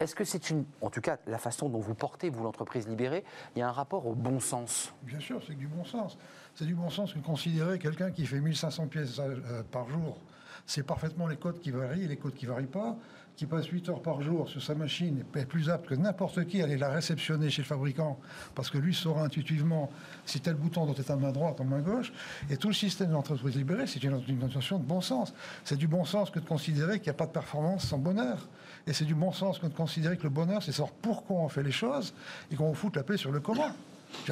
Est-ce 0.01 0.15
que 0.15 0.25
c'est 0.25 0.51
une, 0.51 0.65
en 0.81 0.91
tout 0.91 1.01
cas, 1.01 1.19
la 1.27 1.39
façon 1.39 1.69
dont 1.69 1.81
vous 1.81 1.95
portez, 1.95 2.31
vous, 2.31 2.45
l'entreprise 2.45 2.87
libérée, 2.87 3.25
il 3.57 3.61
y 3.61 3.63
a 3.63 3.69
un 3.69 3.73
rapport 3.73 4.07
au 4.07 4.15
bon 4.15 4.39
sens? 4.39 4.93
Bien 5.03 5.21
sûr, 5.21 5.43
c'est 5.47 5.57
du 5.57 5.67
bon 5.67 5.85
sens. 5.85 6.19
C'est 6.55 6.67
du 6.67 6.75
bon 6.75 6.91
sens 6.91 7.13
que 7.13 7.19
considérer 7.19 7.79
quelqu'un 7.79 8.11
qui 8.11 8.27
fait 8.27 8.41
1500 8.41 8.87
pièces 8.89 9.19
euh, 9.19 9.63
par 9.71 9.89
jour, 9.89 10.19
c'est 10.67 10.83
parfaitement 10.83 11.27
les 11.27 11.37
codes 11.37 11.61
qui 11.61 11.71
varient 11.71 12.05
et 12.05 12.09
les 12.09 12.17
codes 12.17 12.35
qui 12.35 12.47
varient 12.47 12.67
pas, 12.67 12.97
qui 13.39 13.47
passe 13.47 13.67
8 13.69 13.89
heures 13.91 14.03
par 14.03 14.21
jour 14.21 14.49
sur 14.49 14.61
sa 14.61 14.75
machine 14.75 15.25
est 15.37 15.47
plus 15.47 15.71
apte 15.71 15.87
que 15.87 15.95
n'importe 15.95 16.45
qui 16.47 16.61
à 16.61 16.65
aller 16.65 16.77
la 16.77 16.89
réceptionner 16.89 17.51
chez 17.51 17.63
le 17.63 17.67
fabricant, 17.69 18.19
parce 18.57 18.69
que 18.69 18.79
lui 18.79 18.93
saura 18.93 19.23
intuitivement 19.23 19.93
si 20.27 20.41
tel 20.41 20.55
bouton 20.55 20.87
doit 20.87 20.97
être 20.99 21.13
en 21.13 21.19
main 21.19 21.31
droite, 21.31 21.61
en 21.61 21.65
main 21.65 21.79
gauche. 21.79 22.13
Et 22.51 22.57
tout 22.57 22.67
le 22.67 22.75
système 22.75 23.11
de 23.11 23.13
l'entreprise 23.13 23.55
libérée, 23.55 23.87
c'est 23.87 24.03
une, 24.03 24.21
notion 24.53 24.81
de 24.81 24.85
bon 24.85 25.01
sens. 25.01 25.33
C'est 25.63 25.77
du 25.77 25.87
bon 25.87 26.05
sens 26.05 26.31
que 26.31 26.41
de 26.41 26.45
considérer 26.45 26.99
qu'il 26.99 27.05
n'y 27.05 27.11
a 27.11 27.15
pas 27.15 27.27
de 27.27 27.31
performance 27.31 27.87
sans 27.87 27.99
bonheur. 27.99 28.49
Et 28.89 28.93
c'est 28.93 29.05
du 29.05 29.15
bon 29.15 29.31
sens 29.31 29.61
que 29.61 29.69
de 29.69 29.75
considérer 29.75 30.17
que 30.17 30.25
le 30.25 30.31
bonheur, 30.31 30.61
c'est 30.61 30.73
savoir 30.73 30.91
pourquoi 31.01 31.37
on 31.37 31.49
fait 31.49 31.63
les 31.63 31.71
choses 31.71 32.15
et 32.51 32.57
qu'on 32.57 32.75
fout 32.75 32.97
la 32.97 33.05
paix 33.05 33.17
sur 33.17 33.31
le 33.31 33.39
comment. 33.39 33.71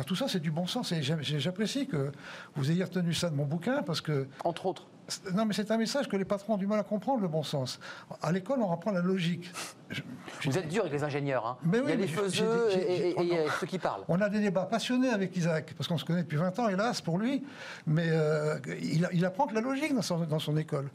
Tout 0.04 0.16
ça, 0.16 0.26
c'est 0.26 0.40
du 0.40 0.50
bon 0.50 0.66
sens. 0.66 0.90
Et 0.90 1.04
j'a- 1.04 1.22
j'apprécie 1.22 1.86
que 1.86 2.10
vous 2.56 2.72
ayez 2.72 2.82
retenu 2.82 3.14
ça 3.14 3.30
de 3.30 3.36
mon 3.36 3.44
bouquin 3.44 3.84
parce 3.84 4.00
que 4.00 4.26
Entre 4.42 4.66
autres. 4.66 4.88
Non, 5.34 5.44
mais 5.44 5.54
c'est 5.54 5.70
un 5.70 5.76
message 5.76 6.08
que 6.08 6.16
les 6.16 6.24
patrons 6.24 6.54
ont 6.54 6.56
du 6.56 6.66
mal 6.66 6.78
à 6.78 6.82
comprendre, 6.82 7.20
le 7.22 7.28
bon 7.28 7.42
sens. 7.42 7.78
À 8.22 8.32
l'école, 8.32 8.60
on 8.60 8.72
apprend 8.72 8.90
la 8.90 9.00
logique. 9.00 9.50
Je- 9.90 10.02
je- 10.40 10.50
Vous 10.50 10.58
êtes 10.58 10.68
dur 10.68 10.82
avec 10.82 10.92
les 10.92 11.04
ingénieurs. 11.04 11.46
Hein. 11.46 11.56
Mais 11.62 11.78
il 11.78 11.82
y 11.82 11.86
oui, 11.86 11.92
a 11.92 11.96
les 11.96 12.06
faiseux 12.08 12.68
et, 12.72 12.74
et- 12.76 13.08
et 13.10 13.14
il 13.20 13.28
y 13.28 13.32
a 13.36 13.42
oh 13.42 13.46
non. 13.46 13.52
ceux 13.60 13.66
qui 13.66 13.78
parlent. 13.78 14.02
On 14.08 14.20
a 14.20 14.28
des 14.28 14.40
débats 14.40 14.64
passionnés 14.64 15.10
avec 15.10 15.36
Isaac, 15.36 15.74
parce 15.76 15.88
qu'on 15.88 15.98
se 15.98 16.04
connaît 16.04 16.22
depuis 16.22 16.36
20 16.36 16.58
ans, 16.58 16.68
hélas, 16.68 17.00
pour 17.00 17.18
lui. 17.18 17.44
Mais 17.86 18.06
euh, 18.08 18.58
il, 18.82 19.08
il 19.12 19.24
apprend 19.24 19.46
que 19.46 19.54
la 19.54 19.60
logique 19.60 19.94
dans 19.94 20.02
son, 20.02 20.18
dans 20.20 20.38
son 20.40 20.56
école. 20.56 20.90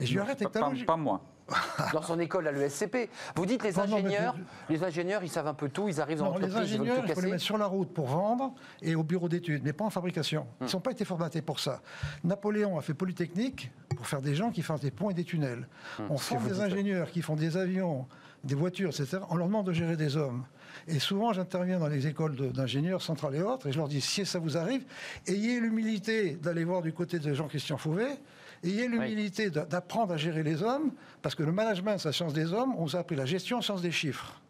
Et 0.00 0.06
je 0.06 0.12
lui 0.12 0.20
arrête 0.20 0.40
avec 0.42 0.52
ta 0.52 0.60
pas, 0.60 0.68
logique. 0.70 0.86
pas 0.86 0.96
moi. 0.96 1.20
dans 1.92 2.02
son 2.02 2.18
école 2.20 2.48
à 2.48 2.52
l'ESCP. 2.52 3.10
Vous 3.36 3.44
dites 3.46 3.62
les 3.62 3.72
Non, 3.72 3.86
non, 3.86 3.86
mais 3.88 3.94
ingénieurs, 4.16 4.36
les 4.70 4.82
ingénieurs, 4.82 5.22
ils 5.22 5.28
savent 5.28 5.46
un 5.46 5.54
peu 5.54 5.68
tout, 5.68 5.88
ils 5.88 6.00
arrivent 6.00 6.18
dans 6.18 6.32
Non, 6.32 6.38
les 6.38 6.46
l'entreprise, 6.46 6.70
ils 6.72 6.78
veulent 6.78 6.86
ingénieurs, 6.88 7.04
tout 7.04 7.08
il 7.10 7.14
faut 7.14 7.20
les 7.20 7.30
mettre 7.32 7.42
sur 7.42 7.58
la 7.58 7.66
route 7.66 7.92
pour 7.92 8.06
vendre 8.06 8.54
et 8.82 8.94
au 8.94 9.02
bureau 9.02 9.28
d'études, 9.28 9.62
mais 9.64 9.72
pas 9.72 9.84
en 9.84 9.90
fabrication. 9.90 10.46
Ils 10.60 10.66
n'ont 10.72 10.80
pas 10.80 10.92
été 10.92 11.04
formatés 11.04 11.42
pour 11.42 11.60
ça. 11.60 11.82
Napoléon 12.22 12.78
a 12.78 12.82
fait 12.82 12.94
Polytechnique 12.94 13.70
pour 13.96 14.06
faire 14.06 14.22
des 14.22 14.34
gens 14.34 14.50
qui 14.50 14.62
font 14.62 14.76
des 14.76 14.90
ponts 14.90 15.10
et 15.10 15.14
des 15.14 15.24
tunnels. 15.24 15.68
On 16.08 16.16
forme 16.16 16.48
des 16.48 16.60
ingénieurs 16.60 17.10
qui 17.10 17.20
font 17.22 17.36
des 17.36 17.56
avions, 17.56 18.06
des 18.42 18.54
voitures, 18.54 18.88
etc. 18.90 19.18
On 19.30 19.36
leur 19.36 19.46
demande 19.46 19.66
de 19.66 19.72
gérer 19.72 19.96
des 19.96 20.16
hommes. 20.16 20.44
Et 20.88 20.98
souvent, 20.98 21.32
j'interviens 21.32 21.78
dans 21.78 21.86
les 21.88 22.06
écoles 22.06 22.34
de- 22.36 22.48
d'ingénieurs 22.48 23.00
centrales 23.00 23.36
et 23.36 23.42
autres, 23.42 23.68
et 23.68 23.72
je 23.72 23.78
leur 23.78 23.88
dis, 23.88 24.00
si 24.00 24.26
ça 24.26 24.38
vous 24.38 24.56
arrive, 24.56 24.84
ayez 25.26 25.60
l'humilité 25.60 26.34
d'aller 26.34 26.64
voir 26.64 26.82
du 26.82 26.92
côté 26.92 27.18
de 27.18 27.32
Jean-Christian 27.32 27.76
Fauvet, 27.78 28.18
ayez 28.64 28.88
l'humilité 28.88 29.50
d'a- 29.50 29.64
d'apprendre 29.64 30.12
à 30.12 30.16
gérer 30.16 30.42
les 30.42 30.62
hommes, 30.62 30.92
parce 31.22 31.34
que 31.34 31.42
le 31.42 31.52
management, 31.52 31.98
c'est 31.98 32.08
la 32.08 32.12
science 32.12 32.32
des 32.32 32.52
hommes, 32.52 32.74
on 32.76 32.84
vous 32.84 32.96
a 32.96 33.00
appris 33.00 33.16
la 33.16 33.26
gestion, 33.26 33.60
science 33.62 33.82
des 33.82 33.92
chiffres. 33.92 34.40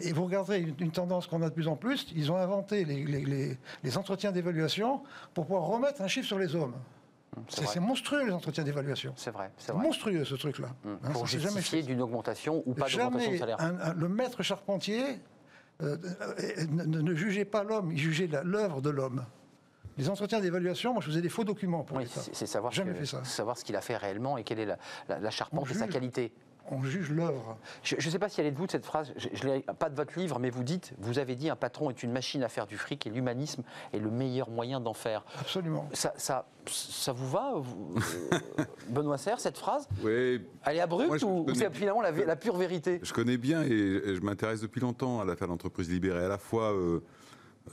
Et 0.00 0.12
vous 0.12 0.24
regarderez 0.24 0.60
une, 0.60 0.74
une 0.80 0.90
tendance 0.90 1.26
qu'on 1.26 1.40
a 1.42 1.48
de 1.48 1.54
plus 1.54 1.66
en 1.68 1.76
plus, 1.76 2.06
ils 2.14 2.30
ont 2.30 2.36
inventé 2.36 2.84
les, 2.84 3.04
les- 3.04 3.24
les- 3.24 3.58
les 3.82 3.98
entretiens 3.98 4.30
d'évaluation 4.32 5.02
pour 5.34 5.46
pouvoir 5.46 5.64
remettre 5.64 6.02
un 6.02 6.08
chiffre 6.08 6.26
sur 6.26 6.38
les 6.38 6.54
hommes. 6.54 6.74
C'est 7.48 7.80
monstrueux 7.80 8.26
les 8.26 8.32
entretiens 8.32 8.62
d'évaluation. 8.64 9.14
C'est 9.16 9.30
vrai, 9.30 9.50
c'est 9.56 9.72
monstrueux 9.72 10.24
ce 10.26 10.34
truc-là. 10.34 10.68
Hum, 10.84 10.98
Hein, 11.02 11.10
Pour 11.12 11.26
justifier 11.26 11.80
fait. 11.80 11.86
d'une 11.86 12.02
augmentation 12.02 12.62
ou 12.66 12.74
pas 12.74 12.86
d'augmentation 12.90 13.32
de 13.32 13.36
salaire. 13.38 13.56
un- 13.58 13.80
un- 13.80 13.94
le 13.94 14.08
maître 14.08 14.42
charpentier 14.42 15.02
euh, 15.80 15.96
euh, 16.38 16.66
ne, 16.70 16.84
ne- 16.84 17.00
ne 17.00 17.14
jugeait 17.14 17.46
pas 17.46 17.64
l'homme, 17.64 17.90
il 17.90 17.98
jugeait 17.98 18.26
la- 18.26 18.42
l'œuvre 18.42 18.82
de 18.82 18.90
l'homme. 18.90 19.24
Les 19.98 20.08
entretiens 20.08 20.40
d'évaluation, 20.40 20.92
moi 20.92 21.02
je 21.02 21.06
faisais 21.08 21.20
des 21.20 21.28
faux 21.28 21.44
documents 21.44 21.82
pour 21.82 21.96
Oui, 21.98 22.04
c'est 22.32 22.46
savoir, 22.46 22.72
Jamais 22.72 22.92
que- 22.92 22.98
fait 22.98 23.06
ça. 23.06 23.24
savoir 23.24 23.58
ce 23.58 23.64
qu'il 23.64 23.76
a 23.76 23.80
fait 23.80 23.96
réellement 23.96 24.38
et 24.38 24.44
quelle 24.44 24.58
est 24.60 24.66
la, 24.66 24.78
la- 25.08 25.18
la 25.18 25.30
charpente 25.30 25.70
et 25.70 25.74
sa 25.74 25.86
qualité. 25.88 26.32
On 26.70 26.80
juge 26.84 27.10
l'œuvre. 27.10 27.58
Je 27.82 27.96
ne 27.96 28.00
sais 28.00 28.20
pas 28.20 28.28
si 28.28 28.40
elle 28.40 28.46
est 28.46 28.52
de 28.52 28.56
vous, 28.56 28.68
cette 28.70 28.86
phrase, 28.86 29.12
je, 29.16 29.28
je 29.32 29.46
l'ai 29.48 29.60
pas 29.62 29.90
de 29.90 29.96
votre 29.96 30.16
livre, 30.16 30.38
mais 30.38 30.48
vous 30.48 30.62
dites, 30.62 30.94
vous 30.98 31.18
avez 31.18 31.34
dit, 31.34 31.50
un 31.50 31.56
patron 31.56 31.90
est 31.90 32.04
une 32.04 32.12
machine 32.12 32.44
à 32.44 32.48
faire 32.48 32.68
du 32.68 32.78
fric 32.78 33.04
et 33.04 33.10
l'humanisme 33.10 33.64
est 33.92 33.98
le 33.98 34.10
meilleur 34.12 34.48
moyen 34.48 34.78
d'en 34.80 34.94
faire. 34.94 35.24
Absolument. 35.40 35.88
Ça, 35.92 36.14
ça, 36.16 36.46
ça 36.66 37.12
vous 37.12 37.28
va, 37.28 37.54
vous, 37.56 37.96
euh, 38.32 38.38
Benoît 38.90 39.18
Serre, 39.18 39.40
cette 39.40 39.58
phrase? 39.58 39.88
Oui, 40.04 40.40
Elle 40.64 40.76
est 40.76 40.80
abrupte 40.80 41.08
Moi, 41.08 41.18
je 41.18 41.26
ou, 41.26 41.46
c'est 41.52 41.74
finalement 41.74 42.00
la, 42.00 42.36
pure 42.36 42.56
vérité? 42.56 43.00
Je 43.02 43.12
connais 43.12 43.38
bien 43.38 43.62
et 43.64 43.68
je 44.14 44.20
m'intéresse 44.20 44.60
depuis 44.60 44.80
longtemps 44.80 45.20
à 45.20 45.24
l'affaire 45.24 45.48
d'entreprise 45.48 45.90
libérée, 45.90 46.24
à 46.24 46.28
la 46.28 46.38
fois 46.38 46.72
euh, 46.72 47.02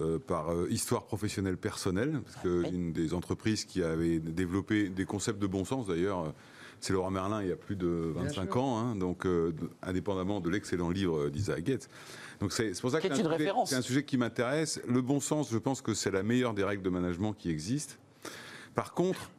euh, 0.01 0.19
par 0.19 0.51
euh, 0.53 0.67
histoire 0.69 1.05
professionnelle 1.05 1.57
personnelle, 1.57 2.21
parce 2.23 2.35
que 2.43 2.63
Oui. 2.63 2.69
une 2.73 2.93
des 2.93 3.13
entreprises 3.13 3.65
qui 3.65 3.81
avait 3.83 4.19
développé 4.19 4.89
des 4.89 5.05
concepts 5.05 5.39
de 5.41 5.47
bon 5.47 5.65
sens 5.65 5.87
d'ailleurs, 5.87 6.19
euh, 6.25 6.29
c'est 6.79 6.93
Laurent 6.93 7.11
Merlin 7.11 7.41
il 7.41 7.49
y 7.49 7.51
a 7.51 7.55
plus 7.57 7.75
de 7.75 8.11
25 8.15 8.51
sûr. 8.53 8.63
ans, 8.63 8.79
hein, 8.79 8.95
donc 8.95 9.25
euh, 9.25 9.51
indépendamment 9.81 10.39
de 10.39 10.49
l'excellent 10.49 10.89
livre 10.89 11.29
d'Isaac 11.29 11.65
Getz. 11.65 11.89
Donc 12.39 12.53
c'est 12.53 12.79
pour 12.79 12.91
ça 12.91 13.01
que 13.01 13.07
est 13.07 13.15
c'est 13.15 13.75
un 13.75 13.81
sujet- 13.81 13.99
un 13.99 14.03
qui 14.03 14.17
m'intéresse. 14.17 14.79
Le 14.87 15.01
bon 15.01 15.19
sens, 15.19 15.49
je 15.51 15.57
pense 15.57 15.81
que 15.81 15.93
c'est 15.93 16.11
la 16.11 16.23
meilleure 16.23 16.53
des 16.53 16.63
règles 16.63 16.83
de 16.83 16.89
management 16.89 17.33
qui 17.33 17.49
existent. 17.49 17.95
Par 18.75 18.93
contre, 18.93 19.29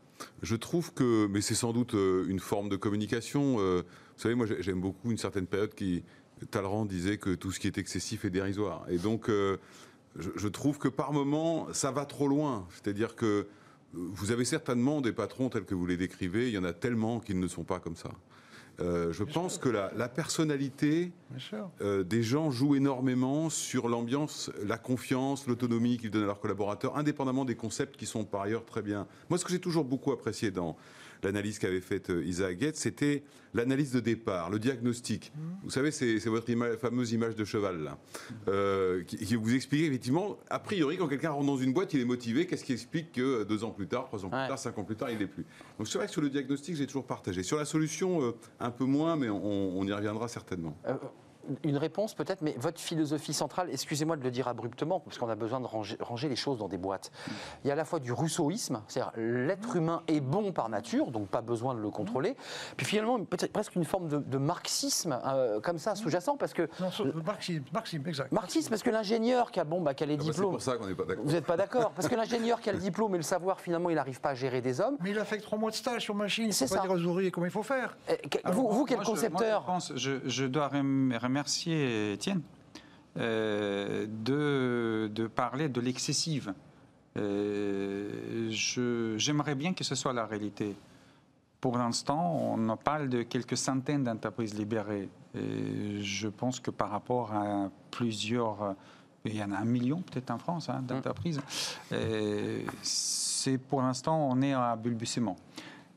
je 0.43 0.55
trouve 0.57 0.93
que, 0.93 1.27
mais 1.29 1.41
c'est 1.41 1.55
sans 1.55 1.73
doute 1.73 1.95
une 1.95 2.41
forme 2.41 2.69
de 2.69 2.77
communication. 2.77 3.57
vous 3.57 3.83
savez, 4.19 4.35
moi 4.35 4.45
j'ai- 4.47 4.63
j'aime 4.63 4.81
beaucoup 4.83 5.11
une 5.11 5.17
certaine 5.17 5.47
période 5.47 5.75
qui, 5.75 6.03
Talleyrand 6.51 6.85
disait 6.85 7.17
que 7.19 7.35
tout 7.35 7.53
ce 7.53 7.61
qui 7.61 7.67
est 7.69 7.79
excessif 7.79 8.25
est 8.27 8.31
dérisoire. 8.31 8.85
Et 8.91 8.99
donc, 8.99 9.31
je, 10.19 10.31
je 10.35 10.49
trouve 10.49 10.79
que 10.79 10.89
par 10.89 11.13
moment, 11.13 11.69
ça 11.73 11.91
va 11.91 12.05
trop 12.05 12.29
loin. 12.29 12.67
C'est-à-dire 12.71 13.17
que 13.17 13.27
euh, 13.27 13.47
vous 13.93 14.31
avez 14.33 14.45
certainement 14.45 15.01
des 15.01 15.13
patrons 15.13 15.49
tels 15.49 15.65
que 15.65 15.75
vous 15.75 15.87
les 15.87 15.97
décrivez, 15.97 16.49
il 16.49 16.55
y 16.55 16.59
en 16.59 16.65
a 16.65 16.73
tellement 16.73 17.21
qu'ils 17.21 17.39
ne 17.39 17.49
sont 17.49 17.65
pas 17.65 17.81
comme 17.81 17.97
ça. 17.97 18.11
Euh, 18.81 19.13
je 19.13 19.25
pense 19.25 19.59
que 19.59 19.69
la, 19.69 19.93
la 19.95 20.09
personnalité 20.09 21.13
euh, 21.83 22.03
des 22.03 22.23
gens 22.23 22.51
jouent 22.51 22.77
énormément 22.77 23.51
sur 23.51 23.89
l'ambiance, 23.89 24.51
la 24.65 24.79
confiance, 24.79 25.47
l'autonomie 25.47 25.99
qu'ils 25.99 26.11
donnent 26.11 26.23
à 26.23 26.27
leurs 26.27 26.41
collaborateurs, 26.41 26.97
indépendamment 26.97 27.45
des 27.45 27.57
concepts 27.57 27.97
qui 27.99 28.07
sont 28.07 28.25
par 28.25 28.43
ailleurs 28.43 28.65
très 28.65 28.81
bien. 28.81 29.07
Moi, 29.29 29.39
ce 29.39 29.45
que 29.45 29.51
j'ai 29.51 29.61
toujours 29.61 29.85
beaucoup 29.85 30.13
apprécié 30.13 30.51
dans 30.51 30.77
l'analyse 31.25 31.59
qu'avait 31.59 31.81
faite 31.81 32.11
euh, 32.11 32.25
Isaac 32.25 32.59
Getz, 32.61 32.79
c'était 32.79 33.23
l'analyse 33.55 33.93
de 33.93 34.01
départ, 34.01 34.49
le 34.51 34.59
diagnostic. 34.59 35.33
Vous 35.65 35.71
savez, 35.71 35.91
c'est 35.91 36.19
votre 36.27 36.49
ima- 36.51 36.77
fameuse 36.77 37.13
image 37.13 37.35
de 37.35 37.45
cheval, 37.45 37.83
là, 37.83 37.99
euh, 38.49 39.03
qui, 39.05 39.17
qui 39.19 39.35
vous 39.37 39.55
explique 39.55 39.85
effectivement, 39.87 40.39
a 40.49 40.59
priori, 40.59 40.97
quand 40.97 41.09
quelqu'un 41.09 41.31
rentre 41.31 41.47
dans 41.47 41.57
une 41.57 41.73
boîte, 41.73 41.93
il 41.95 42.01
est 42.01 42.05
motivé, 42.05 42.47
qu'est-ce 42.47 42.65
qui 42.65 42.73
explique 42.73 43.13
que 43.13 43.21
euh, 43.41 43.45
deux 43.45 43.65
ans 43.65 43.71
plus 43.71 43.87
tard, 43.89 44.05
trois 44.07 44.25
ans 44.25 44.29
plus 44.31 44.39
Ouais. 44.39 44.49
tard, 44.49 44.59
cinq 44.59 44.79
ans 44.79 44.85
plus 44.85 44.97
tard, 44.97 45.11
il 45.11 45.19
n'est 45.19 45.27
plus? 45.27 45.45
Donc 45.79 45.89
c'est 45.89 45.99
vrai 45.99 46.07
que 46.07 46.13
sur 46.13 46.23
le 46.23 46.31
diagnostic, 46.31 46.77
j'ai 46.77 46.87
toujours 46.87 47.07
partagé. 47.07 47.43
Sur 47.43 47.57
la 47.59 47.65
solution, 47.65 48.23
euh, 48.23 48.33
un 48.61 48.71
peu 48.71 48.85
moins, 48.85 49.17
mais 49.17 49.29
on, 49.29 49.79
on 49.79 49.85
y 49.87 49.93
reviendra 49.93 50.29
certainement. 50.29 50.77
Euh, 50.87 50.95
une 51.65 51.77
réponse 51.77 52.15
peut-être, 52.15 52.43
mais 52.43 52.55
votre 52.59 52.81
philosophie 52.81 53.33
centrale, 53.33 53.69
excusez-moi 53.71 54.17
de 54.17 54.23
le 54.25 54.31
dire 54.31 54.49
abruptement, 54.49 55.01
parce 55.01 55.19
qu'on 55.19 55.29
a 55.29 55.35
besoin 55.35 55.61
de 55.61 55.67
ranger, 55.67 55.97
ranger 56.01 56.29
les 56.29 56.37
choses 56.37 56.59
dans 56.59 56.69
des 56.69 56.79
boîtes. 56.79 57.11
Il 57.65 57.69
y 57.69 57.71
a 57.71 57.75
à 57.75 57.77
la 57.77 57.85
fois 57.85 58.01
du 58.01 58.13
rousseauisme, 58.13 58.83
c'est-à-dire 58.89 59.13
l'être 59.17 59.77
humain 59.77 60.03
est 60.09 60.21
bon 60.21 60.53
par 60.53 60.69
nature, 60.69 61.11
donc 61.11 61.29
pas 61.29 61.41
besoin 61.41 61.75
de 61.75 61.81
le 61.81 61.91
contrôler, 61.91 62.37
puis 62.77 62.87
finalement 62.87 63.19
peut-être 63.25 63.53
presque 63.53 63.75
une 63.77 63.85
forme 63.85 64.09
de, 64.09 64.19
de 64.19 64.39
marxisme 64.39 65.19
euh, 65.27 65.61
comme 65.61 65.79
ça 65.79 65.95
sous-jacent, 65.95 66.37
parce 66.37 66.53
que 66.53 66.69
Non, 66.81 66.91
sur- 66.91 67.07
marxisme, 67.25 67.65
marxisme, 67.73 68.09
exact. 68.09 68.33
marxisme, 68.33 68.71
parce 68.71 68.83
que 68.83 68.91
l'ingénieur 68.91 69.51
qui 69.51 69.61
a 69.61 69.65
bon, 69.65 69.81
bah, 69.81 69.95
qui 69.95 70.05
a 70.05 70.07
les 70.07 70.15
Ah 70.15 70.17
bah, 70.19 70.23
c'est 70.27 70.31
diplômes, 70.33 70.51
pour 70.53 70.63
ça 70.63 70.77
qu'on 70.77 70.87
n'est 70.87 70.95
pas 70.95 71.05
d'accord. 71.05 71.25
vous 71.25 71.33
n'êtes 71.33 71.47
pas 71.47 71.57
d'accord, 71.57 71.91
parce 71.93 72.09
que 72.09 72.15
l'ingénieur 72.15 72.61
qui 72.61 72.71
a 72.71 72.73
le 72.73 72.79
diplôme 72.79 73.15
et 73.15 73.19
le 73.19 73.23
savoir, 73.23 73.61
finalement, 73.61 73.91
il 73.91 73.97
n'arrive 73.97 74.21
pas 74.21 74.31
à 74.31 74.35
gérer 74.35 74.61
des 74.61 74.81
hommes. 74.81 74.97
Mais 75.01 75.11
il 75.11 75.19
a 75.19 75.25
fait 75.25 75.39
trois 75.39 75.59
mois 75.59 75.71
de 75.71 75.77
stage 75.77 76.03
sur 76.03 76.15
machine, 76.15 76.47
il 76.47 76.53
C'est 76.55 76.67
faut 76.67 76.75
pas 76.75 76.83
ça. 76.83 76.87
dire 76.87 76.97
aux 76.97 77.03
ouvriers 77.05 77.31
comment 77.31 77.47
il 77.47 77.53
faut 77.53 77.63
faire. 77.63 77.97
Eh, 78.09 78.17
que- 78.29 78.39
Alors, 78.45 78.55
vous, 78.57 78.69
vous, 78.69 78.77
moi, 78.79 78.85
quel 78.89 78.99
je- 78.99 79.03
moi, 79.05 79.11
concepteur 79.15 79.61
je, 79.63 79.67
pense, 79.67 79.93
je, 79.97 80.11
je 80.25 80.45
dois 80.45 80.69
rem- 80.69 81.13
remercier 81.41 82.13
Étienne 82.13 82.43
euh, 83.17 84.07
de, 84.07 85.11
de 85.13 85.27
parler 85.27 85.69
de 85.69 85.81
l'excessive. 85.81 86.53
Euh, 87.17 88.51
J'aimerais 89.17 89.55
bien 89.55 89.73
que 89.73 89.83
ce 89.83 89.95
soit 89.95 90.13
la 90.13 90.27
réalité. 90.27 90.77
Pour 91.61 91.79
l'instant, 91.79 92.37
on 92.37 92.69
en 92.69 92.77
parle 92.77 93.09
de 93.09 93.23
quelques 93.23 93.57
centaines 93.57 94.05
d'entreprises 94.05 94.55
libérées. 94.55 95.09
Et 95.35 96.03
je 96.03 96.29
pense 96.29 96.61
que 96.61 96.71
par 96.71 96.91
rapport 96.91 97.33
à 97.33 97.71
plusieurs, 97.91 98.75
il 99.25 99.35
y 99.35 99.43
en 99.43 99.53
a 99.53 99.59
un 99.59 99.65
million 99.65 100.03
peut-être 100.03 100.31
en 100.31 100.39
France 100.39 100.69
hein, 100.69 100.83
d'entreprises, 100.87 101.41
euh, 101.93 102.63
c'est 102.83 103.59
pour 103.59 103.83
l'instant, 103.83 104.29
on 104.31 104.43
est 104.43 104.53
à 104.53 104.77
balbutiement. 104.77 105.37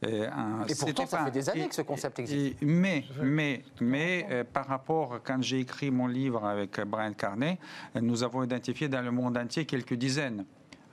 Euh, 0.05 0.29
un- 0.31 0.65
Et 0.67 0.75
pourtant, 0.75 1.05
ça 1.05 1.17
pas- 1.17 1.25
fait 1.25 1.31
des 1.31 1.49
années 1.49 1.65
et- 1.65 1.69
que 1.69 1.75
ce 1.75 1.81
concept 1.81 2.19
existe. 2.19 2.61
et- 2.61 2.65
mais, 2.65 3.05
mais, 3.21 3.63
mais 3.79 4.27
euh, 4.29 4.43
par 4.43 4.67
rapport, 4.67 5.19
quand 5.23 5.41
j'ai 5.41 5.59
écrit 5.59 5.91
mon 5.91 6.07
livre 6.07 6.45
avec 6.45 6.77
euh, 6.79 6.85
Brian 6.85 7.13
Carney, 7.13 7.57
euh, 7.95 8.01
nous 8.01 8.23
avons 8.23 8.43
identifié 8.43 8.87
dans 8.89 9.01
le 9.01 9.11
monde 9.11 9.37
entier 9.37 9.65
quelques 9.65 9.93
dizaines. 9.93 10.45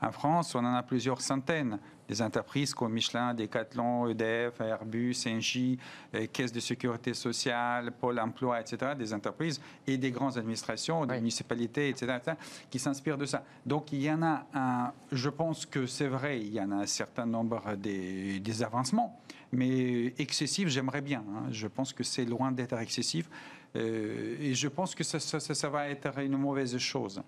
En 0.03 0.13
France, 0.13 0.55
on 0.55 0.61
en 0.65 0.75
a 0.75 0.83
plusieurs 0.83 1.21
centaines. 1.21 1.79
Des 2.11 2.21
entreprises 2.23 2.75
comme 2.75 2.93
Michelin, 2.93 3.35
Decathlon, 3.35 4.09
EDF, 4.09 4.61
Airbus, 4.61 5.15
Engie, 5.29 5.79
euh, 6.13 6.27
Caisse 6.27 6.51
de 6.51 6.59
sécurité 6.59 7.15
sociale, 7.15 7.93
Pôle 7.93 8.19
emploi, 8.19 8.61
etc. 8.61 8.95
Des 8.99 9.15
entreprises 9.15 9.61
et 9.87 9.97
des 9.97 10.11
grandes 10.11 10.37
administrations, 10.37 11.07
des 11.07 11.13
Oui. 11.15 11.19
municipalités, 11.21 11.89
etc., 11.89 12.15
etc., 12.19 12.37
qui 12.69 12.81
s'inspirent 12.81 13.17
de 13.17 13.27
ça. 13.27 13.45
Donc 13.65 13.93
il 13.93 14.03
y 14.03 14.11
en 14.11 14.23
a 14.25 14.45
un, 14.53 14.93
je 15.13 15.29
pense 15.29 15.65
que 15.67 15.87
c'est 15.87 16.09
vrai, 16.09 16.41
il 16.41 16.53
y 16.53 16.61
en 16.61 16.73
a 16.73 16.77
un 16.83 16.87
certain 16.87 17.27
nombre 17.27 17.77
des, 17.77 18.41
des 18.41 18.63
avancements, 18.65 19.21
mais 19.53 20.13
excessif, 20.19 20.67
j'aimerais 20.67 21.03
bien. 21.03 21.21
hein. 21.21 21.45
Je 21.53 21.69
pense 21.69 21.93
que 21.93 22.03
c'est 22.03 22.25
loin 22.25 22.51
d'être 22.51 22.77
excessif. 22.79 23.31
Euh, 23.77 24.37
et 24.41 24.53
je 24.55 24.67
pense 24.67 24.97
que 24.97 25.05
ça, 25.05 25.21
ça- 25.21 25.69
va 25.69 25.89
être 25.89 26.19
une 26.19 26.37
mauvaise 26.37 26.77
chose. 26.79 27.23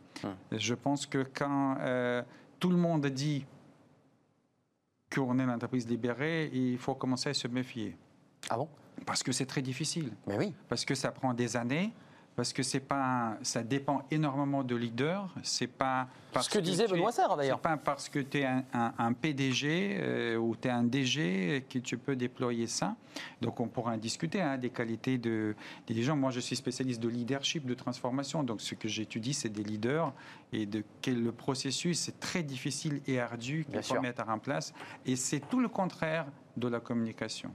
Je 0.51 0.75
pense 0.75 1.07
que 1.07 1.25
quand 1.33 1.77
euh, 1.79 2.21
tout 2.59 2.71
le 2.71 2.77
monde 2.77 3.07
dit 3.07 3.45
qu'on 5.15 5.39
est 5.39 5.47
l'entreprise 5.47 5.87
libérée, 5.89 6.51
il 6.53 6.79
faut 6.79 6.95
commencer 6.95 7.31
à 7.31 7.35
se 7.35 7.49
méfier. 7.49 7.97
Ah 8.49 8.57
bon? 8.57 8.69
Parce 9.07 9.23
que 9.23 9.33
c'est 9.33 9.47
très 9.47 9.63
difficile 9.63 10.13
Mais 10.27 10.37
oui. 10.37 10.53
parce 10.69 10.85
que 10.85 10.95
ça 10.95 11.11
prend 11.11 11.35
des 11.35 11.57
années, 11.57 11.93
parce 12.35 12.53
que 12.53 12.63
c'est 12.63 12.81
pas, 12.81 13.37
ça 13.43 13.63
dépend 13.63 14.03
énormément 14.11 14.63
de 14.65 14.75
leader. 14.75 15.29
C'est 15.43 15.67
pas 15.67 16.09
parce 16.33 16.47
Ce 16.49 16.51
que 16.51 16.59
disait 16.61 16.87
Benoît 16.89 17.11
d'ailleurs. 17.37 17.59
C'est 17.59 17.63
pas 17.63 17.77
parce 17.77 18.09
que 18.09 18.21
tu 18.21 18.39
es 18.39 18.45
un, 18.47 18.65
un- 18.73 18.95
un 18.99 19.13
PDG 19.13 19.99
euh, 20.01 20.37
ou 20.39 20.57
tu 20.57 20.69
es 20.69 20.71
un 20.71 20.83
DG 20.83 21.65
que 21.69 21.79
tu 21.79 21.99
peux 21.99 22.17
déployer 22.17 22.67
ça. 22.67 22.97
Donc 23.43 23.61
on 23.61 23.69
pourra 23.69 23.93
en 23.93 23.97
discuter 23.99 24.41
hein, 24.41 24.57
des 24.57 24.71
qualités 24.71 25.19
de, 25.19 25.55
des 25.87 26.03
gens. 26.03 26.17
Moi, 26.17 26.31
je 26.31 26.41
suis 26.41 26.57
spécialiste 26.57 27.03
de 27.03 27.09
leadership, 27.09 27.67
de 27.67 27.75
transformation. 27.75 28.43
Donc 28.43 28.63
ce 28.63 28.75
que 28.75 28.89
j'étudie, 28.89 29.35
c'est 29.35 29.51
des 29.51 29.63
leaders 29.63 30.13
et 30.55 30.65
de 30.65 30.83
quel 31.03 31.23
le 31.23 31.33
processus 31.33 31.99
c'est 31.99 32.19
très 32.19 32.43
difficile 32.43 33.03
et 33.07 33.21
ardu 33.21 33.67
qu'il 33.71 33.83
faut 33.83 34.01
mettre 34.01 34.27
en 34.29 34.39
place. 34.39 34.73
Et 35.05 35.17
c'est 35.17 35.41
tout 35.41 35.61
le 35.61 35.69
contraire 35.69 36.25
de 36.57 36.69
la 36.69 36.81
communication. 36.81 37.51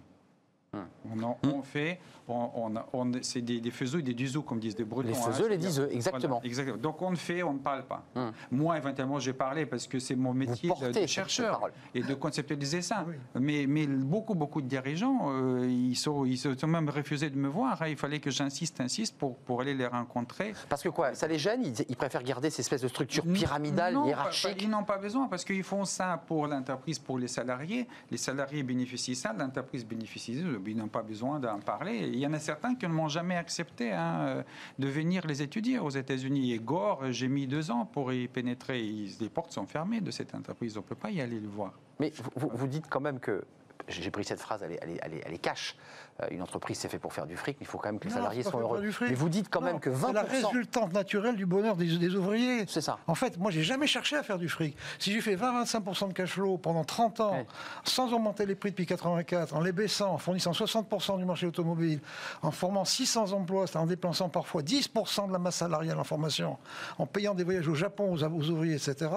Hum. 0.73 0.85
On, 1.09 1.23
en- 1.23 1.37
on 1.43 1.61
fait, 1.63 1.99
on, 2.27 2.49
on, 2.55 2.73
on- 2.93 3.11
c'est 3.21 3.41
des, 3.41 3.59
des 3.59 3.71
faiseux 3.71 3.99
et 3.99 4.03
des 4.03 4.13
duseux, 4.13 4.41
comme 4.41 4.59
disent 4.59 4.77
les 4.77 4.83
Bretons. 4.85 5.07
Les 5.07 5.15
hein, 5.17 5.21
faiseux, 5.21 5.43
les 5.47 5.49
c'est-à-dire- 5.59 5.69
diseux, 5.69 5.89
exactement. 5.93 6.35
Voilà, 6.35 6.45
exactement. 6.45 6.77
Donc 6.77 7.01
on 7.01 7.09
le 7.09 7.15
fait, 7.15 7.43
on 7.43 7.53
ne 7.53 7.59
parle 7.59 7.83
pas. 7.85 8.03
Hum. 8.15 8.31
Moi, 8.51 8.77
éventuellement, 8.77 9.19
j'ai 9.19 9.33
parlé 9.33 9.65
parce 9.65 9.87
que 9.87 9.99
c'est 9.99 10.15
mon 10.15 10.33
métier 10.33 10.69
de- 10.69 11.05
chercheur 11.07 11.61
et 11.93 12.01
de 12.03 12.13
conceptualiser 12.13 12.81
ça. 12.81 13.05
Oui. 13.07 13.15
Mais, 13.39 13.65
mais 13.67 13.87
beaucoup, 13.87 14.35
beaucoup 14.35 14.61
de 14.61 14.67
dirigeants, 14.67 15.29
euh, 15.31 15.65
ils, 15.67 15.95
sont, 15.95 16.25
ils 16.25 16.37
se 16.37 16.55
sont 16.55 16.67
même 16.67 16.89
refusé 16.89 17.29
de 17.29 17.37
me 17.37 17.47
voir. 17.47 17.81
hein. 17.81 17.87
Il 17.87 17.97
fallait 17.97 18.19
que 18.19 18.29
j'insiste, 18.31 18.81
insiste 18.81 19.17
pour, 19.17 19.37
pour 19.37 19.61
aller 19.61 19.73
les 19.73 19.87
rencontrer. 19.87 20.53
Parce 20.69 20.83
que 20.83 20.89
quoi 20.89 21.13
Ça 21.15 21.27
les 21.27 21.39
gêne 21.39 21.63
ils, 21.63 21.85
ils 21.89 21.95
préfèrent 21.95 22.23
garder 22.23 22.49
ces 22.49 22.61
espèces 22.61 22.81
de 22.81 22.87
structures 22.87 23.23
pyramidales, 23.25 23.93
Non, 23.93 24.05
hiérarchiques 24.07 24.57
pas- 24.57 24.63
ils 24.63 24.69
n'ont 24.69 24.83
pas 24.83 24.97
besoin 24.97 25.27
parce 25.27 25.45
qu'ils 25.45 25.63
font 25.63 25.85
ça 25.85 26.21
pour 26.27 26.47
l'entreprise, 26.47 26.99
pour 26.99 27.17
les 27.17 27.27
salariés. 27.27 27.87
Les 28.11 28.17
salariés 28.17 28.63
bénéficient 28.63 29.11
de 29.11 29.15
ça, 29.17 29.33
l'entreprise 29.33 29.85
bénéficie 29.85 30.35
de 30.35 30.41
ça. 30.41 30.59
Ils 30.65 30.75
n'ont 30.77 30.87
pas 30.87 31.01
besoin 31.03 31.39
d'en 31.39 31.59
parler. 31.59 32.09
Il 32.17 32.21
y 32.21 32.25
en 32.25 32.33
a 32.33 32.39
certains 32.39 32.73
qui 32.73 32.87
ne 32.87 32.91
m'ont 32.93 33.09
jamais 33.09 33.35
accepté 33.35 33.93
hein, 33.93 34.19
euh, 34.21 34.43
de 34.79 34.87
venir 34.87 35.27
les 35.27 35.43
étudier 35.43 35.77
aux 35.77 35.91
États-Unis. 35.91 36.51
Et 36.51 36.57
Gore, 36.57 37.11
j'ai 37.11 37.27
mis 37.27 37.45
deux 37.45 37.69
ans 37.69 37.85
pour 37.85 38.11
y 38.11 38.27
pénétrer. 38.27 38.81
Les 39.19 39.29
portes 39.29 39.51
sont 39.51 39.67
fermées 39.67 40.01
de 40.01 40.09
cette 40.09 40.33
entreprise. 40.33 40.75
On 40.77 40.81
ne 40.81 40.85
peut 40.85 40.95
pas 40.95 41.11
y 41.11 41.21
aller 41.21 41.39
le 41.39 41.47
voir. 41.47 41.73
Mais 41.99 42.11
vous, 42.35 42.65
dites 42.67 42.87
quand 42.89 43.01
même 43.01 43.19
que. 43.19 43.43
J'ai 43.87 44.09
pris 44.09 44.23
cette 44.25 44.39
phrase, 44.41 44.63
elle 44.63 44.71
est, 44.73 44.79
elle 44.81 45.21
elle 45.23 45.33
est- 45.33 45.37
cash. 45.37 45.77
Euh, 46.23 46.27
une 46.31 46.41
entreprise, 46.41 46.79
c'est 46.79 46.89
fait 46.89 46.97
pour 46.97 47.13
faire 47.13 47.27
du 47.27 47.37
fric, 47.37 47.57
mais 47.59 47.65
il 47.65 47.67
faut 47.67 47.77
quand 47.77 47.89
même 47.89 47.99
que 47.99 48.05
les 48.07 48.09
Non, 48.11 48.17
salariés 48.17 48.41
soient 48.43 48.59
heureux. 48.59 48.81
Mais 49.01 49.13
vous 49.13 49.29
dites 49.29 49.49
quand 49.51 49.59
Non, 49.61 49.67
même 49.67 49.79
que 49.79 49.93
C'est 49.93 50.13
la 50.13 50.23
20%. 50.23 50.29
résultante 50.47 50.93
naturelle 50.93 51.35
du 51.35 51.45
bonheur 51.45 51.75
des, 51.75 51.97
des 51.97 52.15
ouvriers. 52.15 52.65
C'est 52.67 52.81
ça. 52.81 52.97
En 53.05 53.13
fait, 53.13 53.37
moi, 53.37 53.51
j'ai 53.51 53.61
jamais 53.61 53.85
cherché 53.85 54.15
à 54.15 54.23
faire 54.23 54.39
du 54.39 54.49
fric. 54.49 54.75
Si 54.97 55.11
j'ai 55.11 55.21
fait 55.21 55.35
20-25% 55.35 56.07
de 56.07 56.13
cash 56.13 56.31
flow 56.31 56.57
pendant 56.57 56.83
30 56.83 57.19
ans, 57.19 57.45
sans 57.83 58.11
augmenter 58.13 58.47
les 58.47 58.55
prix 58.55 58.71
depuis 58.71 58.87
84, 58.87 59.55
en 59.55 59.61
les 59.61 59.71
baissant, 59.71 60.11
en 60.13 60.17
fournissant 60.17 60.51
60% 60.53 61.17
du 61.19 61.25
marché 61.25 61.45
automobile, 61.45 61.99
en 62.41 62.49
formant 62.51 62.83
600 62.85 63.33
emplois, 63.33 63.65
en 63.75 63.85
dépensant 63.85 64.29
parfois 64.29 64.63
10% 64.63 65.27
de 65.27 65.33
la 65.33 65.39
masse 65.39 65.57
salariale 65.57 65.99
en 65.99 66.03
formation, 66.03 66.57
en 66.97 67.05
payant 67.05 67.35
des 67.35 67.43
voyages 67.43 67.67
au 67.67 67.75
Japon 67.75 68.11
aux, 68.13 68.23
aux 68.23 68.49
ouvriers, 68.49 68.75
etc., 68.75 69.11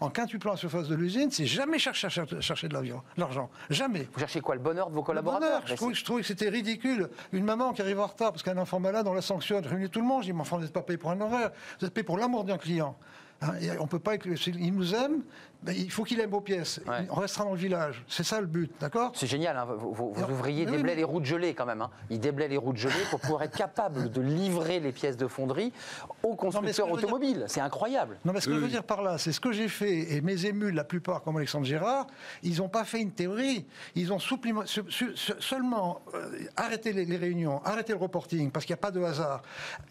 en 0.00 0.10
quintuplant 0.10 0.52
la 0.52 0.56
surface 0.58 0.88
de 0.88 0.94
l'usine, 0.94 1.30
c'est 1.30 1.46
jamais 1.46 1.78
chercher 1.78 2.08
de 2.08 2.74
l'argent. 3.18 3.48
Jamais. 3.70 4.06
Vous 4.12 4.20
cherchez 4.20 4.40
quoi 4.42 4.54
Le 4.54 4.60
bonheur 4.60 4.88
de 4.88 4.92
vos 4.94 5.00
Le 5.00 5.04
collaborateurs? 5.06 5.48
bonheur. 5.48 5.62
Je, 5.66 5.74
trouvais, 5.76 5.94
c'est- 5.94 6.00
je 6.00 6.04
trouvais 6.04 6.20
que 6.20 6.26
c'était 6.26 6.41
ridicule. 6.48 7.08
Une 7.32 7.44
maman 7.44 7.72
qui 7.72 7.82
arrive 7.82 8.00
en 8.00 8.06
retard 8.06 8.32
parce 8.32 8.42
qu'un 8.42 8.58
enfant 8.58 8.80
malade, 8.80 9.06
on 9.06 9.14
la 9.14 9.22
sanctionne. 9.22 9.64
Je 9.64 9.86
tout 9.86 10.00
le 10.00 10.06
monde. 10.06 10.22
Je 10.22 10.26
dis, 10.26 10.32
mais 10.32 10.40
enfin, 10.40 10.56
vous 10.56 10.62
n'êtes 10.62 10.72
pas 10.72 10.82
payé 10.82 10.96
pour 10.96 11.10
un 11.10 11.20
horaire. 11.20 11.50
Vous 11.80 11.86
êtes 11.86 11.94
payé 11.94 12.04
pour 12.04 12.18
l'amour 12.18 12.44
d'un 12.44 12.58
client. 12.58 12.96
Hein, 13.40 13.54
et 13.60 13.70
on 13.78 13.86
peut 13.86 13.98
pas. 13.98 14.14
Il 14.14 14.74
nous 14.74 14.94
aime. 14.94 15.22
Ben, 15.62 15.74
il 15.76 15.90
faut 15.90 16.04
qu'il 16.04 16.18
aime 16.20 16.30
vos 16.30 16.40
pièces. 16.40 16.80
Ouais. 16.86 17.06
On 17.10 17.16
restera 17.20 17.44
dans 17.44 17.52
le 17.52 17.56
village. 17.58 18.04
C'est 18.08 18.24
ça 18.24 18.40
le 18.40 18.46
but, 18.46 18.70
d'accord? 18.80 19.12
C'est 19.14 19.26
génial, 19.26 19.56
hein, 19.56 19.64
vos, 19.64 19.92
vos- 19.92 20.10
vos 20.10 20.16
Alors, 20.18 20.30
ouvriers 20.30 20.64
oui, 20.66 20.72
déblaient 20.72 20.82
mais- 20.82 20.94
les 20.96 21.04
roues 21.04 21.20
de 21.20 21.26
gelée 21.26 21.54
quand 21.54 21.66
même. 21.66 21.82
hein. 21.82 21.90
Ils 22.10 22.20
déblaient 22.20 22.48
les 22.48 22.56
roues 22.56 22.72
de 22.72 22.78
gelée 22.78 22.94
pour 23.10 23.20
pouvoir 23.20 23.42
être 23.44 23.56
capables 23.56 24.10
de 24.10 24.20
livrer 24.20 24.80
les 24.80 24.92
pièces 24.92 25.16
de 25.16 25.26
fonderie 25.26 25.72
aux 26.22 26.34
constructeurs 26.34 26.86
dire- 26.86 26.94
automobiles. 26.94 27.44
C'est 27.48 27.60
incroyable. 27.60 28.18
Non, 28.24 28.32
mais 28.32 28.40
ce 28.40 28.46
que 28.46 28.52
Oui, 28.52 28.58
je 28.58 28.62
veux 28.64 28.68
dire 28.70 28.84
par 28.84 29.02
là, 29.02 29.18
c'est 29.18 29.32
ce 29.32 29.40
que 29.40 29.52
j'ai 29.52 29.68
fait, 29.68 30.14
et 30.14 30.20
mes 30.20 30.46
émules, 30.46 30.74
la 30.74 30.84
plupart, 30.84 31.22
comme 31.22 31.36
Alexandre 31.36 31.64
Gérard, 31.66 32.06
ils 32.42 32.58
n'ont 32.58 32.68
pas 32.68 32.84
fait 32.84 33.00
une 33.00 33.12
théorie. 33.12 33.64
Ils 33.94 34.12
ont 34.12 34.18
supplima- 34.18 34.66
su- 34.66 34.82
su- 34.88 35.12
su- 35.16 35.32
seulement 35.38 36.00
euh, 36.14 36.38
arrêté 36.56 36.92
les, 36.92 37.04
les 37.04 37.16
réunions, 37.16 37.62
arrêté 37.64 37.92
le 37.92 37.98
reporting, 37.98 38.50
parce 38.50 38.64
qu'il 38.64 38.72
n'y 38.74 38.78
a 38.80 38.82
pas 38.82 38.90
de 38.90 39.02
hasard. 39.02 39.42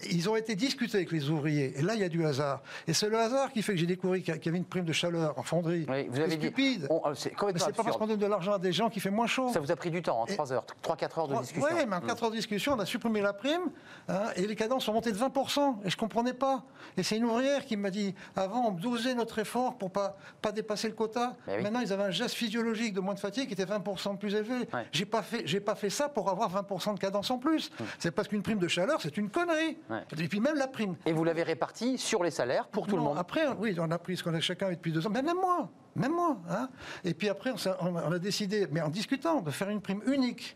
Ils 0.09 0.29
ont 0.29 0.35
été 0.35 0.55
discutés 0.55 0.97
avec 0.97 1.11
les 1.11 1.29
ouvriers, 1.29 1.73
et 1.77 1.81
là, 1.81 1.93
il 1.95 2.01
y 2.01 2.03
a 2.03 2.09
du 2.09 2.25
hasard. 2.25 2.61
Et 2.87 2.93
c'est 2.93 3.09
le 3.09 3.17
hasard 3.17 3.51
qui 3.51 3.61
fait 3.61 3.73
que 3.73 3.79
j'ai 3.79 3.85
découvert 3.85 4.21
qu'il 4.21 4.35
y 4.45 4.49
avait 4.49 4.57
une 4.57 4.65
prime 4.65 4.85
de 4.85 4.93
chaleur 4.93 5.37
en 5.37 5.43
fonderie. 5.61 5.85
Oui, 5.89 6.07
vous 6.09 6.19
avez 6.19 6.35
dit. 6.37 6.45
stupide. 6.47 6.87
euh, 6.91 7.13
c'est 7.15 7.31
pas 7.35 7.83
parce 7.83 7.97
qu'on 7.97 8.07
donne 8.07 8.19
de 8.19 8.25
l'argent 8.25 8.53
à 8.53 8.59
des 8.59 8.71
gens 8.71 8.89
qui 8.89 8.99
fait 8.99 9.09
moins 9.09 9.27
chaud. 9.27 9.49
Ça 9.53 9.59
vous 9.59 9.71
a 9.71 9.75
pris 9.75 9.91
du 9.91 10.01
temps, 10.01 10.25
Et- 10.27 10.33
3 10.35 10.53
heures, 10.53 10.65
3-4 10.81 11.19
heures 11.19 11.27
de 11.27 11.37
discussion. 11.37 11.67
Oui, 11.71 11.85
mais 11.87 11.95
en 11.95 11.99
Mm. 12.01 12.07
4 12.07 12.23
heures 12.23 12.31
de 12.31 12.35
discussion, 12.35 12.73
on 12.73 12.79
a 12.79 12.85
supprimé 12.85 13.21
la 13.21 13.33
prime 13.33 13.61
hein, 14.07 14.23
et 14.35 14.47
les 14.47 14.55
cadences 14.55 14.85
sont 14.85 14.93
montées 14.93 15.11
de 15.11 15.17
20%. 15.17 15.79
Et 15.85 15.89
je 15.89 15.95
ne 15.95 15.99
comprenais 15.99 16.33
pas. 16.33 16.63
Et 16.97 17.03
c'est 17.03 17.17
une 17.17 17.25
ouvrière 17.25 17.65
qui 17.65 17.77
m'a 17.77 17.89
dit 17.89 18.13
avant, 18.35 18.67
on 18.67 18.71
dosait 18.71 19.15
notre 19.15 19.39
effort 19.39 19.75
pour 19.77 19.89
ne 19.89 19.93
pas, 19.93 20.17
pas 20.41 20.51
dépasser 20.51 20.87
le 20.87 20.93
quota. 20.95 21.35
Oui. 21.47 21.61
Maintenant, 21.61 21.79
ils 21.81 21.93
avaient 21.93 22.03
un 22.03 22.11
geste 22.11 22.35
physiologique 22.35 22.93
de 22.93 22.99
moins 22.99 23.13
de 23.13 23.19
fatigue 23.19 23.47
qui 23.47 23.53
était 23.53 23.65
20% 23.65 24.15
plus 24.17 24.33
élevé. 24.35 24.67
Ouais. 24.73 24.85
J'ai 24.91 25.05
pas 25.05 25.21
fait, 25.21 25.43
j'ai 25.45 25.59
pas 25.59 25.75
fait 25.75 25.89
ça 25.89 26.09
pour 26.09 26.29
avoir 26.29 26.49
20% 26.49 26.93
de 26.93 26.99
cadence 26.99 27.29
en 27.31 27.37
plus. 27.37 27.71
C'est 27.99 28.11
parce 28.11 28.27
qu'une 28.27 28.41
prime 28.41 28.59
de 28.59 28.67
chaleur, 28.67 28.99
c'est 29.01 29.17
une 29.17 29.29
connerie. 29.29 29.77
Ouais. 29.89 30.03
Et 30.19 30.27
puis 30.27 30.39
même 30.39 30.55
la 30.57 30.67
prime. 30.67 30.95
Et 31.05 31.11
vous 31.13 31.23
l'avez 31.23 31.43
réparti 31.43 31.97
sur 31.97 32.23
les 32.23 32.31
salaires 32.31 32.67
pour 32.67 32.87
tout 32.87 32.95
le 32.95 33.01
monde. 33.01 33.17
Après, 33.17 33.47
oui, 33.59 33.75
on 33.79 33.89
a 33.91 33.97
pris 33.99 34.17
ce 34.17 34.23
qu'on 34.23 34.33
a 34.33 34.39
chacun 34.39 34.69
depuis 34.71 34.91
deux 34.91 35.05
ans, 35.05 35.09
mais 35.11 35.21
même 35.21 35.37
moi, 35.37 35.50
même 35.95 36.13
moi. 36.13 36.37
hein. 36.49 36.69
Et 37.03 37.13
puis 37.13 37.29
après, 37.29 37.51
on, 37.81 38.11
a 38.11 38.19
décidé, 38.19 38.67
mais 38.71 38.81
en 38.81 38.89
discutant, 38.89 39.41
de 39.41 39.51
faire 39.51 39.69
une 39.69 39.81
prime 39.81 40.01
unique. 40.05 40.55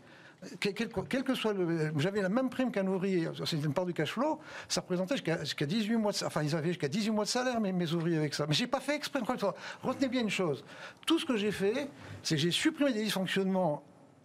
Quel, 0.60 0.74
que 1.24 1.34
soit 1.34 1.54
le. 1.54 1.92
J'avais 1.96 2.20
la 2.20 2.28
même 2.28 2.50
prime 2.50 2.70
qu'un 2.70 2.86
ouvrier, 2.86 3.28
c'est 3.46 3.56
une 3.56 3.72
part 3.72 3.86
du 3.86 3.94
cash 3.94 4.12
flow, 4.12 4.38
ça 4.68 4.82
représentait 4.82 5.14
jusqu'à 5.14 5.40
jusqu'à 5.40 5.66
18 5.66 5.96
mois 5.96 6.12
de 6.12 6.24
Enfin, 6.24 6.42
ils 6.42 6.54
avaient 6.54 6.68
jusqu'à 6.68 6.88
18 6.88 7.10
mois 7.10 7.24
de 7.24 7.30
salaire, 7.30 7.58
mes, 7.58 7.72
mes 7.72 7.90
ouvriers, 7.92 8.18
avec 8.18 8.34
ça. 8.34 8.46
Mais 8.46 8.54
j'ai 8.54 8.66
pas 8.66 8.80
fait 8.80 8.94
exprès. 8.94 9.20
Retenez 9.82 10.08
bien 10.08 10.20
une 10.20 10.30
chose. 10.30 10.62
Tout 11.06 11.18
ce 11.18 11.24
que 11.24 11.36
j'ai 11.36 11.50
fait, 11.50 11.88
c'est 12.22 12.36
que 12.36 12.40
j'ai 12.40 12.50
supprimé 12.50 12.92
des 12.92 13.02
dysfonctionnements 13.04 13.82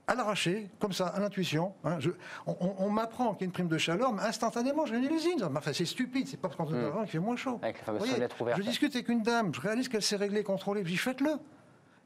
à 0.07 0.15
l'arraché, 0.15 0.69
comme 0.79 0.93
ça, 0.93 1.07
à 1.07 1.19
l'intuition. 1.19 1.73
hein. 1.83 1.99
On 2.45 2.89
m'apprend 2.89 3.33
qu'il 3.33 3.41
y 3.41 3.43
a 3.43 3.45
une 3.45 3.51
prime 3.51 3.67
de 3.67 3.77
chaleur, 3.77 4.11
mais 4.13 4.23
instantanément, 4.23 4.85
je 4.85 4.93
gagne 4.93 5.07
l'usine. 5.07 5.43
Enfin, 5.43 5.71
c'est 5.73 5.85
stupide, 5.85 6.27
c'est 6.27 6.37
pas 6.37 6.49
parce 6.49 6.57
qu'on 6.57 6.65
donne 6.65 6.83
de 6.91 6.99
qu'il 7.01 7.07
fait 7.07 7.19
moins 7.19 7.35
chaud. 7.37 7.59
Avec 7.61 7.85
la 7.85 7.93
voyez. 7.93 8.13
Je 8.57 8.61
discute 8.61 8.95
avec 8.95 9.09
une 9.09 9.21
dame, 9.21 9.53
je 9.53 9.61
réalise 9.61 9.87
qu'elle 9.87 10.01
s'est 10.01 10.15
réglée, 10.15 10.43
contrôlée, 10.43 10.81
je 10.83 10.89
dis 10.89 10.97
faites-le. 10.97 11.37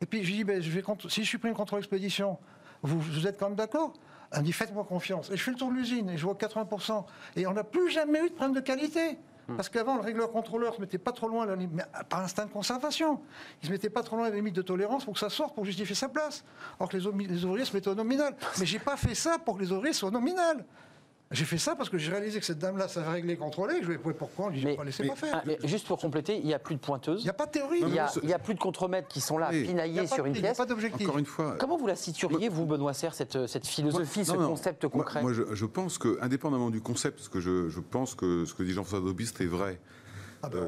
Et 0.01 0.05
puis 0.05 0.23
je 0.23 0.33
dis, 0.33 0.43
ben, 0.43 0.61
je 0.61 0.69
vais 0.69 0.83
si 1.09 1.23
je 1.23 1.29
supprime 1.29 1.51
le 1.51 1.57
contrôle 1.57 1.79
expédition, 1.79 2.37
vous, 2.83 2.99
vous 2.99 3.27
êtes 3.27 3.39
quand 3.39 3.47
même 3.47 3.55
d'accord? 3.55 3.93
Elle 4.31 4.39
me 4.41 4.45
dit 4.45 4.51
faites-moi 4.51 4.83
confiance. 4.83 5.29
Et 5.31 5.37
je 5.37 5.43
fais 5.43 5.51
le 5.51 5.57
tour 5.57 5.69
de 5.69 5.75
l'usine 5.75 6.09
et 6.09 6.17
je 6.17 6.25
vois 6.25 6.33
80%. 6.35 7.05
Et 7.37 7.47
on 7.47 7.53
n'a 7.53 7.63
plus 7.63 7.89
jamais 7.89 8.19
eu 8.19 8.29
de 8.29 8.33
problème 8.35 8.55
de 8.55 8.59
qualité. 8.59 9.17
Hmm. 9.47 9.55
Parce 9.55 9.69
qu'avant, 9.69 9.95
le 9.95 10.01
régleur 10.01 10.31
contrôleur 10.31 10.75
se 10.75 10.81
mettait 10.81 10.97
pas 10.97 11.11
trop 11.11 11.27
loin, 11.27 11.47
par 12.09 12.21
instinct 12.21 12.45
de 12.45 12.51
conservation. 12.51 13.21
Il 13.61 13.67
se 13.67 13.71
mettait 13.71 13.89
pas 13.89 14.01
trop 14.03 14.15
loin 14.15 14.25
à 14.25 14.29
la 14.29 14.35
limite 14.35 14.55
de 14.55 14.61
tolérance 14.61 15.05
pour 15.05 15.13
que 15.13 15.19
ça 15.19 15.29
sorte, 15.29 15.53
pour 15.53 15.65
justifier 15.65 15.95
sa 15.95 16.09
place. 16.09 16.43
Or 16.79 16.89
que 16.89 16.97
les 16.97 17.05
ouvriers 17.45 17.65
se 17.65 17.73
mettaient 17.73 17.89
au 17.89 17.95
nominal. 17.95 18.35
Mais 18.59 18.65
j'ai 18.65 18.79
pas 18.79 18.97
fait 18.97 19.15
ça 19.15 19.37
pour 19.37 19.57
que 19.57 19.61
les 19.61 19.71
ouvriers 19.71 19.93
soient 19.93 20.09
au 20.09 20.11
nominal. 20.11 20.65
J'ai 21.35 21.43
fait 21.45 21.57
ça 21.57 21.75
parce 21.75 21.89
que 21.89 21.97
j'ai 21.97 22.11
réalisé 22.11 22.39
que 22.39 22.45
cette 22.45 22.59
dame-là 22.59 22.87
savait 22.87 23.09
régler, 23.11 23.35
contrôler. 23.35 23.75
Je 23.81 23.87
lui 23.87 23.95
ai 23.95 23.97
dit 23.97 24.03
pourquoi 24.17 24.45
On 24.45 24.49
lui 24.49 24.59
dit 24.59 24.65
Mais- 24.65 24.75
pas 24.75 24.83
laissez 24.85 25.03
mais- 25.03 25.09
pas 25.09 25.15
faire. 25.15 25.35
ah, 25.35 25.43
mais 25.45 25.57
juste 25.65 25.85
pour 25.85 25.99
compléter, 25.99 26.37
il 26.37 26.45
n'y 26.45 26.53
a 26.53 26.59
plus 26.59 26.75
de 26.75 26.79
Il 26.79 26.85
pointeuses. 26.85 27.23
n'y 27.23 27.29
a 27.29 27.33
pas 27.33 27.45
de 27.45 27.51
théorie. 27.51 27.79
Il 27.81 27.87
n'y 27.87 27.99
a, 27.99 28.05
mais 28.15 28.21
il 28.23 28.29
y 28.29 28.33
a 28.33 28.39
plus 28.39 28.53
de 28.53 28.59
contremaîtres 28.59 29.07
qui 29.09 29.19
sont 29.19 29.37
là, 29.37 29.49
Oui. 29.51 29.59
Il 29.61 29.67
pinaillés 29.67 30.07
sur 30.07 30.25
une 30.25 30.33
il 30.33 30.37
y 30.37 30.39
a 30.39 30.43
pièce. 30.47 30.57
pas 30.57 30.65
d'objectif. 30.65 31.05
Encore 31.07 31.19
une 31.19 31.25
fois. 31.25 31.55
Comment 31.59 31.77
vous 31.77 31.87
la 31.87 31.95
situeriez, 31.97 32.47
vous, 32.49 32.65
Benoît 32.65 32.93
Serre, 32.93 33.13
cette, 33.13 33.47
cette 33.47 33.67
philosophie, 33.67 34.23
ce 34.23 34.31
Non, 34.31 34.39
non. 34.41 34.47
concept 34.49 34.83
Moi- 34.85 34.91
concret 34.91 35.21
Moi, 35.21 35.33
je, 35.33 35.43
je 35.53 35.65
pense 35.65 35.97
que, 35.97 36.17
indépendamment 36.21 36.69
du 36.69 36.79
concept, 36.81 37.17
parce 37.17 37.29
que 37.29 37.41
je, 37.41 37.67
je 37.69 37.79
pense 37.81 38.15
que 38.15 38.45
ce 38.45 38.53
que 38.53 38.63
dit 38.63 38.71
Jean-François 38.71 39.05
Daubiste 39.05 39.41
est 39.41 39.45
vrai. 39.45 39.79
Ah 40.41 40.49
ben, 40.49 40.59
Euh, 40.59 40.65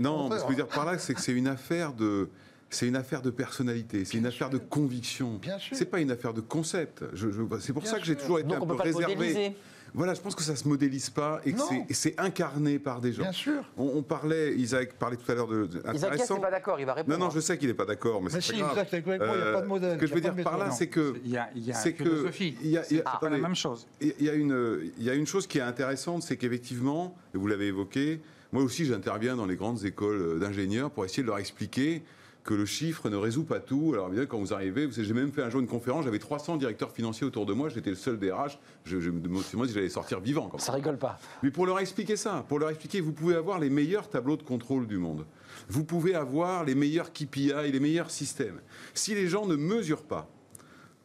non, 0.00 0.30
ce 0.30 0.34
que 0.36 0.42
je 0.42 0.48
veux 0.48 0.54
dire 0.56 0.66
par 0.68 0.84
là, 0.84 0.98
c'est 0.98 1.14
que 1.14 1.20
c'est 1.20 1.32
une 1.32 1.46
affaire 1.48 1.92
de. 1.92 2.28
C'est 2.70 2.86
une 2.86 2.96
affaire 2.96 3.22
de 3.22 3.30
personnalité, 3.30 4.04
c'est 4.04 4.18
une 4.18 4.26
affaire 4.26 4.50
de 4.50 4.58
conviction. 4.58 5.38
Bien 5.40 5.58
sûr. 5.58 5.74
C'est 5.74 5.86
pas 5.86 6.00
une 6.00 6.10
affaire 6.10 6.34
de 6.34 6.42
concept. 6.42 7.02
Je- 7.14 7.30
je- 7.30 7.42
c'est 7.60 7.72
pour 7.72 7.80
Bien 7.82 7.90
ça 7.92 7.98
que 7.98 8.04
j'ai 8.04 8.14
toujours 8.14 8.40
été 8.40 8.48
Donc 8.48 8.58
un 8.58 8.60
on 8.60 8.64
ne 8.66 8.70
peu 8.70 8.76
peut 8.76 8.82
pas 8.82 8.88
le 8.90 8.94
réservé. 8.94 9.14
modéliser. 9.16 9.56
Voilà, 9.94 10.14
je 10.14 10.20
pense 10.20 10.34
que 10.34 10.42
ça 10.42 10.54
se 10.56 10.68
modélise 10.68 11.10
pas 11.10 11.40
et 11.44 11.52
que 11.52 11.58
c'est- 11.60 11.84
et 11.88 11.94
c'est 11.94 12.20
incarné 12.20 12.78
par 12.78 13.00
des 13.00 13.12
gens. 13.12 13.22
Bien 13.22 13.32
sûr. 13.32 13.62
On, 13.76 13.92
on 13.96 14.02
parlait, 14.02 14.54
Isaac 14.54 14.92
parlait 14.94 15.16
tout 15.16 15.30
à 15.30 15.34
l'heure 15.34 15.48
de, 15.48 15.66
de- 15.66 15.78
Isaac 15.94 16.12
intéressant. 16.12 16.34
n'est 16.36 16.40
pas 16.42 16.50
d'accord, 16.50 16.78
il 16.80 16.86
va 16.86 16.94
répondre. 16.94 17.18
Non, 17.18 17.24
non, 17.26 17.30
je 17.30 17.40
sais 17.40 17.56
qu'il 17.58 17.68
n'est 17.68 17.74
pas 17.74 17.84
d'accord, 17.86 18.20
mais 18.22 18.26
Mais 18.32 18.40
c'est 18.40 18.40
si, 18.40 18.52
pas 18.52 18.58
grave. 18.58 18.72
Isaac, 18.74 18.92
avec 18.94 19.06
moi, 19.06 19.14
il 19.16 19.18
n'y 19.20 19.24
a 19.26 19.28
Euh, 19.32 19.52
pas 19.54 19.62
de 19.62 19.66
modèle. 19.66 19.94
Ce 19.94 20.00
que 20.00 20.06
je 20.06 20.14
veux 20.14 20.20
dire 20.20 20.34
de 20.34 20.42
par 20.42 20.58
là, 20.58 20.70
c'est 20.70 20.88
que 20.88 21.14
Il 21.24 21.30
y 21.30 21.36
a, 21.36 21.48
il 21.54 21.64
y 21.64 21.70
a 21.70 21.74
c'est 21.74 21.92
que 21.94 22.04
il 22.40 22.46
y 22.48 22.48
a- 22.48 22.60
il 22.62 22.70
y 22.70 22.76
a- 22.78 22.84
C'est 22.84 23.02
pas 23.02 23.12
attendez. 23.16 23.36
la 23.36 23.42
même 23.42 23.54
chose. 23.56 23.86
Il 24.00 24.14
y 24.20 24.28
a 24.28 24.34
une, 24.34 24.92
il 24.98 25.04
y 25.04 25.10
a 25.10 25.14
une 25.14 25.26
chose 25.26 25.46
qui 25.46 25.58
est 25.58 25.62
intéressante, 25.62 26.22
c'est 26.22 26.36
qu'effectivement, 26.36 27.16
et 27.34 27.38
vous 27.38 27.46
l'avez 27.46 27.66
évoqué, 27.68 28.20
moi 28.52 28.62
aussi 28.62 28.84
j'interviens 28.84 29.36
dans 29.36 29.46
les 29.46 29.56
grandes 29.56 29.84
écoles 29.84 30.38
d'ingénieurs 30.38 30.90
pour 30.90 31.04
essayer 31.04 31.22
de 31.22 31.28
leur 31.28 31.38
expliquer 31.38 32.02
que 32.44 32.54
le 32.54 32.64
chiffre 32.64 33.08
ne 33.10 33.16
résout 33.16 33.44
pas 33.44 33.60
tout. 33.60 33.90
Alors 33.92 34.08
bien 34.08 34.26
quand 34.26 34.38
vous 34.38 34.54
arrivez, 34.54 34.86
vous 34.86 34.92
savez, 34.92 35.06
j'ai 35.06 35.14
même 35.14 35.32
fait 35.32 35.42
un 35.42 35.50
jour 35.50 35.60
une 35.60 35.66
conférence, 35.66 36.04
j'avais 36.04 36.18
300 36.18 36.56
directeurs 36.56 36.92
financiers 36.92 37.26
autour 37.26 37.46
de 37.46 37.52
moi, 37.52 37.68
j'étais 37.68 37.90
le 37.90 37.96
seul 37.96 38.18
DRH, 38.18 38.58
je, 38.84 39.00
je 39.00 39.10
me 39.10 39.20
demandais 39.20 39.68
si 39.68 39.74
j'allais 39.74 39.88
sortir 39.88 40.20
vivant. 40.20 40.50
Ça 40.58 40.72
rigole 40.72 40.98
pas. 40.98 41.18
Mais 41.42 41.50
pour 41.50 41.66
leur 41.66 41.78
expliquer 41.78 42.16
ça, 42.16 42.44
pour 42.48 42.58
leur 42.58 42.70
expliquer, 42.70 43.00
vous 43.00 43.12
pouvez 43.12 43.34
avoir 43.34 43.58
les 43.58 43.70
meilleurs 43.70 44.08
tableaux 44.08 44.36
de 44.36 44.42
contrôle 44.42 44.86
du 44.86 44.98
monde. 44.98 45.26
Vous 45.68 45.84
pouvez 45.84 46.14
avoir 46.14 46.64
les 46.64 46.74
meilleurs 46.74 47.12
KPI, 47.12 47.52
les 47.70 47.80
meilleurs 47.80 48.10
systèmes. 48.10 48.60
Si 48.94 49.14
les 49.14 49.28
gens 49.28 49.46
ne 49.46 49.56
mesurent 49.56 50.04
pas 50.04 50.30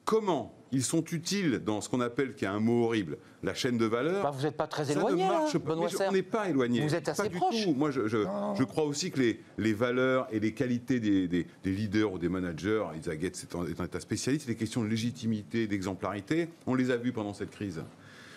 comment 0.05 0.53
ils 0.73 0.83
sont 0.83 1.03
utiles 1.11 1.59
dans 1.63 1.79
ce 1.81 1.87
qu'on 1.87 2.01
appelle, 2.01 2.33
qui 2.33 2.45
a 2.45 2.51
un 2.51 2.59
mot 2.59 2.83
horrible, 2.85 3.17
la 3.43 3.53
chaîne 3.53 3.77
de 3.77 3.85
valeur, 3.85 4.23
Bah, 4.23 4.31
vous 4.31 4.41
n'êtes 4.43 4.57
pas 4.57 4.67
très 4.67 4.85
ça 4.85 4.91
éloigné, 4.93 5.23
ne 5.23 5.29
là, 5.29 5.39
marche 5.39 5.57
pas. 5.59 5.75
Je- 5.87 5.95
Serre. 5.95 6.09
on 6.09 6.13
n'est 6.13 6.23
pas 6.23 6.49
éloigné. 6.49 6.81
Vous 6.81 6.95
êtes 6.95 7.05
Pas 7.05 7.11
assez 7.11 7.29
du 7.29 7.37
proche. 7.37 7.63
tout. 7.63 7.73
Moi, 7.73 7.91
je, 7.91 8.07
je, 8.07 8.17
je 8.57 8.63
crois 8.63 8.83
aussi 8.85 9.11
que 9.11 9.19
les, 9.19 9.39
les 9.59 9.73
valeurs 9.73 10.27
et 10.31 10.39
les 10.39 10.53
qualités 10.53 10.99
des, 10.99 11.27
des- 11.27 11.45
des 11.63 11.71
leaders 11.71 12.11
ou 12.11 12.17
des 12.17 12.27
managers, 12.27 12.83
Isaac 12.99 13.21
Getz 13.21 13.43
est 13.43 13.55
un, 13.55 13.65
est 13.67 13.79
un 13.79 13.87
tas 13.87 13.99
spécialiste, 13.99 14.47
les 14.47 14.55
questions 14.55 14.83
de 14.83 14.87
légitimité, 14.89 15.67
d'exemplarité, 15.67 16.49
on 16.67 16.73
les 16.75 16.89
a 16.91 16.97
vues 16.97 17.13
pendant 17.13 17.33
cette 17.33 17.51
crise. 17.51 17.83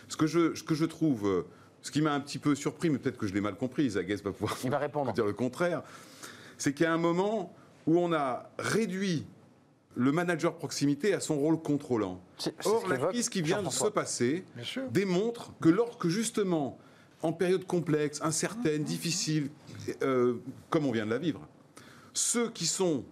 Ce 0.09 0.17
que 0.17 0.27
je, 0.27 0.55
ce 0.55 0.63
que 0.63 0.75
je 0.75 0.85
trouve, 0.85 1.27
euh, 1.27 1.47
ce 1.81 1.91
qui 1.91 2.03
m'a 2.03 2.13
un 2.13 2.21
petit 2.21 2.39
peu 2.39 2.55
surpris, 2.55 2.91
mais 2.91 2.99
peut-être 2.99 3.17
que 3.17 3.27
je 3.27 3.33
l'ai 3.35 3.41
mal 3.41 3.57
compris, 3.57 3.89
Getz 3.91 4.23
va 4.23 4.33
pouvoir 4.33 4.57
Il 4.63 4.71
va 4.71 4.79
répondre. 4.79 5.13
dire 5.15 5.25
le 5.27 5.33
contraire, 5.33 5.83
c'est 6.59 6.75
qu'il 6.75 6.85
y 6.85 6.87
a 6.87 6.93
un 6.93 6.99
moment 6.99 7.55
où 7.87 7.99
on 7.99 8.13
a 8.13 8.51
réduit 8.59 9.25
le 9.97 10.13
manager 10.13 10.55
proximité 10.55 11.15
à 11.15 11.21
son 11.21 11.37
rôle 11.37 11.61
contrôlant. 11.61 12.21
Or, 12.65 12.83
ce 12.85 12.91
la 12.91 12.99
crise 12.99 13.29
qui 13.29 13.43
vient 13.43 13.63
de 13.63 13.71
se 13.71 13.87
passer 13.87 14.45
démontre 14.91 15.53
que 15.61 15.69
lorsque 15.69 16.09
justement, 16.09 16.79
en 17.23 17.33
période 17.33 17.67
complexe, 17.67 18.21
incertaine, 18.23 18.85
difficile, 18.85 19.51
euh, 20.03 20.35
comme 20.71 20.85
on 20.85 20.93
vient 20.93 21.07
de 21.07 21.11
la 21.11 21.19
vivre, 21.19 21.41
ceux 22.13 22.51
qui 22.51 22.67
sont 22.67 23.05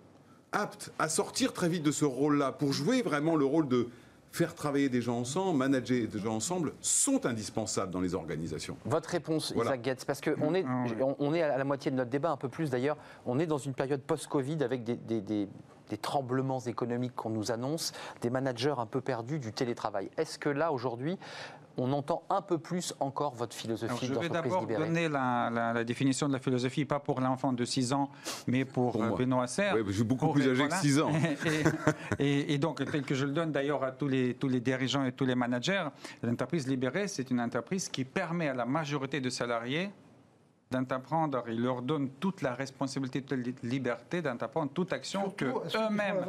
aptes 0.53 0.93
à 0.99 1.09
sortir 1.09 1.53
très 1.53 1.69
vite 1.69 1.83
de 1.83 1.91
ce 1.91 2.05
rôle-là 2.05 2.53
pour 2.53 2.73
jouer 2.73 3.03
vraiment 3.03 3.35
le 3.35 3.45
rôle 3.45 3.67
de 3.67 3.89
faire 4.35 4.53
travailler 4.57 4.89
des 4.89 5.01
gens 5.01 5.19
ensemble, 5.19 5.59
manager 5.59 6.09
des 6.09 6.19
gens 6.19 6.35
ensemble, 6.35 6.73
sont 6.81 7.25
indispensables 7.25 7.93
dans 7.93 8.01
les 8.01 8.17
organisations. 8.17 8.77
Votre 8.85 9.11
réponse, 9.11 9.53
Voilà. 9.55 9.71
Isaac 9.77 9.85
Getz, 9.85 10.05
parce 10.05 10.21
qu'on 10.21 10.55
est, 10.55 10.65
Ah 10.67 10.85
on, 11.01 11.15
on 11.21 11.35
est 11.35 11.43
à 11.43 11.57
la 11.57 11.63
moitié 11.63 11.93
de 11.93 11.97
notre 11.97 12.11
débat, 12.11 12.33
un 12.33 12.37
peu 12.37 12.49
plus 12.49 12.69
d'ailleurs. 12.69 12.97
On 13.27 13.39
est 13.39 13.47
dans 13.47 13.59
une 13.59 13.75
période 13.75 14.01
post-Covid 14.03 14.59
avec 14.65 14.83
des, 14.83 14.97
des- 14.97 15.21
des- 15.21 15.49
des 15.91 15.99
tremblements 15.99 16.61
économiques 16.61 17.15
qu'on 17.15 17.29
nous 17.31 17.53
annonce, 17.53 17.93
des 18.23 18.31
managers 18.31 18.75
un 18.79 18.87
peu 18.87 19.01
perdus 19.03 19.39
du 19.39 19.53
télétravail. 19.53 20.11
Est-ce 20.17 20.39
que 20.39 20.49
là, 20.49 20.73
aujourd'hui, 20.73 21.19
on 21.77 21.93
entend 21.93 22.23
un 22.31 22.43
peu 22.43 22.59
plus 22.59 22.95
encore 23.01 23.35
votre 23.35 23.55
Alors, 23.57 23.79
philosophie 23.79 24.07
je 24.07 24.15
vais 24.15 24.29
d'abord 24.29 24.67
donner 24.67 25.09
la, 25.09 25.51
la- 25.53 25.73
la 25.73 25.85
définition 25.85 26.29
de 26.29 26.33
la 26.33 26.39
philosophie, 26.39 26.85
pas 26.85 27.01
pour 27.01 27.21
l'enfant 27.21 27.53
de 27.53 27.65
6 27.65 27.93
ans, 27.93 28.11
mais 28.47 28.65
pour, 28.65 28.93
Pour 28.93 29.03
euh. 29.03 29.17
Benoît 29.17 29.47
Serre. 29.47 29.75
Ouais, 29.75 29.83
je 29.87 29.93
suis 29.93 30.05
beaucoup 30.05 30.27
Pour- 30.27 30.35
plus 30.35 30.45
âgé 30.45 30.55
voilà. 30.63 30.77
que 30.77 30.81
6 30.83 31.01
ans. 31.01 31.11
et, 32.19 32.25
et- 32.25 32.55
et 32.55 32.59
donc, 32.59 32.85
tel 32.91 33.03
que 33.03 33.15
je 33.15 33.25
le 33.25 33.33
donne 33.33 33.53
d'ailleurs 33.53 33.83
à 33.85 33.91
tous 33.93 34.09
les, 34.09 34.35
tous 34.35 34.49
les 34.49 34.61
dirigeants 34.61 35.05
et 35.05 35.13
tous 35.13 35.25
les 35.25 35.35
managers, 35.35 35.85
l'entreprise 36.23 36.67
libérée, 36.67 37.09
c'est 37.09 37.31
une 37.31 37.41
entreprise 37.41 37.89
qui 37.89 38.05
permet 38.05 38.49
à 38.49 38.55
la 38.55 38.65
majorité 38.65 39.21
de 39.21 39.31
salariés 39.31 39.91
d'entreprendre, 40.71 41.45
il 41.49 41.63
leur 41.63 41.83
donne 41.83 42.09
toute 42.21 42.43
la 42.43 42.55
responsabilité, 42.55 43.23
toute 43.23 43.39
la 43.39 43.53
liberté 43.69 44.23
d'entreprendre 44.23 44.71
toute 44.73 44.93
action 44.93 45.21
Surtout 45.23 45.45
que 45.71 45.77
eux-mêmes 45.89 46.25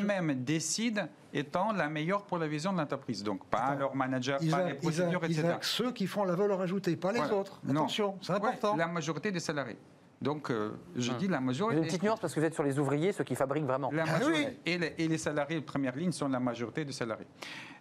eux-mêmes 0.00 0.42
décident 0.44 1.06
étant 1.32 1.72
la 1.72 1.88
meilleure 1.88 2.22
pour 2.24 2.38
la 2.38 2.46
vision 2.48 2.72
de 2.72 2.78
l'entreprise. 2.78 3.22
Donc, 3.22 3.44
pas 3.46 3.58
Attends, 3.58 3.78
leur 3.78 3.94
manager, 3.94 4.38
pas 4.50 4.64
les 4.64 4.74
procédures, 4.74 5.08
Isaac, 5.24 5.24
etc. 5.24 5.40
Isaac, 5.42 5.64
ceux 5.64 5.92
qui 5.92 6.06
font 6.06 6.24
la 6.24 6.34
valeur 6.34 6.60
ajoutée, 6.60 6.96
pas 6.96 7.12
les 7.12 7.18
Voilà. 7.18 7.34
autres. 7.34 7.60
Attention, 7.68 8.16
c'est 8.20 8.32
Ouais, 8.32 8.38
important. 8.38 8.76
la 8.76 8.86
majorité 8.86 9.30
des 9.30 9.40
salariés. 9.40 9.78
Donc, 10.22 10.50
euh, 10.50 10.70
je 10.96 11.10
Hum. 11.12 11.18
dis 11.18 11.28
la 11.28 11.40
majorité. 11.40 11.80
Une 11.80 11.86
petite 11.86 12.02
nuance 12.02 12.18
parce 12.20 12.32
que 12.32 12.40
vous 12.40 12.46
êtes 12.46 12.54
sur 12.54 12.62
les 12.62 12.78
ouvriers, 12.78 13.12
ceux 13.12 13.24
qui 13.24 13.34
fabriquent 13.34 13.64
vraiment. 13.66 13.90
La 13.92 14.04
Ah 14.06 14.12
majorité. 14.18 14.46
oui. 14.46 14.58
et, 14.64 14.78
les, 14.78 14.94
et 14.96 15.08
les 15.08 15.18
salariés 15.18 15.60
de 15.60 15.64
première 15.64 15.94
ligne 15.94 16.12
sont 16.12 16.28
la 16.28 16.40
majorité 16.40 16.84
des 16.84 16.92
salariés. 16.92 17.26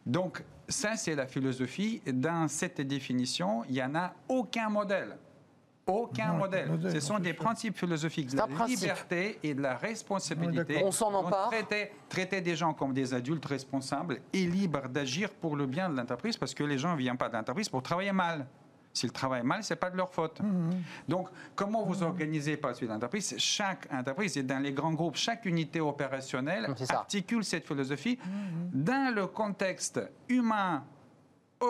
Donc, 0.06 0.44
ça, 0.68 0.96
c'est 0.98 1.16
la 1.16 1.26
philosophie. 1.28 2.02
Dans 2.06 2.48
cette 2.50 2.82
définition, 2.82 3.64
il 3.70 3.74
n'y 3.76 3.84
en 3.84 3.96
a 3.96 4.14
aucun 4.28 4.68
modèle. 4.70 5.16
Aucun 5.86 6.34
Non, 6.34 6.38
modèle. 6.40 6.80
Ce 6.94 7.00
sont 7.00 7.16
c'est 7.18 7.24
des 7.24 7.34
principes 7.34 7.78
philosophiques 7.78 8.28
de 8.28 8.32
C'est 8.32 8.38
la 8.38 8.48
principe. 8.48 8.80
liberté 8.80 9.40
et 9.44 9.54
de 9.54 9.62
la 9.62 9.76
responsabilité. 9.76 10.82
On 10.84 10.92
s'en 10.92 11.14
empare. 11.14 11.50
Traiter, 11.50 11.92
traiter 12.08 12.42
des 12.42 12.56
gens 12.56 12.74
comme 12.74 12.94
des 12.94 13.14
adultes 13.14 13.46
responsables 13.46 14.20
et 14.32 14.46
libres 14.46 14.88
d'agir 14.88 15.30
pour 15.30 15.56
le 15.56 15.66
bien 15.66 15.90
de 15.90 15.98
l'entreprise 15.98 16.38
parce 16.38 16.54
que 16.54 16.64
les 16.64 16.78
gens 16.78 16.94
ne 16.94 16.98
viennent 16.98 17.18
pas 17.18 17.28
de 17.30 17.34
l'entreprise 17.36 17.68
pour 17.68 17.84
travailler 17.84 18.12
mal. 18.14 18.48
S'ils 18.96 19.12
travaillent 19.12 19.44
mal, 19.44 19.64
ce 19.64 19.74
n'est 19.74 19.80
pas 19.80 19.90
de 19.90 19.98
leur 19.98 20.14
faute. 20.14 20.40
Donc, 21.08 21.28
comment 21.56 21.84
vous 21.84 22.04
organisez 22.04 22.58
par 22.58 22.70
la 22.72 22.76
suite 22.76 22.90
l'entreprise 22.90 23.34
Chaque 23.40 23.92
entreprise, 23.92 24.38
et 24.38 24.44
dans 24.44 24.60
les 24.60 24.72
grands 24.72 24.94
groupes, 24.94 25.16
chaque 25.16 25.46
unité 25.46 25.82
opérationnelle 25.82 26.72
C'est 26.78 26.94
articule 26.94 27.44
cette 27.44 27.66
philosophie 27.68 28.20
dans 28.72 29.14
le 29.16 29.26
contexte 29.26 30.00
humain, 30.30 30.84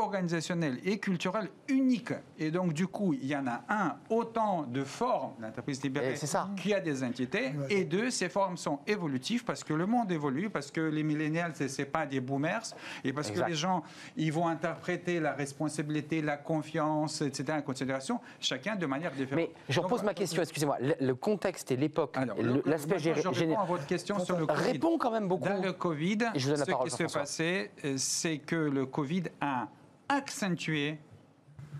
organisationnel 0.02 0.80
et 0.84 0.98
culturel 1.00 1.50
unique. 1.68 2.14
Et 2.38 2.52
donc, 2.52 2.74
du 2.74 2.88
coup, 2.88 3.14
il 3.14 3.26
y 3.26 3.36
en 3.36 3.48
a 3.48 3.62
un, 3.70 3.96
autant 4.10 4.64
de 4.64 4.84
formes 4.84 5.34
d'entreprise 5.40 5.82
libérée 5.84 6.16
qu'il 6.58 6.72
y 6.72 6.74
a 6.74 6.80
des 6.80 7.04
entités, 7.04 7.52
et 7.70 7.84
deux, 7.86 8.10
ces 8.10 8.30
formes 8.30 8.58
sont 8.58 8.80
évolutives 8.88 9.44
parce 9.44 9.64
que 9.64 9.74
le 9.74 9.86
monde 9.86 10.12
évolue, 10.12 10.50
parce 10.50 10.72
que 10.72 10.82
les 10.82 11.04
millénials, 11.04 11.54
ce 11.56 11.66
n'est 11.82 11.86
pas 11.88 12.06
des 12.06 12.20
boomers, 12.20 12.64
et 13.04 13.14
parce 13.14 13.30
Exact. 13.30 13.46
que 13.46 13.50
les 13.50 13.56
gens, 13.56 13.84
ils 14.18 14.32
vont 14.32 14.48
interpréter 14.48 15.20
la 15.20 15.34
responsabilité, 15.34 16.22
la 16.22 16.38
confiance, 16.38 17.22
etc., 17.22 17.44
en 17.60 17.62
considération, 17.62 18.20
chacun 18.40 18.76
de 18.76 18.86
manière 18.86 19.12
différente. 19.12 19.36
Mais 19.48 19.52
je 19.70 19.76
Donc, 19.80 19.86
repose 19.86 20.04
ma 20.04 20.14
question, 20.14 20.42
excusez-moi. 20.42 20.78
Le, 20.80 20.94
le 21.00 21.16
contexte 21.16 21.72
et 21.72 21.76
l'époque, 21.78 22.18
l'aspect 22.66 23.00
je 23.00 23.10
réponds 23.12 23.34
général. 23.34 23.64
à 23.64 23.68
votre 23.68 23.86
question 23.86 24.20
sur 24.20 24.38
le 24.38 24.46
Covid. 24.46 24.72
Répond 24.72 24.98
quand 24.98 25.12
même 25.12 25.28
beaucoup. 25.28 25.48
Dans 25.50 25.62
le 25.62 25.74
Covid, 25.74 26.18
Et 26.34 26.40
je 26.40 26.46
vous 26.46 26.52
donne 26.52 26.60
la 26.60 26.66
ce 26.66 26.72
parole, 26.72 26.90
qui 26.90 26.96
s'est 26.96 27.04
Jean-François. 27.04 27.22
passé, 27.22 27.72
euh, 27.86 27.94
c'est 27.98 28.38
que 28.40 28.56
le 28.56 28.86
Covid 28.86 29.24
a 29.42 29.68
accentué 30.10 30.98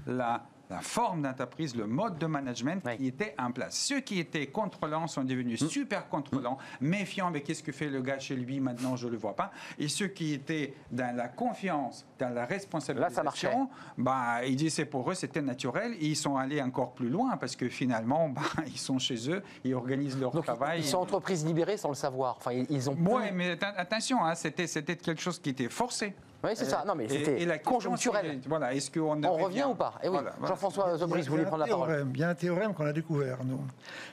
la 0.08 0.44
la 0.70 0.80
forme 0.80 1.22
d'entreprise, 1.22 1.76
le 1.76 1.86
mode 1.86 2.18
de 2.18 2.26
management 2.26 2.82
qui 2.98 3.06
était 3.08 3.36
en 3.38 3.52
place. 3.52 3.76
Ceux 3.78 4.00
qui 4.00 4.18
étaient 4.18 4.48
contrôlants 4.48 5.06
sont 5.06 5.24
devenus 5.24 5.62
Mm. 5.62 5.68
super 5.68 6.10
contrôlants, 6.10 6.58
méfiants, 6.82 7.30
mais 7.30 7.42
qu'est-ce 7.42 7.62
que 7.62 7.72
fait 7.72 7.90
le 7.90 8.02
gars 8.02 8.18
chez 8.18 8.36
lui 8.36 8.60
maintenant, 8.60 8.96
je 8.96 9.06
ne 9.06 9.12
le 9.12 9.18
vois 9.18 9.36
pas. 9.36 9.52
Et 9.78 9.88
ceux 9.88 10.08
qui 10.08 10.34
étaient 10.34 10.74
dans 10.90 11.16
la 11.16 11.28
confiance, 11.28 12.08
dans 12.18 12.30
la 12.30 12.46
responsabilisation, 12.48 13.70
bah, 14.00 14.44
ils 14.48 14.56
disaient 14.56 14.86
pour 14.86 15.12
eux 15.12 15.14
c'était 15.14 15.44
naturel, 15.44 15.94
et 16.00 16.08
ils 16.08 16.16
sont 16.16 16.38
allés 16.38 16.62
encore 16.62 16.94
plus 16.94 17.10
loin 17.10 17.38
parce 17.38 17.56
que 17.56 17.70
finalement, 17.70 18.30
bah, 18.30 18.42
ils 18.66 18.80
sont 18.80 18.98
chez 18.98 19.30
eux, 19.30 19.44
ils 19.64 19.76
organisent 19.76 20.20
leur 20.20 20.32
Donc, 20.32 20.46
travail. 20.46 20.80
ils 20.80 20.86
sont 20.86 20.98
entreprises 21.00 21.46
libérées 21.46 21.78
sans 21.78 21.90
le 21.90 21.96
savoir. 21.96 22.38
Enfin, 22.38 22.52
ils- 22.68 22.90
ont. 22.90 22.98
Oui, 23.00 23.24
mais 23.32 23.54
atten- 23.56 23.76
attention, 23.78 24.26
hein, 24.26 24.34
c'était 24.34 24.66
quelque 24.96 25.22
chose 25.22 25.38
qui 25.40 25.50
était 25.50 25.70
forcé. 25.70 26.16
Oui, 26.44 26.52
c'est 26.56 26.66
ça. 26.66 26.84
Non, 26.86 26.94
mais 26.96 27.06
Et- 27.06 27.10
c'était 27.10 27.42
et 27.42 27.60
conjoncturel. 27.60 28.42
Voilà, 28.48 28.74
est-ce 28.74 28.92
qu'on 28.92 29.24
On 29.24 29.34
revient 29.34 29.64
ou 29.70 29.76
pas? 29.76 29.94
Eh 30.04 30.08
oui, 30.08 30.14
Voilà, 30.16 30.32
voilà. 30.38 30.48
Jean-François 30.54 30.98
Zobris, 30.98 31.22
vous 31.22 31.30
voulez 31.32 31.44
prendre 31.46 31.64
la 31.66 31.68
parole 31.68 32.08
Il 32.14 32.20
y 32.20 32.24
a 32.24 32.30
un 32.30 32.36
théorème 32.36 32.74
qu'on 32.74 32.86
a 32.86 32.92
découvert, 32.94 33.44
nous. 33.46 33.62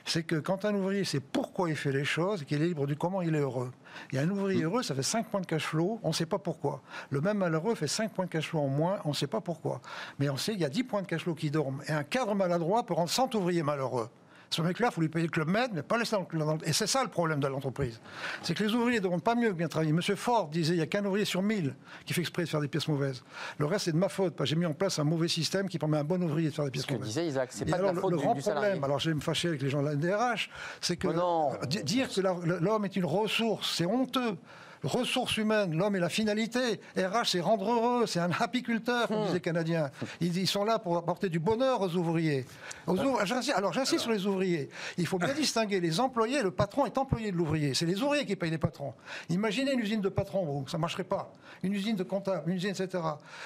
C'est 0.05 0.23
que 0.23 0.37
quand 0.37 0.63
un 0.65 0.73
ouvrier 0.73 1.03
sait 1.03 1.19
pourquoi 1.19 1.69
il 1.69 1.75
fait 1.75 1.91
les 1.91 2.05
choses, 2.05 2.43
et 2.43 2.45
qu'il 2.45 2.61
est 2.61 2.65
libre 2.67 2.87
du 2.87 2.95
comment 2.95 3.21
il 3.21 3.35
est 3.35 3.39
heureux. 3.39 3.71
Il 4.11 4.15
y 4.15 4.19
a 4.19 4.21
un 4.21 4.29
ouvrier 4.29 4.63
heureux, 4.63 4.83
ça 4.83 4.95
fait 4.95 5.03
5 5.03 5.27
points 5.27 5.41
de 5.41 5.45
cash 5.45 5.65
flow, 5.65 5.99
on 6.03 6.09
ne 6.09 6.13
sait 6.13 6.25
pas 6.25 6.37
pourquoi. 6.39 6.81
Le 7.09 7.19
même 7.19 7.37
malheureux 7.37 7.75
fait 7.75 7.87
5 7.87 8.11
points 8.11 8.25
de 8.25 8.29
cash 8.29 8.47
flow 8.49 8.59
en 8.61 8.67
moins, 8.67 8.99
on 9.03 9.09
ne 9.09 9.13
sait 9.13 9.27
pas 9.27 9.41
pourquoi. 9.41 9.81
Mais 10.17 10.29
on 10.29 10.37
sait 10.37 10.53
qu'il 10.53 10.61
y 10.61 10.65
a 10.65 10.69
10 10.69 10.83
points 10.83 11.01
de 11.01 11.07
cash 11.07 11.23
flow 11.23 11.35
qui 11.35 11.51
dorment. 11.51 11.81
Et 11.87 11.91
un 11.91 12.03
cadre 12.03 12.33
maladroit 12.33 12.83
peut 12.85 12.93
rendre 12.93 13.09
100 13.09 13.35
ouvriers 13.35 13.63
malheureux. 13.63 14.09
Ce 14.53 14.61
mec-là, 14.61 14.89
il 14.91 14.93
faut 14.93 14.99
lui 14.99 15.07
payer 15.07 15.27
le 15.27 15.31
club 15.31 15.47
med, 15.47 15.71
mais 15.73 15.81
pas 15.81 15.97
laisser 15.97 16.11
dans 16.11 16.19
le 16.19 16.25
club. 16.25 16.61
Et 16.65 16.73
c'est 16.73 16.85
ça 16.85 17.03
le 17.03 17.09
problème 17.09 17.39
de 17.39 17.47
l'entreprise. 17.47 18.01
C'est 18.43 18.53
que 18.53 18.65
les 18.65 18.73
ouvriers 18.73 18.99
ne 18.99 19.03
demandent 19.05 19.23
pas 19.23 19.33
mieux 19.33 19.47
que 19.47 19.53
bien 19.53 19.69
travailler. 19.69 19.93
Monsieur 19.93 20.17
Ford 20.17 20.49
disait 20.49 20.73
il 20.73 20.77
n'y 20.77 20.83
a 20.83 20.87
qu'un 20.87 21.05
ouvrier 21.05 21.23
sur 21.23 21.41
1000 21.41 21.73
qui 22.05 22.13
fait 22.13 22.19
exprès 22.19 22.43
de 22.43 22.49
faire 22.49 22.59
des 22.59 22.67
pièces 22.67 22.89
mauvaises. 22.89 23.23
Le 23.59 23.65
reste, 23.65 23.85
c'est 23.85 23.93
de 23.93 23.97
ma 23.97 24.09
faute, 24.09 24.35
parce 24.35 24.49
que 24.49 24.55
j'ai 24.55 24.59
mis 24.59 24.65
en 24.65 24.73
place 24.73 24.99
un 24.99 25.05
mauvais 25.05 25.29
système 25.29 25.69
qui 25.69 25.79
permet 25.79 25.95
à 25.97 26.01
un 26.01 26.03
bon 26.03 26.21
ouvrier 26.21 26.49
de 26.49 26.53
faire 26.53 26.65
des 26.65 26.71
pièces 26.71 26.83
Ce 26.83 26.87
que 26.89 26.93
mauvaises. 26.95 27.07
disait 27.07 27.27
Isaac, 27.27 27.49
c'est 27.53 27.63
pas 27.63 27.71
de 27.71 27.75
alors, 27.75 27.87
la 27.87 27.93
le- 27.93 28.01
faute 28.01 28.11
le 28.11 28.17
du, 28.17 28.23
grand 28.23 28.33
du 28.35 28.41
salarié. 28.41 28.69
problème, 28.71 28.83
alors 28.83 28.99
je 28.99 29.09
vais 29.09 29.15
me 29.15 29.21
fâcher 29.21 29.47
avec 29.47 29.61
les 29.61 29.69
gens 29.69 29.81
de 29.83 29.87
la 29.87 29.95
DRH, 29.95 30.49
c'est 30.81 30.97
que 30.97 31.07
Mais 31.07 31.13
non. 31.13 31.51
di- 31.69 31.83
dire 31.85 32.09
que 32.13 32.19
la- 32.19 32.35
l'homme 32.59 32.83
est 32.83 32.95
une 32.97 33.05
ressource, 33.05 33.73
c'est 33.77 33.85
honteux. 33.85 34.35
Ressources 34.83 35.37
humaines, 35.37 35.77
l'homme 35.77 35.95
est 35.95 35.99
la 35.99 36.09
finalité. 36.09 36.79
RH, 36.97 37.25
c'est 37.25 37.39
rendre 37.39 37.71
heureux, 37.71 38.07
c'est 38.07 38.19
un 38.19 38.31
apiculteur, 38.39 39.07
comme 39.07 39.21
disaient 39.23 39.33
les 39.35 39.39
Canadiens. 39.41 39.91
Ils, 40.19 40.35
ils 40.37 40.47
sont 40.47 40.63
là 40.63 40.79
pour 40.79 40.97
apporter 40.97 41.29
du 41.29 41.39
bonheur 41.39 41.81
aux 41.81 41.95
ouvriers. 41.95 42.45
Aux 42.87 42.93
ouvriers- 42.93 43.25
j'insiste- 43.25 43.55
alors 43.55 43.73
j'insiste 43.73 44.01
sur 44.01 44.11
les 44.11 44.25
ouvriers. 44.25 44.69
Il 44.97 45.05
faut 45.05 45.19
bien 45.19 45.33
distinguer 45.35 45.79
les 45.79 45.99
employés. 45.99 46.41
Le 46.41 46.51
patron 46.51 46.85
est 46.85 46.97
employé 46.97 47.31
de 47.31 47.37
l'ouvrier. 47.37 47.73
C'est 47.73 47.85
les 47.85 48.01
ouvriers 48.01 48.25
qui 48.25 48.35
payent 48.35 48.49
les 48.51 48.57
patrons. 48.57 48.93
Imaginez 49.29 49.73
une 49.73 49.79
usine 49.79 50.01
de 50.01 50.09
patrons, 50.09 50.45
vous, 50.45 50.67
ça 50.67 50.77
ne 50.77 50.81
marcherait 50.81 51.03
pas. 51.03 51.31
Une 51.63 51.73
usine 51.73 51.95
de 51.95 52.03
comptable, 52.03 52.49
une 52.49 52.55
usine, 52.55 52.71
etc. 52.71 53.03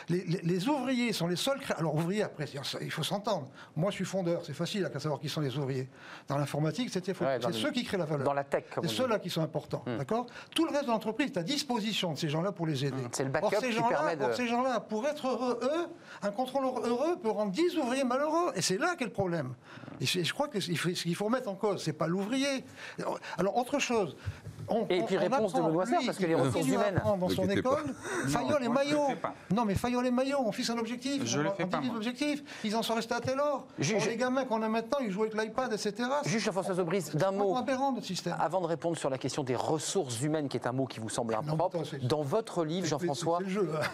Les, 0.09 0.23
les- 0.25 0.41
les 0.41 0.67
ouvriers 0.69 1.11
sont 1.11 1.27
les 1.27 1.35
seuls. 1.35 1.59
cré- 1.59 1.73
Alors 1.77 1.95
ouvriers, 1.95 2.23
après, 2.23 2.45
il 2.81 2.91
faut 2.91 3.03
s'entendre. 3.03 3.49
Moi, 3.75 3.91
je 3.91 3.95
suis 3.95 4.05
fondeur, 4.05 4.41
c'est 4.45 4.53
facile 4.53 4.85
à 4.85 4.99
savoir 4.99 5.19
qui 5.19 5.27
sont 5.29 5.41
les 5.41 5.57
ouvriers. 5.57 5.89
Dans 6.27 6.37
l'informatique. 6.37 6.89
Ouais, 7.25 7.37
c'est 7.41 7.47
le- 7.47 7.53
ceux 7.53 7.71
qui 7.71 7.83
créent 7.83 7.97
la 7.97 8.05
valeur. 8.05 8.25
Dans 8.25 8.33
la 8.33 8.43
tech, 8.45 8.63
C'est 8.83 8.87
ceux-là 8.89 9.19
qui 9.19 9.29
sont 9.29 9.41
importants, 9.41 9.83
d'accord? 9.97 10.27
Tout 10.55 10.65
le 10.65 10.71
reste 10.71 10.85
de 10.85 10.89
l'entreprise 10.91 11.24
est 11.25 11.37
à 11.37 11.43
disposition 11.43 12.13
de 12.13 12.17
ces 12.17 12.29
gens-là 12.29 12.51
pour 12.51 12.65
les 12.67 12.85
aider. 12.85 13.03
C'est 13.11 13.23
le 13.23 13.31
Or, 13.41 13.51
ces 13.59 13.67
qui 13.67 13.73
gens-là, 13.73 13.89
permet 13.89 14.15
de- 14.15 14.23
or, 14.23 14.33
ces 14.33 14.47
gens-là, 14.47 14.79
pour 14.79 15.05
être 15.07 15.27
heureux, 15.27 15.59
eux, 15.61 15.87
un 16.21 16.31
contrôleur 16.31 16.79
heureux 16.85 17.17
peut 17.21 17.29
rendre 17.29 17.51
10 17.51 17.77
ouvriers 17.77 18.03
malheureux. 18.03 18.51
Et 18.55 18.61
c'est 18.61 18.77
là 18.77 18.95
qu'est 18.97 19.05
le 19.05 19.11
problème. 19.11 19.53
Et 20.01 20.05
je, 20.05 20.33
crois 20.33 20.47
que 20.47 20.59
ce 20.59 20.71
qu'il 20.71 21.15
faut 21.15 21.25
remettre 21.25 21.49
en 21.49 21.55
cause, 21.55 21.83
c'est 21.83 21.93
pas 21.93 22.07
l'ouvrier. 22.07 22.63
Alors, 23.37 23.57
autre 23.57 23.79
chose. 23.79 24.15
On- 24.69 24.85
Et 24.89 25.01
on- 25.01 25.05
puis 25.05 25.17
on 25.17 25.21
réponse 25.21 25.53
de 25.53 25.57
apprend, 25.57 25.69
Benoît 25.69 25.85
Serre, 25.85 25.99
lui, 25.99 26.05
parce 26.07 26.17
que 26.17 26.25
les 26.25 26.35
ressources 26.35 26.67
humaines. 26.67 27.01
dans 27.19 27.29
son 27.29 27.49
école, 27.49 27.83
Fayol 28.27 28.63
et 28.63 28.69
Maillot. 28.69 29.07
Non, 29.53 29.65
mais 29.65 29.75
Fayol 29.75 30.05
et 30.07 30.11
Maillot, 30.11 30.37
on 30.45 30.51
fixe 30.51 30.69
un 30.69 30.77
objectif. 30.77 31.23
Je 31.25 31.39
on, 31.39 31.43
le 31.43 31.49
on 31.49 31.53
fais 31.55 31.65
pas, 31.65 31.81
l'objectif. 31.93 32.43
Ils 32.63 32.75
en 32.75 32.81
sont 32.83 32.95
restés 32.95 33.13
à. 33.13 33.19
Juge- 33.79 33.95
Or, 34.01 34.07
les 34.07 34.17
gamins 34.17 34.45
qu'on 34.45 34.61
a 34.61 34.69
maintenant, 34.69 34.99
ils 35.01 35.11
jouent 35.11 35.23
avec 35.23 35.33
l'iPad, 35.35 35.73
etc. 35.73 35.93
Juste 36.25 36.45
Jean-François 36.45 36.75
Zobris, 36.75 37.05
d'un 37.13 37.31
C'est 37.31 37.35
mot, 37.37 37.55
aberrant, 37.57 37.91
notre 37.91 38.05
système. 38.05 38.35
avant 38.39 38.61
de 38.61 38.67
répondre 38.67 38.95
sur 38.97 39.09
la 39.09 39.17
question 39.17 39.43
des 39.43 39.55
ressources 39.55 40.21
humaines, 40.21 40.47
qui 40.47 40.57
est 40.57 40.67
un 40.67 40.71
mot 40.71 40.85
qui 40.85 40.99
vous 40.99 41.09
semble 41.09 41.33
Non, 41.33 41.39
impropre, 41.53 41.79
dans 42.03 42.21
votre 42.21 42.63
livre, 42.63 42.85
Jean-François, 42.87 43.39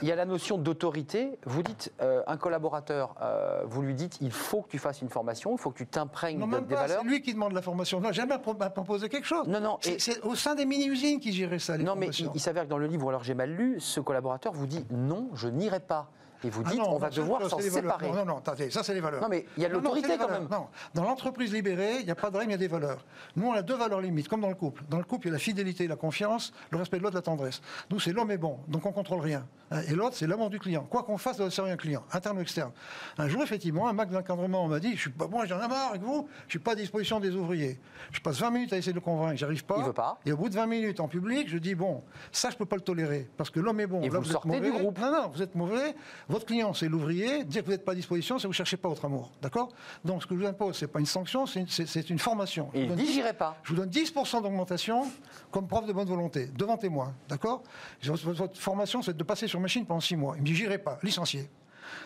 il 0.01 0.07
y 0.07 0.11
a 0.11 0.15
la 0.15 0.25
notion 0.25 0.57
d'autorité. 0.57 1.37
Vous 1.45 1.63
dites, 1.63 1.91
euh, 2.01 2.21
un 2.27 2.37
collaborateur, 2.37 3.15
euh, 3.21 3.63
vous 3.65 3.81
lui 3.81 3.93
dites, 3.93 4.17
il 4.21 4.31
faut 4.31 4.61
que 4.61 4.69
tu 4.69 4.79
fasses 4.79 5.01
une 5.01 5.09
formation, 5.09 5.51
il 5.53 5.57
faut 5.57 5.71
que 5.71 5.77
tu 5.77 5.87
t'imprègnes 5.87 6.39
de- 6.39 6.59
des 6.59 6.75
pas, 6.75 6.81
valeurs. 6.81 6.99
c'est 7.03 7.07
lui 7.07 7.21
qui 7.21 7.33
demande 7.33 7.53
la 7.53 7.61
formation. 7.61 7.99
Non, 8.01 8.11
jamais 8.11 8.37
pro- 8.39 8.53
m'a 8.53 8.69
proposé 8.69 9.07
quelque 9.09 9.27
chose. 9.27 9.47
Non, 9.47 9.59
non, 9.59 9.77
c'est 9.81 10.21
au 10.23 10.35
sein 10.35 10.55
des 10.61 10.67
mini-usines 10.67 11.19
qui 11.19 11.33
géraient 11.33 11.59
ça, 11.59 11.75
les 11.75 11.83
Non, 11.83 11.95
mais 11.95 12.07
il, 12.07 12.29
il 12.35 12.39
s'avère 12.39 12.63
que 12.65 12.69
dans 12.69 12.77
le 12.77 12.87
livre, 12.87 13.09
alors 13.09 13.23
j'ai 13.23 13.33
mal 13.33 13.51
lu, 13.51 13.79
ce 13.79 13.99
collaborateur 13.99 14.53
vous 14.53 14.67
dit 14.67 14.85
non, 14.91 15.29
je 15.33 15.47
n'irai 15.47 15.79
pas. 15.79 16.11
Et 16.43 16.49
vous 16.49 16.63
Ah 16.65 16.69
dites, 16.69 16.79
non, 16.79 16.95
on 16.95 16.97
va 16.97 17.07
non, 17.07 17.13
ça, 17.13 17.21
devoir 17.21 17.41
ça, 17.43 17.49
s'en 17.49 17.59
séparer. 17.59 18.07
Non, 18.07 18.15
non, 18.15 18.25
non, 18.25 18.37
attendez, 18.37 18.69
ça 18.71 18.83
c'est 18.83 18.93
les 18.93 18.99
valeurs. 18.99 19.21
Non, 19.21 19.27
mais 19.29 19.45
il 19.57 19.63
y 19.63 19.65
a 19.65 19.69
non, 19.69 19.75
l'autorité 19.75 20.17
quand 20.17 20.29
même. 20.29 20.47
Non, 20.49 20.67
dans 20.93 21.03
l'entreprise 21.03 21.53
libérée, 21.53 21.97
il 21.99 22.05
n'y 22.05 22.11
a 22.11 22.15
pas 22.15 22.31
de 22.31 22.37
règle, 22.37 22.49
il 22.49 22.53
y 22.53 22.55
a 22.55 22.57
des 22.57 22.67
valeurs. 22.67 23.05
Nous, 23.35 23.47
on 23.47 23.53
a 23.53 23.61
deux 23.61 23.75
valeurs 23.75 24.01
limites, 24.01 24.27
comme 24.27 24.41
dans 24.41 24.49
le 24.49 24.55
couple. 24.55 24.83
Dans 24.89 24.97
le 24.97 25.03
couple, 25.03 25.27
il 25.27 25.29
y 25.29 25.31
a 25.31 25.33
la 25.33 25.39
fidélité, 25.39 25.87
la 25.87 25.95
confiance, 25.95 26.53
le 26.71 26.77
respect 26.77 26.97
de 26.97 27.03
l'autre, 27.03 27.15
la 27.15 27.21
tendresse. 27.21 27.61
Nous, 27.89 27.99
c'est 27.99 28.11
l'homme 28.11 28.31
est 28.31 28.37
bon, 28.37 28.59
donc 28.67 28.85
on 28.85 28.91
contrôle 28.91 29.19
rien. 29.19 29.45
Hein, 29.71 29.81
Et 29.87 29.93
l'autre, 29.93 30.15
c'est 30.15 30.27
l'amour 30.27 30.49
du 30.49 30.59
client. 30.59 30.85
Quoi 30.89 31.03
qu'on 31.03 31.17
fasse, 31.17 31.37
doit 31.37 31.49
servir 31.51 31.73
un 31.73 31.77
client, 31.77 32.03
interne 32.11 32.37
ou 32.37 32.41
externe. 32.41 32.71
Un 33.17 33.27
jour, 33.27 33.43
effectivement, 33.43 33.87
un 33.87 33.93
mac 33.93 34.09
d'encadrement 34.09 34.67
m'a 34.67 34.79
dit, 34.79 34.95
je 34.95 35.01
suis 35.01 35.09
pas, 35.11 35.27
moi, 35.27 35.45
j'en 35.45 35.57
ai 35.63 35.67
marre 35.67 35.89
avec 35.91 36.01
vous, 36.01 36.27
je 36.47 36.51
suis 36.53 36.59
pas 36.59 36.71
à 36.71 36.75
disposition 36.75 37.19
des 37.19 37.35
ouvriers. 37.35 37.79
Je 38.11 38.19
passe 38.19 38.39
20 38.39 38.51
minutes 38.51 38.73
à 38.73 38.77
essayer 38.77 38.93
de 38.93 38.97
le 38.97 39.01
convaincre, 39.01 39.37
j'arrive 39.37 39.63
pas. 39.65 39.75
Il 39.77 39.85
veut 39.85 39.93
pas. 39.93 40.19
Et 40.25 40.31
au 40.31 40.37
bout 40.37 40.49
de 40.49 40.55
20 40.55 40.65
minutes 40.65 40.99
en 40.99 41.07
public, 41.07 41.47
je 41.49 41.57
dis, 41.57 41.75
bon, 41.75 42.03
ça, 42.31 42.49
je 42.49 42.57
peux 42.57 42.65
pas 42.65 42.75
le 42.75 42.81
tolérer, 42.81 43.29
parce 43.37 43.49
que 43.49 43.59
l'homme 43.59 43.79
est 43.79 43.87
bon. 43.87 44.01
Et 44.01 44.09
Là, 44.09 44.19
vous 44.19 44.25
sortez 44.25 44.59
du 44.59 44.71
groupe. 44.71 44.99
Non, 44.99 45.11
non, 45.11 45.27
vous 45.33 45.41
êtes 45.41 45.55
mauvais. 45.55 45.95
Votre 46.31 46.45
client, 46.45 46.73
c'est 46.73 46.87
l'ouvrier. 46.87 47.43
Dire 47.43 47.61
que 47.61 47.65
vous 47.65 47.71
n'êtes 47.73 47.83
pas 47.83 47.91
à 47.91 47.95
disposition, 47.95 48.39
c'est 48.39 48.43
que 48.43 48.47
vous 48.47 48.53
ne 48.53 48.55
cherchez 48.55 48.77
pas 48.77 48.87
votre 48.87 49.03
amour. 49.03 49.29
D'accord? 49.41 49.69
Donc, 50.05 50.21
ce 50.21 50.27
que 50.27 50.33
je 50.33 50.39
vous 50.39 50.47
impose, 50.47 50.77
ce 50.77 50.85
n'est 50.85 50.91
pas 50.91 50.99
une 50.99 51.05
sanction, 51.05 51.45
c'est 51.45 52.09
une, 52.09 52.19
formation. 52.19 52.69
Je 52.73 52.79
il 52.79 52.87
vous 52.87 52.95
dit, 52.95 53.11
j'irai 53.11 53.33
pas. 53.33 53.57
Je 53.63 53.73
vous 53.73 53.75
donne 53.75 53.89
10% 53.89 54.41
d'augmentation 54.41 55.11
comme 55.51 55.67
preuve 55.67 55.87
de 55.87 55.93
bonne 55.93 56.07
volonté, 56.07 56.47
devant 56.55 56.77
témoin. 56.77 57.13
D'accord? 57.27 57.63
Votre 58.03 58.57
formation, 58.57 59.01
c'est 59.01 59.15
de 59.15 59.23
passer 59.23 59.47
sur 59.47 59.59
machine 59.59 59.85
pendant 59.85 59.99
6 59.99 60.15
mois. 60.15 60.35
Il 60.37 60.41
me 60.41 60.45
dit, 60.45 60.55
j'irai 60.55 60.77
pas, 60.77 60.99
licencié. 61.03 61.49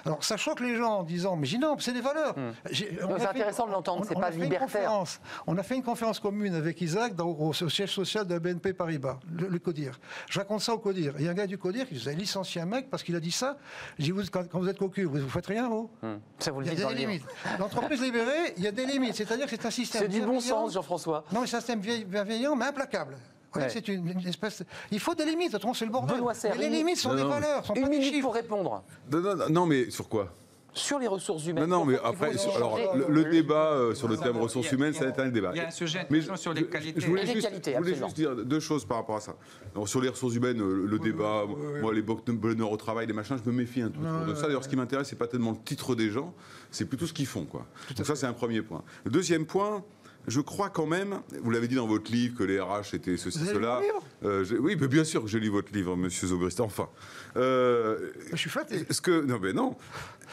Alors, 0.06 0.24
ça 0.24 0.38
choque 0.38 0.60
les 0.60 0.76
gens 0.76 1.00
en 1.00 1.04
disant, 1.04 1.36
mais 1.36 1.46
j'ai 1.48 1.58
non, 1.58 1.76
c'est 1.80 1.94
des 1.94 2.02
valeurs. 2.02 2.36
A 2.66 2.70
c'est 2.74 3.26
intéressant 3.28 3.68
de 3.68 3.72
l'entendre, 3.72 4.06
c'est 4.08 4.16
pas 4.20 4.30
libertaire. 4.30 4.60
conférence. 4.60 5.20
On 5.48 5.58
a 5.58 5.64
fait 5.64 5.76
une 5.76 5.84
conférence 5.84 6.20
commune 6.20 6.54
avec 6.56 6.80
Isaac 6.82 7.16
dans- 7.16 7.28
au, 7.28 7.50
au 7.50 7.70
siège 7.70 7.92
social 7.94 8.26
de 8.28 8.34
la 8.34 8.40
BNP 8.40 8.74
Paribas, 8.74 9.20
le, 9.32 9.48
le 9.48 9.60
CODIR. 9.60 10.00
Je 10.30 10.40
raconte 10.40 10.62
ça 10.62 10.74
au 10.74 10.78
CODIR. 10.80 11.14
Il 11.20 11.26
y 11.26 11.28
a 11.28 11.32
un 11.32 11.36
gars 11.36 11.48
du 11.48 11.58
CODIR 11.58 11.88
qui 11.88 11.96
nous 11.96 12.10
a 12.10 12.12
licencié 12.14 12.62
un 12.62 12.66
mec 12.66 12.90
parce 12.90 13.04
qu'il 13.04 13.16
a 13.16 13.20
dit 13.20 13.32
ça. 13.32 13.58
J'ai 14.00 14.12
vous, 14.12 14.22
quand, 14.32 14.48
quand 14.50 14.60
vous 14.60 14.70
êtes 14.70 14.78
cocu, 14.78 15.04
vous, 15.06 15.20
vous 15.20 15.30
faites 15.30 15.48
rien, 15.48 15.70
vous 15.70 15.90
Hum. 16.04 16.20
Ça, 16.40 16.52
vous 16.52 16.60
le 16.62 16.68
Il 16.68 16.80
y 16.80 16.84
a 16.84 16.88
des 16.90 16.96
limites. 16.96 17.24
L'entreprise 17.60 18.02
libérée, 18.02 18.54
il 18.58 18.64
y 18.64 18.68
a 18.68 18.72
des 18.72 18.86
limites. 18.86 19.16
C'est-à-dire 19.16 19.46
que 19.46 19.52
c'est 19.52 19.66
un 19.66 19.72
système. 19.72 20.02
C'est 20.04 20.08
du 20.08 20.22
bon 20.22 20.40
sens, 20.40 20.74
Jean-François. 20.74 21.24
Non, 21.32 21.46
c'est 21.46 21.58
un 21.58 21.60
système 21.60 21.80
bienveillant, 21.80 22.56
mais 22.56 22.66
implacable. 22.66 23.18
Vous 23.56 23.62
voyez, 23.62 23.74
Ouais. 23.76 23.82
c'est 23.86 23.88
une, 23.88 24.08
une 24.10 24.28
espèce. 24.28 24.64
Il 24.91 24.99
faut 24.99 25.16
des 25.16 25.26
limites, 25.26 25.56
autrement 25.56 25.74
c'est 25.74 25.86
le 25.86 25.91
bordel. 25.91 26.18
Benoît 26.18 26.34
Serre, 26.34 26.56
Mais 26.58 26.70
les 26.70 26.78
limites 26.78 26.97
sont 26.97 27.10
Non, 27.10 27.16
des 27.16 27.22
non. 27.24 27.30
valeurs, 27.30 27.66
sont 27.66 27.74
Une 27.74 27.84
pas 27.84 27.89
des 27.89 27.95
minute 27.97 28.14
chiffres. 28.14 28.26
pour 28.28 28.34
répondre. 28.36 28.84
Non, 29.12 29.20
non, 29.22 29.36
non, 29.36 29.45
non, 29.49 29.66
mais 29.66 29.89
sur 29.89 30.10
quoi? 30.10 30.32
Sur 30.78 30.99
les 30.99 31.08
ressources 31.08 31.45
humaines. 31.47 31.68
Non, 31.70 31.80
non, 31.80 31.86
mais 31.86 31.97
après, 32.03 32.38
sur- 32.38 32.53
alors, 32.53 32.78
le, 33.08 33.24
débat 33.32 33.72
euh, 33.72 33.95
sur 33.95 34.10
le 34.10 34.18
Non, 34.18 34.22
thème 34.22 34.34
non, 34.34 34.41
ressources 34.41 34.70
humaines, 34.74 34.91
ça 34.91 35.03
a- 35.03 35.03
va 35.06 35.10
être 35.12 35.20
un 35.22 35.30
débat. 35.30 35.51
il 35.53 35.58
y 35.58 35.62
a 35.62 35.68
un 35.68 35.72
sujet 35.72 36.06
Mais 36.10 36.20
sur 36.36 36.53
les 36.53 36.66
qualités. 36.68 36.99
Je 36.99 37.08
voulais, 37.08 37.24
les 37.24 37.32
juste, 37.32 37.47
qualités, 37.47 37.72
je 37.72 37.78
voulais 37.78 37.95
juste 37.95 38.14
dire 38.14 38.36
deux 38.36 38.60
choses 38.60 38.84
par 38.84 38.97
rapport 38.97 39.16
à 39.16 39.22
ça. 39.22 39.36
Alors, 39.74 39.88
sur 39.88 40.01
les 40.01 40.10
ressources 40.10 40.36
humaines, 40.36 40.60
euh, 40.62 40.86
le 40.86 40.99
débat, 40.99 41.45
moi, 41.82 41.93
les 41.93 42.01
bo- 42.01 42.20
bonheur 42.28 42.70
au 42.74 42.76
travail, 42.76 43.08
les 43.08 43.14
machins, 43.14 43.38
je 43.41 43.49
me 43.49 43.56
méfie 43.56 43.84
un 43.84 43.89
tout 43.89 44.01
peu 44.01 44.32
de 44.32 44.36
ça. 44.36 44.47
D'ailleurs, 44.47 44.66
ce 44.66 44.68
qui 44.70 44.76
m'intéresse, 44.76 45.08
c'est 45.08 45.16
pas 45.16 45.28
tellement 45.28 45.51
le 45.51 45.58
titre 45.64 45.95
des 45.95 46.10
gens, 46.10 46.34
c'est 46.72 46.84
plutôt 46.86 47.08
ce 47.08 47.14
qu'ils 47.14 47.26
font. 47.26 47.45
Quoi. 47.45 47.66
Donc 47.95 48.06
ça, 48.06 48.18
c'est 48.18 48.28
un 48.28 48.34
premier 48.34 48.62
point. 48.62 48.84
Le 49.06 49.12
deuxième 49.12 49.45
point, 49.45 49.82
je 50.28 50.41
crois 50.41 50.69
quand 50.69 50.86
même, 50.88 51.21
vous 51.41 51.51
l'avez 51.51 51.67
dit 51.67 51.76
dans 51.76 51.88
votre 51.88 52.11
livre 52.11 52.38
que 52.38 52.43
les 52.43 52.59
RH 52.59 52.93
étaient 52.93 53.17
ceci, 53.17 53.45
cela. 53.45 53.82
Euh, 54.23 54.43
oui, 54.59 54.76
mais 54.80 54.88
bien 54.88 55.03
sûr 55.03 55.21
que 55.21 55.28
j'ai 55.28 55.39
lu 55.39 55.49
votre 55.49 55.71
livre, 55.73 55.95
Monsieur 55.95 56.28
Zobrist. 56.28 56.59
Enfin, 56.59 56.89
Euh, 57.38 58.11
Je 58.32 58.36
suis 58.38 58.49
flatté. 58.49 58.86
ce 58.89 59.01
que 59.01 59.23
non, 59.26 59.39
mais 59.41 59.53
non, 59.53 59.76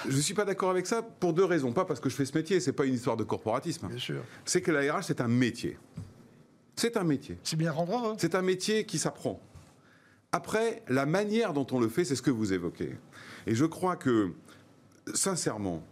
je 0.08 0.16
suis 0.18 0.34
pas 0.34 0.44
d'accord 0.44 0.70
avec 0.70 0.86
ça 0.86 1.02
pour 1.02 1.32
deux 1.32 1.44
raisons. 1.44 1.72
Pas 1.72 1.84
parce 1.84 2.00
que 2.00 2.08
je 2.08 2.14
fais 2.14 2.24
ce 2.24 2.36
métier, 2.36 2.60
c'est 2.60 2.72
pas 2.72 2.84
une 2.86 2.94
histoire 2.94 3.16
de 3.16 3.24
corporatisme. 3.24 3.88
Bien 3.88 3.98
sûr. 3.98 4.22
C'est 4.44 4.62
que 4.62 4.70
la 4.70 4.94
RH, 4.94 5.02
c'est 5.04 5.20
un 5.20 5.28
métier. 5.28 5.78
C'est 6.76 6.96
un 6.96 7.04
métier. 7.04 7.36
C'est 7.42 7.56
bien 7.56 7.70
rendre 7.72 7.92
heureux. 7.98 8.14
C'est 8.18 8.34
un 8.34 8.42
métier 8.42 8.86
qui 8.86 8.98
s'apprend. 8.98 9.40
Après, 10.32 10.82
la 10.88 11.04
manière 11.04 11.52
dont 11.52 11.66
on 11.72 11.78
le 11.80 11.88
fait, 11.88 12.04
c'est 12.04 12.16
ce 12.16 12.22
que 12.22 12.30
vous 12.30 12.54
évoquez. 12.54 12.96
Et 13.46 13.54
je 13.54 13.66
crois 13.66 13.96
que, 13.96 14.30
sincèrement, 15.12 15.84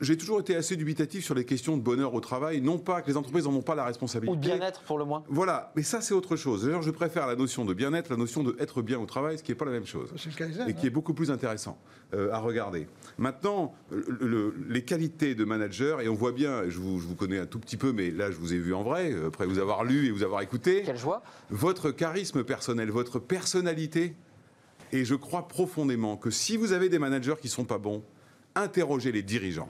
j'ai 0.00 0.16
toujours 0.16 0.40
été 0.40 0.56
assez 0.56 0.76
dubitatif 0.76 1.24
sur 1.24 1.34
les 1.34 1.44
questions 1.44 1.76
de 1.76 1.82
bonheur 1.82 2.14
au 2.14 2.20
travail. 2.20 2.60
Non 2.60 2.78
pas 2.78 3.02
que 3.02 3.08
les 3.08 3.16
entreprises 3.16 3.44
n'en 3.44 3.54
ont 3.54 3.62
pas 3.62 3.74
la 3.74 3.82
Ou 3.82 3.86
responsabilité. 3.86 4.36
de 4.36 4.40
bien-être 4.42 4.82
pour 4.82 4.98
le 4.98 5.04
moins. 5.04 5.24
Voilà, 5.28 5.72
mais 5.76 5.82
ça 5.82 6.00
c'est 6.00 6.14
autre 6.14 6.36
chose. 6.36 6.64
D'ailleurs, 6.64 6.82
je 6.82 6.90
préfère 6.90 7.26
la 7.26 7.36
notion 7.36 7.64
de 7.64 7.74
bien-être, 7.74 8.10
la 8.10 8.16
notion 8.16 8.42
de 8.42 8.56
être 8.60 8.82
bien 8.82 8.98
au 8.98 9.06
travail, 9.06 9.38
ce 9.38 9.42
qui 9.42 9.50
n'est 9.52 9.56
pas 9.56 9.64
la 9.64 9.70
même 9.72 9.86
chose 9.86 10.10
C'est 10.16 10.30
le 10.30 10.36
Kaizen. 10.36 10.68
et 10.68 10.74
qui 10.74 10.86
est 10.86 10.90
beaucoup 10.90 11.14
plus 11.14 11.30
intéressant 11.30 11.78
euh, 12.14 12.32
à 12.32 12.38
regarder. 12.38 12.86
Maintenant, 13.18 13.74
le- 13.90 14.04
le- 14.20 14.54
les 14.68 14.84
qualités 14.84 15.34
de 15.34 15.44
manager, 15.44 16.00
et 16.00 16.08
on 16.08 16.14
voit 16.14 16.32
bien, 16.32 16.68
je 16.68 16.78
vous, 16.78 17.00
je 17.00 17.06
vous 17.06 17.14
connais 17.14 17.38
un 17.38 17.46
tout 17.46 17.58
petit 17.58 17.76
peu, 17.76 17.92
mais 17.92 18.10
là 18.10 18.30
je 18.30 18.36
vous 18.36 18.52
ai 18.54 18.58
vu 18.58 18.74
en 18.74 18.82
vrai, 18.82 19.12
euh, 19.12 19.28
après 19.28 19.46
vous 19.46 19.58
avoir 19.58 19.84
lu 19.84 20.06
et 20.06 20.10
vous 20.10 20.22
avoir 20.22 20.40
écouté, 20.42 20.82
Quelle 20.84 20.96
joie. 20.98 21.22
votre 21.50 21.90
charisme 21.90 22.44
personnel, 22.44 22.90
votre 22.90 23.18
personnalité, 23.18 24.14
et 24.92 25.04
je 25.04 25.14
crois 25.14 25.48
profondément 25.48 26.16
que 26.16 26.30
si 26.30 26.56
vous 26.56 26.72
avez 26.72 26.88
des 26.88 26.98
managers 26.98 27.34
qui 27.40 27.48
ne 27.48 27.52
sont 27.52 27.64
pas 27.64 27.78
bons, 27.78 28.02
interrogez 28.54 29.12
les 29.12 29.22
dirigeants. 29.22 29.68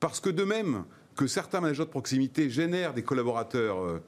Parce 0.00 0.20
que 0.20 0.30
de 0.30 0.44
même 0.44 0.84
que 1.16 1.26
certains 1.26 1.60
managers 1.60 1.84
de 1.84 1.90
proximité 1.90 2.48
génèrent 2.50 2.94
des 2.94 3.02
collaborateurs 3.02 3.78
euh, 3.82 4.00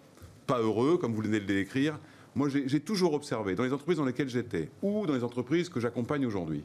pas 0.47 0.61
heureux, 0.61 0.99
comme 0.99 1.13
vous 1.15 1.23
venez 1.23 1.41
de 1.41 1.53
l'écrire, 1.53 1.99
moi 2.37 2.49
j'ai 2.49 2.81
toujours 2.81 3.15
observé 3.15 3.55
dans 3.57 3.65
les 3.65 3.73
entreprises 3.73 3.97
dans 3.99 4.05
lesquelles 4.05 4.29
j'étais 4.29 4.71
ou 4.83 5.07
dans 5.07 5.15
les 5.15 5.25
entreprises 5.25 5.69
que 5.69 5.81
j'accompagne 5.81 6.25
aujourd'hui 6.27 6.65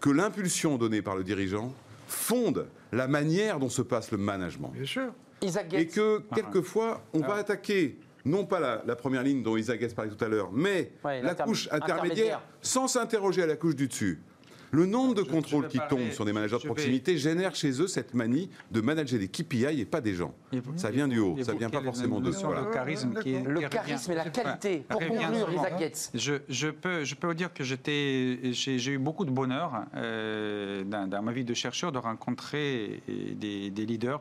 que 0.00 0.08
l'impulsion 0.10 0.78
donnée 0.78 1.02
par 1.02 1.16
le 1.16 1.24
dirigeant 1.24 1.74
fonde 2.06 2.66
la 2.92 3.06
manière 3.08 3.58
dont 3.58 3.68
se 3.68 3.82
passe 3.82 4.10
le 4.12 4.18
management. 4.18 4.70
Bien 4.74 4.86
sûr. 4.86 5.12
Isaac 5.42 5.72
Et 5.74 5.86
que 5.86 6.22
quelquefois, 6.34 7.02
on 7.12 7.20
va 7.20 7.34
Ah. 7.34 7.40
attaquer 7.40 7.98
non 8.24 8.44
pas 8.46 8.60
la, 8.60 8.82
la 8.86 8.96
première 8.96 9.22
ligne 9.22 9.42
dont 9.42 9.56
Isaac 9.56 9.80
parlait 9.94 10.10
tout 10.10 10.22
à 10.24 10.28
l'heure, 10.28 10.50
mais 10.52 10.92
Ouais, 11.04 11.20
la 11.22 11.34
couche 11.34 11.66
intermédiaire. 11.72 11.96
intermédiaire, 11.96 12.42
sans 12.62 12.86
s'interroger 12.88 13.42
à 13.42 13.46
la 13.46 13.56
couche 13.56 13.76
du 13.76 13.88
dessus. 13.88 14.20
Le 14.72 14.86
nombre 14.86 15.14
de 15.14 15.24
Je- 15.24 15.28
contrôles 15.30 15.66
qui 15.68 15.78
parler- 15.78 15.96
tombent 16.04 16.10
sur 16.12 16.24
des 16.24 16.32
managers 16.32 16.56
de 16.56 16.62
vais- 16.62 16.66
proximité 16.68 17.18
génère 17.18 17.54
chez 17.56 17.80
eux 17.82 17.88
cette 17.88 18.14
manie 18.14 18.50
de 18.70 18.80
manager 18.80 19.18
des 19.18 19.28
KPI 19.28 19.80
et 19.80 19.84
pas 19.84 20.00
des 20.00 20.14
gens. 20.14 20.32
Vous- 20.52 20.76
Ça 20.78 20.90
vient 20.90 21.08
du 21.08 21.18
haut, 21.18 21.36
ça 21.42 21.54
vient 21.54 21.70
pas 21.70 21.82
forcément 21.82 22.20
de 22.20 22.30
soi. 22.32 22.62
de 22.68 22.72
charisme 22.72 23.14
qui 23.22 23.34
est- 23.34 23.42
Le 23.42 23.60
charisme 23.68 24.12
et 24.12 24.14
la 24.14 24.30
qualité. 24.30 24.84
Pour 24.88 25.00
conclure. 25.00 25.50
Isaac 25.52 25.78
Getz. 25.78 26.10
Je, 26.14 26.34
je 26.48 26.68
peux, 26.68 27.04
je 27.04 27.14
peux 27.14 27.26
vous 27.26 27.34
dire 27.34 27.52
que 27.52 27.64
j'ai, 27.64 28.90
eu 28.92 28.98
beaucoup 28.98 29.24
de 29.24 29.30
bonheur 29.30 29.86
euh, 29.96 30.84
dans, 30.84 31.08
dans 31.08 31.22
ma 31.22 31.32
vie 31.32 31.44
de 31.44 31.54
chercheur 31.54 31.90
de 31.92 31.98
rencontrer 31.98 33.02
euh, 33.08 33.34
des, 33.34 33.70
des 33.70 33.86
leaders 33.86 34.20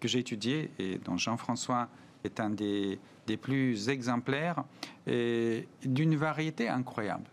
que 0.00 0.06
j'ai 0.08 0.20
étudiés 0.20 0.70
et 0.78 0.98
dont 1.04 1.16
Jean-François 1.16 1.88
est 2.24 2.38
un 2.40 2.50
des, 2.50 2.98
des 3.26 3.36
plus 3.36 3.88
exemplaires 3.88 4.62
et 5.06 5.66
d'une 5.84 6.14
variété 6.16 6.68
incroyable. 6.68 7.24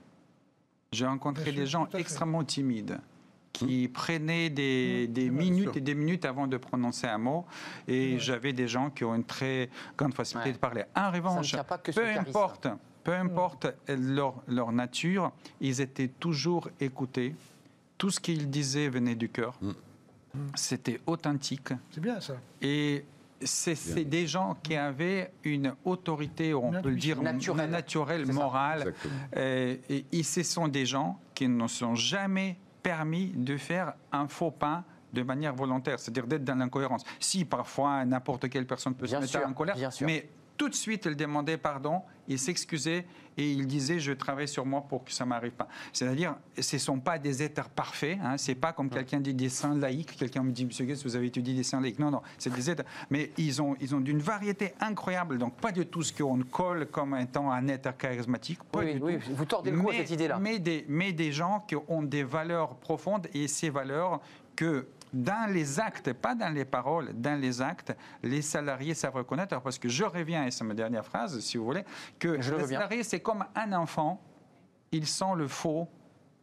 J'ai 0.95 1.05
rencontré 1.05 1.43
Bien 1.43 1.53
sûr, 1.53 1.61
des 1.61 1.67
gens 1.67 1.87
extrêmement 1.93 2.43
timides 2.43 2.99
qui 3.53 3.87
prenaient 3.87 4.49
des, 4.49 5.07
des 5.07 5.29
bien 5.29 5.39
minutes 5.39 5.77
et 5.77 5.81
des 5.81 5.95
minutes 5.95 6.25
avant 6.25 6.45
de 6.45 6.57
prononcer 6.57 7.07
un 7.07 7.17
mot. 7.17 7.45
Et 7.87 8.19
j'avais 8.19 8.51
des 8.51 8.67
gens 8.67 8.89
qui 8.89 9.03
ont 9.05 9.15
une 9.15 9.23
très 9.23 9.69
grande 9.97 10.13
facilité 10.13 10.49
Ouais. 10.49 10.53
de 10.53 10.57
parler. 10.59 10.83
En 10.95 11.09
revanche, 11.11 11.55
pas 11.63 11.77
que 11.77 11.91
peu 11.91 12.05
importe, 12.05 12.67
peu 13.03 13.13
importe 13.13 13.67
leur, 13.87 14.35
leur 14.47 14.71
nature, 14.73 15.31
ils 15.61 15.79
étaient 15.79 16.09
toujours 16.09 16.69
écoutés. 16.81 17.33
Tout 17.97 18.09
ce 18.09 18.19
qu'ils 18.19 18.49
disaient 18.49 18.89
venait 18.89 19.15
du 19.15 19.29
cœur. 19.29 19.57
C'était 20.55 20.99
authentique. 21.05 21.69
C'est 21.91 22.01
bien 22.01 22.19
ça. 22.19 22.35
Et 22.61 23.05
c'est 23.41 24.05
des 24.05 24.27
gens 24.27 24.57
qui 24.63 24.75
avaient 24.75 25.31
une 25.43 25.75
autorité, 25.83 26.53
on 26.53 26.71
peut 26.71 26.89
le 26.89 26.95
dire, 26.95 27.21
Naturelle. 27.21 28.31
morale. 28.31 28.93
Euh, 29.35 29.75
et, 29.89 30.05
et 30.11 30.23
ce 30.23 30.43
sont 30.43 30.67
des 30.67 30.85
gens 30.85 31.19
qui 31.33 31.47
ne 31.47 31.67
sont 31.67 31.95
jamais 31.95 32.57
permis 32.81 33.31
de 33.35 33.57
faire 33.57 33.93
un 34.11 34.27
faux 34.27 34.51
pas 34.51 34.83
de 35.11 35.23
manière 35.23 35.55
volontaire, 35.55 35.99
c'est-à-dire 35.99 36.27
d'être 36.27 36.43
dans 36.43 36.55
l'incohérence. 36.55 37.03
Si 37.19 37.45
parfois 37.45 38.03
n'importe 38.05 38.49
quelle 38.49 38.67
personne 38.67 38.93
peut 38.95 39.05
Bien 39.05 39.17
se 39.17 39.21
mettre 39.21 39.31
sûr, 39.39 39.47
en 39.47 39.53
colère, 39.53 39.75
bien 39.75 39.89
sûr. 39.91 40.05
mais 40.05 40.29
tout 40.57 40.69
de 40.69 40.75
suite 40.75 41.05
il 41.05 41.15
demandait 41.15 41.57
pardon, 41.57 42.01
il 42.27 42.39
s'excusait 42.39 43.05
et 43.37 43.51
il 43.51 43.67
disait 43.67 43.99
je 43.99 44.13
travaille 44.13 44.47
sur 44.47 44.65
moi 44.65 44.81
pour 44.87 45.03
que 45.03 45.11
ça 45.11 45.25
m'arrive 45.25 45.51
pas. 45.51 45.67
C'est-à-dire 45.91 46.35
ce 46.59 46.75
ne 46.77 46.79
sont 46.79 46.99
pas 46.99 47.19
des 47.19 47.43
êtres 47.43 47.69
parfaits, 47.69 48.17
hein, 48.23 48.37
c'est 48.37 48.55
pas 48.55 48.71
comme 48.73 48.89
quelqu'un 48.89 49.19
dit 49.19 49.33
des 49.33 49.49
saints 49.49 49.75
laïcs, 49.75 50.15
quelqu'un 50.15 50.43
me 50.43 50.51
dit 50.51 50.65
monsieur 50.65 50.85
Guess, 50.85 51.03
vous 51.03 51.15
avez 51.15 51.27
étudié 51.27 51.53
des 51.53 51.63
saints 51.63 51.81
laïcs. 51.81 51.99
Non 51.99 52.11
non, 52.11 52.21
c'est 52.37 52.53
des 52.53 52.69
êtres, 52.69 52.83
mais 53.09 53.31
ils 53.37 53.61
ont 53.61 53.75
ils 53.81 53.93
ont 53.93 53.99
d'une 53.99 54.19
variété 54.19 54.73
incroyable, 54.79 55.37
donc 55.37 55.55
pas 55.55 55.71
du 55.71 55.85
tout 55.85 56.01
ce 56.03 56.13
qu'on 56.13 56.39
colle 56.43 56.85
comme 56.87 57.15
étant 57.17 57.51
un 57.51 57.67
être 57.67 57.95
charismatique, 57.97 58.63
pas 58.63 58.79
Oui, 58.79 58.93
du 58.95 59.01
oui, 59.01 59.17
tout. 59.19 59.35
vous 59.35 59.45
tordez 59.45 59.71
le 59.71 59.79
cou 59.79 59.89
à 59.89 59.93
cette 59.95 60.11
idée-là. 60.11 60.39
Mais 60.39 60.59
des, 60.59 60.85
mais 60.87 61.11
des 61.11 61.31
gens 61.31 61.63
qui 61.67 61.75
ont 61.87 62.03
des 62.03 62.23
valeurs 62.23 62.75
profondes 62.75 63.27
et 63.33 63.47
ces 63.47 63.69
valeurs 63.69 64.21
que 64.55 64.87
dans 65.15 65.49
les 65.49 65.79
actes, 65.79 66.11
pas 66.11 66.35
dans 66.35 66.53
les 66.53 66.65
paroles, 66.65 67.13
dans 67.13 67.39
les 67.39 67.61
actes, 67.61 67.95
les 68.21 68.41
salariés 68.41 68.93
savent 68.93 69.15
reconnaître. 69.15 69.59
Parce 69.61 69.79
que 69.79 69.87
je 69.87 70.03
reviens, 70.03 70.45
et 70.45 70.51
c'est 70.51 70.65
ma 70.65 70.73
dernière 70.73 71.05
phrase, 71.05 71.39
si 71.39 71.57
vous 71.57 71.63
voulez, 71.63 71.85
que 72.19 72.41
Je 72.41 72.51
le 72.51 72.57
les 72.59 72.67
salariés, 72.67 73.03
c'est 73.03 73.21
comme 73.21 73.45
un 73.55 73.71
enfant, 73.73 74.21
ils 74.91 75.07
sont 75.07 75.33
le 75.33 75.47
faux. 75.47 75.87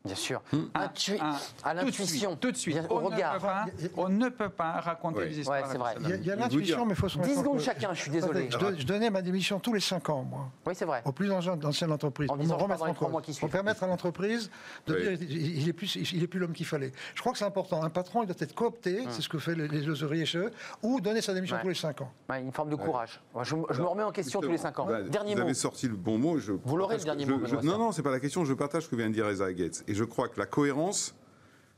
Bien 0.04 0.14
sûr. 0.16 0.42
Intui- 0.74 1.20
un- 1.20 1.30
à 1.62 1.70
tout 1.74 1.80
de 1.80 1.84
l'intuition. 1.86 2.30
suite, 2.30 2.40
Tout 2.40 2.50
de 2.50 2.56
suite. 2.56 2.74
Bien- 2.74 2.86
On 2.90 3.00
ne 3.00 3.06
regard. 3.06 3.34
peut 3.34 3.40
pas- 3.40 3.66
On 3.96 4.08
ne 4.08 4.28
peut 4.30 4.48
pas 4.48 4.72
raconter 4.80 5.18
Ouais. 5.20 5.28
des 5.28 5.38
histoires. 5.40 5.62
Ouais, 5.62 5.68
c'est 5.70 5.78
vrai. 5.78 5.94
Il 6.00 6.08
y 6.08 6.12
a, 6.12 6.16
il 6.16 6.26
y 6.26 6.30
a 6.30 6.34
vous 6.34 6.40
l'intuition, 6.40 6.84
mais 6.86 6.92
il 6.94 6.96
faut 6.96 7.08
se 7.08 7.18
10 7.18 7.20
rendre 7.20 7.34
compte 7.34 7.44
secondes 7.44 7.58
que- 7.58 7.62
chacun, 7.64 7.94
je 7.94 8.00
suis 8.00 8.10
désolé. 8.10 8.48
Je, 8.50 8.58
don- 8.58 8.74
je 8.76 8.84
donnais 8.84 9.10
ma 9.10 9.22
démission 9.22 9.60
tous 9.60 9.72
les 9.72 9.80
5 9.80 10.08
ans, 10.10 10.24
moi, 10.28 10.48
Oui, 10.66 10.74
c'est 10.74 10.84
vrai. 10.86 11.02
au 11.04 11.12
plus 11.12 11.30
ancien 11.30 11.90
entreprise, 11.90 12.28
En 12.30 12.36
disant, 12.36 12.56
remettre 12.56 12.82
en 12.82 12.94
cause, 12.94 13.38
pour 13.38 13.48
permettre 13.50 13.84
à 13.84 13.86
l'entreprise 13.86 14.50
de 14.88 14.94
Oui. 14.94 15.02
dire 15.02 15.12
il 15.30 15.58
il 15.62 15.68
est 15.68 15.72
plus, 15.72 15.94
il 15.94 16.22
est 16.22 16.26
plus 16.26 16.40
l'homme 16.40 16.52
qu'il 16.52 16.66
fallait. 16.66 16.90
Je 17.14 17.20
crois 17.20 17.32
que 17.32 17.38
c'est 17.38 17.44
important. 17.44 17.82
Un 17.84 17.90
patron, 17.90 18.22
il 18.22 18.26
doit 18.26 18.34
être 18.40 18.54
coopté, 18.54 19.04
c'est 19.10 19.22
ce 19.22 19.28
que 19.28 19.38
fait 19.38 19.54
les, 19.54 19.68
les 19.68 20.24
chez 20.26 20.38
eux, 20.38 20.50
ou 20.82 21.00
donner 21.00 21.20
sa 21.20 21.32
démission. 21.32 21.56
Ouais. 21.56 21.62
tous 21.62 21.68
les 21.68 21.74
5 21.74 22.00
ans. 22.00 22.10
Ouais, 22.28 22.40
une 22.40 22.52
forme 22.52 22.70
de 22.70 22.76
courage. 22.76 23.20
Je, 23.42 23.54
je 23.70 23.80
me 23.80 23.86
remets 23.86 24.02
en 24.02 24.10
question 24.10 24.40
tous 24.40 24.50
les 24.50 24.58
5 24.58 24.78
ans. 24.80 24.86
Bah, 24.86 25.02
Dernier 25.02 25.34
vous 25.34 25.40
mot. 25.40 25.44
avez 25.46 25.54
sorti 25.54 25.86
le 25.86 25.94
bon 25.94 26.18
mot. 26.18 26.36
Vous 26.64 26.76
l'aurez, 26.76 26.96
le 26.96 27.04
partage- 27.04 27.04
dernier 27.04 27.26
mot, 27.26 27.62
Non, 27.62 27.78
non, 27.78 27.92
c'est 27.92 28.02
pas 28.02 28.10
la 28.10 28.18
question. 28.20 28.44
Je 28.44 28.54
partage 28.54 28.84
ce 28.84 28.88
que 28.88 28.96
vient 28.96 29.08
de 29.08 29.14
dire 29.14 29.30
Isaac 29.30 29.54
Gates. 29.54 29.84
Et 29.92 29.94
je 29.94 30.04
crois 30.04 30.28
que 30.28 30.40
la 30.40 30.46
cohérence, 30.46 31.14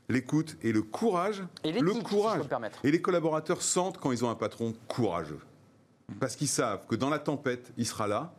l'écoute 0.07 0.55
et 0.61 0.71
le 0.71 0.81
courage, 0.81 1.43
Et 1.65 1.73
le 1.73 1.79
l'éthique, 1.81 1.91
si 1.91 1.99
je 1.99 2.15
courage. 2.15 2.37
peux 2.37 2.43
me 2.45 2.49
permettre. 2.49 2.79
et 2.85 2.89
les 2.89 3.01
collaborateurs 3.01 3.61
sentent 3.61 3.97
quand 3.97 4.13
ils 4.13 4.23
ont 4.23 4.29
un 4.29 4.35
patron 4.35 4.73
courageux. 4.87 5.41
Parce 6.21 6.37
qu'ils 6.37 6.47
savent 6.47 6.85
que 6.87 6.95
dans 6.95 7.09
la 7.09 7.19
tempête, 7.19 7.73
il 7.77 7.85
sera 7.85 8.07
là. 8.07 8.33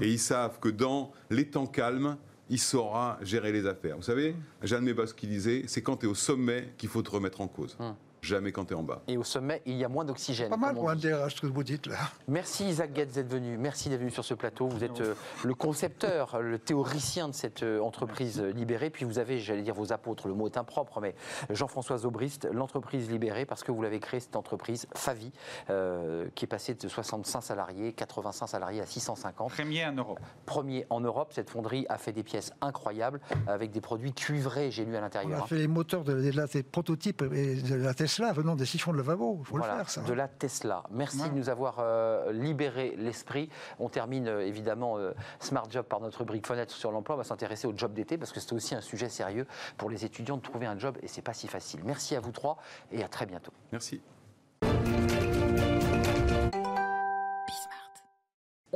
Et 0.00 0.08
ils 0.10 0.18
savent 0.18 0.58
que 0.58 0.68
dans 0.68 1.12
les 1.30 1.48
temps 1.48 1.66
calmes, 1.68 2.16
il 2.50 2.58
saura 2.58 3.18
gérer 3.22 3.52
les 3.52 3.66
affaires. 3.66 3.96
Vous 3.96 4.02
savez, 4.02 4.34
Jeanne 4.64 4.82
Mébas 4.82 5.12
qui 5.16 5.28
disait, 5.28 5.62
c'est 5.68 5.80
quand 5.80 5.98
tu 5.98 6.06
es 6.06 6.08
au 6.08 6.14
sommet 6.16 6.72
qu'il 6.76 6.88
faut 6.88 7.02
te 7.02 7.10
remettre 7.12 7.40
en 7.40 7.46
cause. 7.46 7.76
Jamais 8.24 8.52
quand 8.52 8.64
tu 8.64 8.72
es 8.72 8.76
en 8.76 8.82
bas. 8.82 9.02
Et 9.06 9.18
au 9.18 9.22
sommet, 9.22 9.60
il 9.66 9.76
y 9.76 9.84
a 9.84 9.88
moins 9.88 10.04
d'oxygène. 10.04 10.48
Pas 10.48 10.56
mal 10.56 10.72
on 10.76 10.80
pour 10.80 10.90
un. 10.90 10.96
DRH, 10.96 11.34
ce 11.34 11.40
que 11.42 11.46
vous 11.46 11.62
dites 11.62 11.86
là. 11.86 11.98
Merci 12.26 12.66
Isaac 12.66 12.94
Getz 12.94 13.12
d'être 13.12 13.30
venu. 13.30 13.58
Merci 13.58 13.90
d'être 13.90 14.00
venu 14.00 14.10
sur 14.10 14.24
ce 14.24 14.32
plateau. 14.32 14.66
Vous 14.66 14.82
êtes 14.82 15.00
euh, 15.02 15.14
le 15.44 15.54
concepteur, 15.54 16.40
le 16.40 16.58
théoricien 16.58 17.28
de 17.28 17.34
cette 17.34 17.62
euh, 17.62 17.80
entreprise 17.80 18.40
euh, 18.40 18.50
libérée. 18.52 18.88
Puis 18.88 19.04
vous 19.04 19.18
avez, 19.18 19.40
j'allais 19.40 19.60
dire 19.62 19.74
vos 19.74 19.92
apôtres, 19.92 20.26
le 20.26 20.34
mot 20.34 20.46
est 20.46 20.56
impropre, 20.56 21.00
mais 21.00 21.14
Jean-François 21.50 21.98
Zobrist, 21.98 22.48
l'entreprise 22.50 23.10
libérée, 23.10 23.44
parce 23.44 23.62
que 23.62 23.72
vous 23.72 23.82
l'avez 23.82 24.00
créée, 24.00 24.20
cette 24.20 24.36
entreprise, 24.36 24.86
Favi, 24.94 25.30
euh, 25.68 26.26
qui 26.34 26.46
est 26.46 26.48
passée 26.48 26.72
de 26.74 26.88
65 26.88 27.42
salariés, 27.42 27.92
85 27.92 28.46
salariés 28.46 28.80
à 28.80 28.86
650. 28.86 29.50
Premier 29.52 29.84
en 29.84 29.92
Europe. 29.92 30.20
Premier 30.46 30.86
en 30.88 31.00
Europe, 31.00 31.32
cette 31.34 31.50
fonderie 31.50 31.84
a 31.90 31.98
fait 31.98 32.12
des 32.12 32.22
pièces 32.22 32.52
incroyables 32.62 33.20
avec 33.46 33.70
des 33.70 33.80
produits 33.82 34.14
cuivrés, 34.14 34.70
j'ai 34.70 34.84
lu 34.86 34.96
à 34.96 35.00
On 35.00 35.02
l'intérieur. 35.02 35.40
a 35.40 35.42
hein. 35.42 35.46
fait 35.46 35.56
les 35.56 35.68
moteurs 35.68 36.04
de, 36.04 36.14
de 36.14 36.36
la, 36.36 36.46
des 36.46 36.62
prototypes 36.62 37.22
et 37.32 37.56
de 37.56 37.74
la 37.74 37.92
Tesla 38.14 38.32
venant 38.32 38.54
des 38.54 38.64
siphons 38.66 38.92
de 38.92 38.98
lavabo. 38.98 39.38
Il 39.40 39.44
faut 39.46 39.56
Voilà, 39.56 39.72
le 39.74 39.78
faire, 39.80 39.90
ça. 39.90 40.00
de 40.02 40.12
la 40.12 40.28
Tesla. 40.28 40.84
Merci 40.90 41.22
Ouais. 41.22 41.28
de 41.30 41.34
nous 41.34 41.48
avoir 41.48 41.76
euh, 41.80 42.32
libéré 42.32 42.94
l'esprit. 42.96 43.48
On 43.80 43.88
termine 43.88 44.28
euh, 44.28 44.46
évidemment 44.46 44.98
euh, 44.98 45.12
Smart 45.40 45.66
Job 45.68 45.84
par 45.86 46.00
notre 46.00 46.18
rubrique 46.18 46.46
fenêtre 46.46 46.72
sur 46.72 46.92
l'emploi. 46.92 47.16
On 47.16 47.18
va 47.18 47.24
s'intéresser 47.24 47.66
au 47.66 47.72
job 47.76 47.92
d'été 47.92 48.16
parce 48.16 48.32
que 48.32 48.38
c'est 48.38 48.52
aussi 48.52 48.74
un 48.76 48.80
sujet 48.80 49.08
sérieux 49.08 49.46
pour 49.76 49.90
les 49.90 50.04
étudiants 50.04 50.36
de 50.36 50.42
trouver 50.42 50.66
un 50.66 50.78
job 50.78 50.96
et 51.02 51.08
c'est 51.08 51.22
pas 51.22 51.34
si 51.34 51.48
facile. 51.48 51.80
Merci 51.84 52.14
à 52.14 52.20
vous 52.20 52.30
trois 52.32 52.56
et 52.92 53.02
à 53.02 53.08
très 53.08 53.26
bientôt. 53.26 53.52
Merci. 53.72 54.00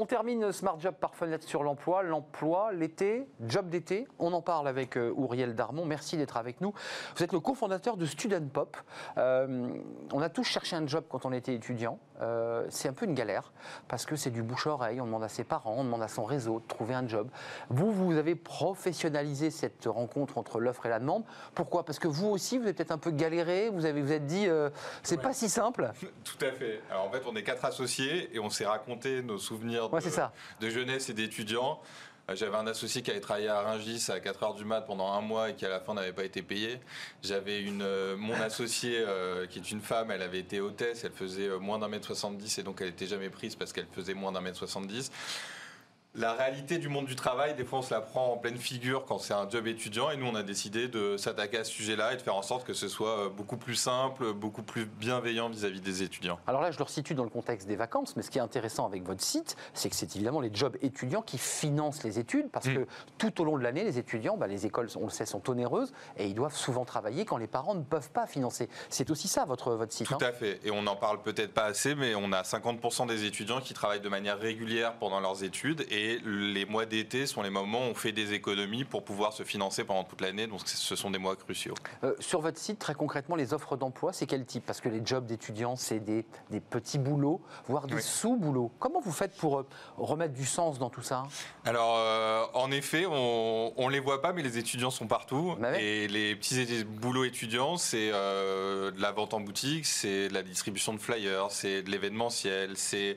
On 0.01 0.07
termine 0.07 0.53
Smart 0.53 0.79
Job 0.79 0.95
par 0.95 1.17
fenêtre 1.17 1.45
sur 1.45 1.65
l'emploi. 1.65 2.05
L'emploi, 2.05 2.73
l'été, 2.73 3.29
job 3.41 3.69
d'été. 3.69 4.07
On 4.21 4.33
en 4.33 4.41
parle 4.41 4.69
avec 4.69 4.97
euh, 4.97 5.13
Ouriel 5.17 5.57
Darmon. 5.57 5.85
Merci 5.87 6.17
d'être 6.17 6.37
avec 6.37 6.61
nous. 6.61 6.73
Vous 7.17 7.25
êtes 7.25 7.33
le 7.33 7.41
cofondateur 7.41 7.97
de 7.97 8.05
Student 8.05 8.47
Pop. 8.47 8.77
Euh, 9.17 9.69
on 10.13 10.23
a 10.23 10.29
tous 10.29 10.45
cherché 10.45 10.77
un 10.77 10.87
job 10.87 11.03
quand 11.09 11.27
on 11.27 11.33
était 11.33 11.53
étudiant. 11.53 11.99
Euh, 12.21 12.67
c'est 12.71 12.89
un 12.89 12.93
peu 12.93 13.07
une 13.07 13.15
galère 13.15 13.53
parce 13.87 14.05
que 14.07 14.17
c'est 14.17 14.31
du 14.31 14.43
bouche-oreille. 14.43 15.01
On 15.01 15.07
demande 15.07 15.23
à 15.25 15.29
ses 15.29 15.45
parents, 15.45 15.75
on 15.79 15.85
demande 15.85 16.03
à 16.03 16.09
son 16.09 16.25
réseau 16.25 16.61
de 16.61 16.67
trouver 16.67 16.95
un 16.95 17.07
job. 17.07 17.29
Vous, 17.71 17.93
vous 17.93 18.17
avez 18.17 18.35
professionnalisé 18.35 19.51
cette 19.51 19.85
rencontre 19.87 20.39
entre 20.39 20.61
l'offre 20.61 20.87
et 20.87 20.89
la 20.89 20.99
demande. 20.99 21.25
Pourquoi? 21.55 21.85
Parce 21.85 21.99
que 21.99 22.09
vous 22.09 22.29
aussi, 22.29 22.59
vous 22.59 22.65
avez 22.65 22.73
peut-être 22.75 22.93
un 22.93 22.99
peu 22.99 23.11
galéré. 23.11 23.71
Vous 23.71 23.85
avez 23.85 24.03
vous 24.03 24.13
êtes 24.13 24.27
dit, 24.27 24.47
euh, 24.49 24.71
c'est 25.03 25.17
Ouais. 25.17 25.23
pas 25.23 25.33
si 25.33 25.49
simple. 25.49 25.91
Tout 26.25 26.45
à 26.45 26.53
fait. 26.53 26.81
Alors 26.91 27.05
en 27.07 27.11
fait, 27.11 27.23
on 27.27 27.35
est 27.37 27.43
quatre 27.43 27.65
associés 27.65 28.31
et 28.35 28.39
on 28.39 28.51
s'est 28.51 28.67
raconté 28.67 29.23
nos 29.23 29.39
souvenirs 29.39 29.89
de, 29.89 30.01
ça. 30.01 30.33
de 30.61 30.69
jeunesse 30.71 31.09
et 31.09 31.15
d'étudiants. 31.15 31.81
Euh, 32.29 32.37
J'avais 32.37 32.57
un 32.57 32.67
associé 32.67 33.03
qui 33.03 33.11
avait 33.11 33.21
travaillé 33.21 33.49
à 33.49 33.61
Rungis 33.63 34.07
à 34.09 34.21
4 34.21 34.43
heures 34.43 34.55
du 34.55 34.65
mat 34.65 34.83
pendant 34.83 35.13
un 35.13 35.21
mois 35.21 35.51
et 35.51 35.55
qui 35.55 35.65
à 35.65 35.69
la 35.69 35.81
fin 35.81 35.95
n'avait 35.95 36.13
pas 36.13 36.25
été 36.25 36.43
payé. 36.43 36.79
J'avais 37.23 37.61
une 37.63 37.83
euh, 37.83 38.17
mon 38.17 38.35
associée 38.35 38.99
euh, 38.99 39.47
qui 39.47 39.59
est 39.59 39.71
une 39.71 39.81
femme, 39.81 40.11
elle 40.11 40.23
avait 40.23 40.41
été 40.41 40.61
hôtesse, 40.61 41.05
elle 41.05 41.13
faisait 41.13 41.49
moins 41.59 41.79
d'un 41.79 41.89
mètre 41.89 42.07
70 42.07 42.59
et 42.59 42.63
donc 42.63 42.81
elle 42.81 42.89
n'était 42.89 43.07
jamais 43.07 43.31
prise 43.31 43.55
parce 43.57 43.73
qu'elle 43.73 43.87
faisait 43.93 44.15
moins 44.15 44.33
d'un 44.33 44.41
mètre 44.41 44.59
70. 44.59 45.11
La 46.19 46.33
réalité 46.33 46.79
du 46.79 46.89
monde 46.89 47.07
du 47.07 47.15
travail, 47.15 47.55
des 47.55 47.65
fois, 47.65 47.79
on 47.79 47.83
se 47.83 47.95
la 47.95 48.01
prend 48.01 48.33
en 48.33 48.37
pleine 48.37 48.57
figure 48.57 49.05
quand 49.07 49.19
c'est 49.19 49.35
un 49.35 49.49
job 49.49 49.67
étudiant. 49.69 50.11
Et 50.11 50.17
nous, 50.17 50.27
on 50.27 50.35
a 50.35 50.43
décidé 50.43 50.89
de 50.89 51.17
s'attaquer 51.17 51.59
à 51.59 51.65
ce 51.65 51.71
sujet-là 51.71 52.13
et 52.13 52.17
de 52.17 52.23
faire 52.23 52.35
en 52.35 52.43
sorte 52.43 52.67
que 52.67 52.75
ce 52.75 52.89
soit 52.89 53.27
euh, 53.27 53.29
beaucoup 53.29 53.57
plus 53.57 53.77
simple, 53.77 54.33
beaucoup 54.33 54.63
plus 54.63 54.85
bienveillant 54.87 55.49
vis-à-vis 55.49 55.81
des 55.81 56.03
étudiants. 56.03 56.39
Alors 56.47 56.61
là, 56.61 56.73
je 56.73 56.79
le 56.79 56.85
resitue 56.85 57.15
dans 57.15 57.23
le 57.23 57.31
contexte 57.31 57.69
des 57.69 57.77
vacances, 57.77 58.17
mais 58.17 58.23
ce 58.23 58.31
qui 58.31 58.39
est 58.39 58.43
intéressant 58.43 58.85
avec 58.87 59.05
votre 59.05 59.23
site, 59.23 59.57
c'est 59.75 59.89
que 59.89 59.95
c'est 59.95 60.17
évidemment 60.17 60.41
les 60.41 60.51
jobs 60.53 60.77
étudiants 60.83 61.23
qui 61.23 61.39
financent 61.39 62.03
les 62.03 62.19
études, 62.19 62.51
parce 62.51 62.67
Mm. 62.67 62.75
que 62.75 62.87
tout 63.19 63.41
au 63.41 63.45
long 63.45 63.57
de 63.57 63.63
l'année, 63.63 63.85
les 63.85 63.99
étudiants, 63.99 64.37
bah, 64.37 64.49
les 64.49 64.67
écoles, 64.67 64.89
on 64.97 65.05
le 65.05 65.11
sait, 65.11 65.27
sont 65.27 65.49
onéreuses, 65.49 65.93
et 66.17 66.27
ils 66.27 66.35
doivent 66.35 66.57
souvent 66.57 66.85
travailler 66.85 67.25
quand 67.25 67.37
les 67.37 67.47
parents 67.47 67.77
ne 67.77 67.83
peuvent 67.83 68.11
pas 68.11 68.27
financer. 68.27 68.69
C'est 68.89 69.11
aussi 69.11 69.29
ça, 69.29 69.45
votre, 69.45 69.73
votre 69.73 69.93
site. 69.93 70.09
Tout 70.09 70.15
hein 70.15 70.29
à 70.29 70.33
fait. 70.33 70.61
Et 70.65 70.73
on 70.73 70.83
n'en 70.83 70.97
parle 70.97 71.23
peut-être 71.23 71.55
pas 71.55 71.65
assez, 71.65 71.95
mais 71.95 72.15
on 72.17 72.33
a 72.33 72.43
50% 72.43 73.07
des 73.07 73.25
étudiants 73.25 73.61
qui 73.61 73.73
travaillent 73.73 74.01
de 74.01 74.09
manière 74.09 74.39
régulière 74.39 74.95
pendant 74.95 75.21
leurs 75.21 75.45
études. 75.45 75.87
Et 75.91 76.08
les 76.25 76.65
mois 76.65 76.87
d'été 76.87 77.27
sont 77.27 77.43
les 77.43 77.51
moments 77.51 77.81
où 77.87 77.91
on 77.91 77.95
fait 77.95 78.13
des 78.13 78.33
économies 78.33 78.85
pour 78.85 79.05
pouvoir 79.05 79.33
se 79.33 79.43
financer 79.43 79.85
pendant 79.85 80.05
toute 80.05 80.21
l'année. 80.21 80.47
Donc 80.47 80.61
ce 80.65 80.97
sont 80.97 81.11
des 81.11 81.19
mois 81.19 81.37
cruciaux. 81.37 81.75
Euh, 82.05 82.15
sur 82.21 82.41
votre 82.41 82.59
site, 82.59 82.79
très 82.79 82.95
concrètement, 82.95 83.37
les 83.37 83.53
offres 83.55 83.77
d'emploi, 83.77 84.13
c'est 84.13 84.27
quel 84.27 84.45
type? 84.45 84.65
Parce 84.67 84.81
que 84.81 84.89
les 84.89 85.03
jobs 85.05 85.27
d'étudiants, 85.27 85.77
c'est 85.77 86.01
des, 86.01 86.25
des 86.51 86.61
petits 86.61 86.99
boulots, 86.99 87.41
voire 87.67 87.87
des 87.87 87.95
Oui. 87.97 88.03
sous-boulots. 88.03 88.73
Comment 88.79 89.01
vous 89.01 89.13
faites 89.13 89.37
pour 89.37 89.59
euh, 89.61 89.67
remettre 89.97 90.35
du 90.35 90.47
sens 90.47 90.79
dans 90.79 90.91
tout 90.91 91.03
ça 91.03 91.25
Alors, 91.65 91.97
euh, 91.99 92.45
en 92.55 92.71
effet, 92.71 93.07
on 93.07 93.73
ne 93.79 93.91
les 93.91 94.01
voit 94.01 94.23
pas, 94.23 94.33
mais 94.33 94.43
les 94.43 94.59
étudiants 94.59 94.91
sont 94.91 95.07
partout. 95.07 95.55
Bah 95.61 95.71
ouais. 95.73 95.85
Et 95.85 96.09
les 96.09 96.35
petits 96.37 96.61
et- 96.61 96.85
boulots 96.85 97.25
étudiants, 97.25 97.77
c'est 97.77 98.11
euh, 98.13 98.91
de 98.91 99.01
la 99.01 99.13
vente 99.13 99.35
en 99.35 99.41
boutique, 99.41 99.87
c'est 99.87 100.29
de 100.29 100.35
la 100.35 100.43
distribution 100.43 100.93
de 100.95 100.99
flyers, 100.99 101.51
c'est 101.51 101.83
de 101.83 101.91
l'événementiel, 101.91 102.77
c'est 102.77 103.17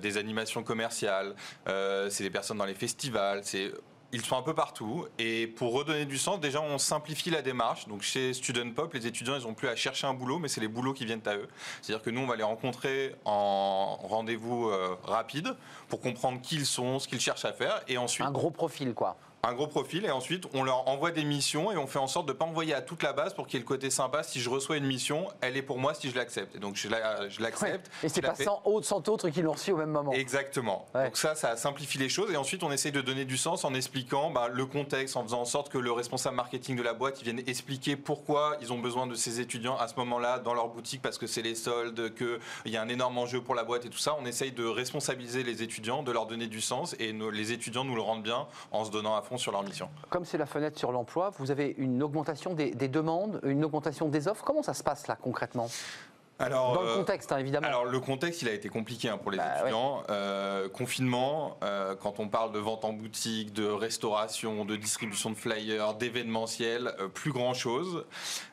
des 0.00 0.16
animations 0.18 0.62
commerciales, 0.62 1.34
euh, 1.68 1.85
c'est 2.10 2.24
des 2.24 2.30
personnes 2.30 2.58
dans 2.58 2.64
les 2.64 2.74
festivals, 2.74 3.40
c'est 3.42 3.72
ils 4.12 4.24
sont 4.24 4.36
un 4.36 4.42
peu 4.42 4.54
partout 4.54 5.06
et 5.18 5.46
pour 5.46 5.72
redonner 5.72 6.06
du 6.06 6.16
sens, 6.16 6.40
déjà 6.40 6.60
on 6.60 6.78
simplifie 6.78 7.30
la 7.30 7.42
démarche. 7.42 7.88
Donc 7.88 8.02
chez 8.02 8.32
Student 8.32 8.70
Pop, 8.70 8.94
les 8.94 9.06
étudiants 9.06 9.36
ils 9.38 9.42
n'ont 9.42 9.54
plus 9.54 9.68
à 9.68 9.76
chercher 9.76 10.06
un 10.06 10.14
boulot, 10.14 10.38
mais 10.38 10.48
c'est 10.48 10.60
les 10.60 10.68
boulots 10.68 10.92
qui 10.92 11.04
viennent 11.04 11.26
à 11.26 11.36
eux. 11.36 11.48
C'est-à-dire 11.82 12.02
que 12.02 12.10
nous 12.10 12.20
on 12.20 12.26
va 12.26 12.36
les 12.36 12.42
rencontrer 12.42 13.14
en 13.24 13.96
rendez-vous 13.96 14.68
euh, 14.68 14.96
rapide 15.04 15.54
pour 15.88 16.00
comprendre 16.00 16.40
qui 16.40 16.56
ils 16.56 16.66
sont, 16.66 16.98
ce 16.98 17.08
qu'ils 17.08 17.20
cherchent 17.20 17.44
à 17.44 17.52
faire 17.52 17.82
et 17.88 17.98
ensuite 17.98 18.26
Un 18.26 18.32
gros 18.32 18.50
profil, 18.50 18.94
quoi. 18.94 19.16
Un 19.46 19.54
gros 19.54 19.66
profil 19.66 20.04
et 20.04 20.10
ensuite 20.10 20.44
on 20.54 20.62
leur 20.62 20.88
envoie 20.88 21.10
des 21.10 21.24
missions 21.24 21.70
et 21.72 21.76
on 21.76 21.86
fait 21.86 21.98
en 21.98 22.06
sorte 22.08 22.26
de 22.26 22.32
ne 22.32 22.36
pas 22.38 22.44
envoyer 22.44 22.74
à 22.74 22.82
toute 22.82 23.02
la 23.02 23.12
base 23.12 23.34
pour 23.34 23.46
qu'il 23.46 23.54
y 23.54 23.56
ait 23.58 23.64
le 23.64 23.66
côté 23.68 23.90
sympa. 23.90 24.22
Si 24.22 24.40
je 24.40 24.50
reçois 24.50 24.76
une 24.76 24.86
mission, 24.86 25.28
elle 25.40 25.56
est 25.56 25.62
pour 25.62 25.78
moi 25.78 25.94
si 25.94 26.10
je 26.10 26.16
l'accepte. 26.16 26.56
Et 26.56 26.58
donc 26.58 26.76
je 26.76 26.88
la- 26.88 27.28
l'accepte. 27.38 27.90
Et 28.02 28.08
c'est 28.08 28.20
la 28.20 28.30
pas 28.30 28.34
fais. 28.34 28.44
100 28.44 28.62
autres, 28.64 28.86
100 28.86 29.08
autres 29.08 29.28
qui 29.30 29.42
l'ont 29.42 29.52
reçu 29.52 29.72
au 29.72 29.76
même 29.76 29.90
moment. 29.90 30.12
Exactement. 30.12 30.86
Ouais. 30.94 31.04
Donc 31.04 31.16
ça, 31.16 31.34
ça 31.34 31.56
simplifie 31.56 31.98
les 31.98 32.08
choses. 32.08 32.30
Et 32.32 32.36
ensuite, 32.36 32.62
on 32.62 32.72
essaye 32.72 32.92
de 32.92 33.00
donner 33.00 33.24
du 33.24 33.36
sens 33.36 33.64
en 33.64 33.72
expliquant 33.74 34.30
bah, 34.30 34.48
le 34.52 34.66
contexte, 34.66 35.16
en 35.16 35.22
faisant 35.22 35.40
en 35.40 35.44
sorte 35.44 35.68
que 35.68 35.78
le 35.78 35.92
responsable 35.92 36.36
marketing 36.36 36.76
de 36.76 36.82
la 36.82 36.92
boîte 36.94 37.20
il 37.20 37.24
vienne 37.24 37.42
expliquer 37.46 37.96
pourquoi 37.96 38.56
ils 38.60 38.72
ont 38.72 38.78
besoin 38.78 39.06
de 39.06 39.14
ces 39.14 39.40
étudiants 39.40 39.76
à 39.76 39.88
ce 39.88 39.94
moment-là 39.96 40.38
dans 40.38 40.54
leur 40.54 40.68
boutique 40.68 41.02
parce 41.02 41.18
que 41.18 41.26
c'est 41.26 41.42
les 41.42 41.54
soldes, 41.54 42.14
qu'il 42.14 42.72
y 42.72 42.76
a 42.76 42.82
un 42.82 42.88
énorme 42.88 43.16
enjeu 43.18 43.40
pour 43.40 43.54
la 43.54 43.64
boîte 43.64 43.84
et 43.86 43.90
tout 43.90 43.98
ça. 43.98 44.16
On 44.20 44.26
essaye 44.26 44.52
de 44.52 44.64
responsabiliser 44.66 45.42
les 45.42 45.62
étudiants, 45.62 46.02
de 46.02 46.12
leur 46.12 46.26
donner 46.26 46.46
du 46.46 46.60
sens 46.60 46.96
et 46.98 47.12
nos- 47.12 47.30
les 47.30 47.52
étudiants 47.52 47.84
nous 47.84 47.94
le 47.94 48.00
rendent 48.02 48.22
bien 48.22 48.46
en 48.72 48.84
se 48.84 48.90
donnant 48.90 49.14
à 49.16 49.22
fond 49.22 49.35
sur 49.38 49.52
leur 49.52 49.62
mission. 49.62 49.88
Comme 50.10 50.24
c'est 50.24 50.38
la 50.38 50.46
fenêtre 50.46 50.78
sur 50.78 50.92
l'emploi, 50.92 51.30
vous 51.38 51.50
avez 51.50 51.74
une 51.78 52.02
augmentation 52.02 52.54
des, 52.54 52.70
des 52.70 52.88
demandes, 52.88 53.40
une 53.44 53.64
augmentation 53.64 54.08
des 54.08 54.28
offres. 54.28 54.44
Comment 54.44 54.62
ça 54.62 54.74
se 54.74 54.82
passe 54.82 55.06
là 55.06 55.16
concrètement? 55.20 55.68
Alors, 56.38 56.74
Dans 56.74 56.82
le 56.82 56.88
euh, 56.90 56.96
contexte, 56.96 57.32
hein, 57.32 57.38
évidemment. 57.38 57.66
Alors 57.66 57.86
le 57.86 57.98
contexte, 57.98 58.42
il 58.42 58.48
a 58.48 58.52
été 58.52 58.68
compliqué 58.68 59.08
hein, 59.08 59.16
pour 59.16 59.30
les 59.30 59.38
Bah, 59.38 59.60
étudiants. 59.60 60.02
Euh, 60.10 60.68
confinement, 60.68 61.56
euh, 61.62 61.94
quand 61.96 62.20
on 62.20 62.28
parle 62.28 62.52
de 62.52 62.58
vente 62.58 62.84
en 62.84 62.92
boutique, 62.92 63.54
de 63.54 63.66
restauration, 63.66 64.66
de 64.66 64.76
distribution 64.76 65.30
de 65.30 65.34
flyers, 65.34 65.94
d'événementiel, 65.94 66.94
euh, 67.00 67.08
plus 67.08 67.32
grand 67.32 67.54
chose. 67.54 68.04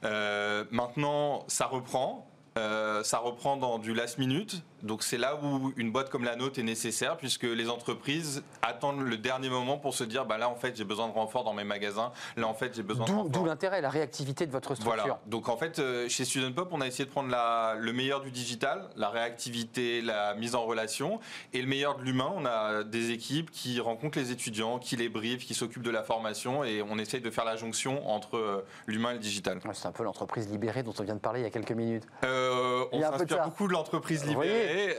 Euh, 0.05 0.63
maintenant, 0.71 1.43
ça 1.47 1.65
reprend. 1.65 2.27
Ça 2.55 3.17
reprend 3.17 3.57
dans 3.57 3.79
du 3.79 3.93
last 3.95 4.17
minute. 4.19 4.61
Donc 4.83 5.01
c'est 5.03 5.17
là 5.17 5.39
où 5.41 5.71
une 5.77 5.91
boîte 5.91 6.09
comme 6.09 6.23
la 6.25 6.35
nôtre 6.35 6.59
est 6.59 6.63
nécessaire 6.63 7.17
puisque 7.17 7.43
les 7.43 7.69
entreprises 7.69 8.43
attendent 8.61 9.01
le 9.01 9.17
dernier 9.17 9.49
moment 9.49 9.77
pour 9.77 9.93
se 9.95 10.03
dire 10.03 10.25
bah 10.25 10.37
là 10.37 10.49
en 10.49 10.55
fait 10.55 10.75
j'ai 10.75 10.83
besoin 10.83 11.07
de 11.07 11.13
renfort 11.13 11.43
dans 11.43 11.53
mes 11.53 11.63
magasins. 11.63 12.11
Là 12.37 12.47
en 12.47 12.53
fait 12.53 12.75
j'ai 12.75 12.83
besoin 12.83 13.05
de 13.05 13.09
D'où 13.11 13.17
renfort. 13.17 13.29
d'où 13.31 13.45
l'intérêt, 13.45 13.81
la 13.81 13.89
réactivité 13.89 14.45
de 14.45 14.51
votre 14.51 14.75
structure. 14.75 15.01
Voilà. 15.03 15.19
Donc 15.25 15.47
en 15.49 15.57
fait, 15.57 15.79
euh, 15.79 16.07
chez 16.09 16.25
Student 16.25 16.51
Pop, 16.53 16.69
on 16.71 16.81
a 16.81 16.87
essayé 16.87 17.05
de 17.05 17.09
prendre 17.11 17.29
la- 17.29 17.75
le 17.79 17.93
meilleur 17.93 18.21
du 18.21 18.31
digital, 18.31 18.89
la 18.97 19.09
réactivité, 19.09 20.01
la 20.01 20.35
mise 20.35 20.55
en 20.55 20.63
relation, 20.65 21.19
et 21.53 21.61
le 21.61 21.67
meilleur 21.67 21.97
de 21.97 22.03
l'humain. 22.03 22.31
On 22.35 22.45
a 22.45 22.83
des 22.83 23.11
équipes 23.11 23.51
qui 23.51 23.79
rencontrent 23.79 24.17
les 24.19 24.31
étudiants, 24.31 24.79
qui 24.79 24.95
les 24.95 25.09
briefent, 25.09 25.45
qui 25.45 25.53
s'occupent 25.53 25.83
de 25.83 25.91
la 25.91 26.03
formation, 26.03 26.63
et 26.63 26.81
on 26.81 26.97
essaye 26.97 27.21
de 27.21 27.29
faire 27.29 27.45
la 27.45 27.55
jonction 27.55 28.09
entre 28.09 28.37
euh, 28.37 28.65
l'humain 28.87 29.11
et 29.11 29.13
le 29.13 29.19
digital. 29.19 29.59
C'est 29.73 29.87
un 29.87 29.91
peu 29.91 30.03
l'entreprise 30.03 30.49
libérée 30.49 30.83
dont 30.83 30.93
on 30.99 31.03
vient 31.03 31.15
de 31.15 31.19
parler 31.19 31.39
il 31.39 31.43
y 31.43 31.47
a 31.47 31.49
quelques 31.51 31.71
minutes. 31.71 32.03
Euh, 32.25 32.83
on 32.91 33.01
s'inspire 33.01 33.43
beaucoup 33.45 33.67
de 33.67 33.73
l'entreprise 33.73 34.23
Vous 34.25 34.33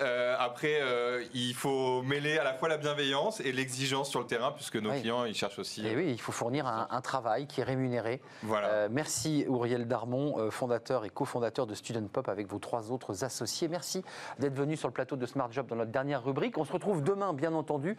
Euh, 0.00 0.36
après, 0.38 0.78
euh, 0.80 1.22
il 1.34 1.54
faut 1.54 2.02
mêler 2.02 2.38
à 2.38 2.44
la 2.44 2.54
fois 2.54 2.68
la 2.68 2.76
bienveillance 2.76 3.40
et 3.40 3.52
l'exigence 3.52 4.08
sur 4.08 4.20
le 4.20 4.26
terrain, 4.26 4.52
puisque 4.52 4.76
nos 4.76 4.90
Oui. 4.90 5.00
clients, 5.00 5.24
ils 5.24 5.34
cherchent 5.34 5.58
aussi. 5.58 5.86
Et 5.86 5.94
oui, 5.96 6.06
il 6.10 6.20
faut 6.20 6.32
fournir 6.32 6.66
un, 6.66 6.86
un 6.90 7.00
travail 7.00 7.46
qui 7.46 7.60
est 7.60 7.64
rémunéré. 7.64 8.20
Voilà. 8.42 8.68
Euh, 8.68 8.88
merci 8.90 9.44
Auriel 9.48 9.86
Darmon, 9.86 10.50
fondateur 10.50 11.04
et 11.04 11.10
cofondateur 11.10 11.66
de 11.66 11.74
Student 11.74 12.06
Pop 12.12 12.28
avec 12.28 12.46
vos 12.46 12.58
trois 12.58 12.90
autres 12.92 13.24
associés. 13.24 13.68
Merci 13.68 14.04
d'être 14.38 14.54
venu 14.54 14.76
sur 14.76 14.88
le 14.88 14.94
plateau 14.94 15.16
de 15.16 15.26
Smart 15.26 15.50
Job 15.50 15.66
dans 15.66 15.76
notre 15.76 15.90
dernière 15.92 16.24
rubrique. 16.24 16.58
On 16.58 16.64
se 16.64 16.72
retrouve 16.72 17.02
demain, 17.02 17.32
bien 17.32 17.52
entendu. 17.52 17.96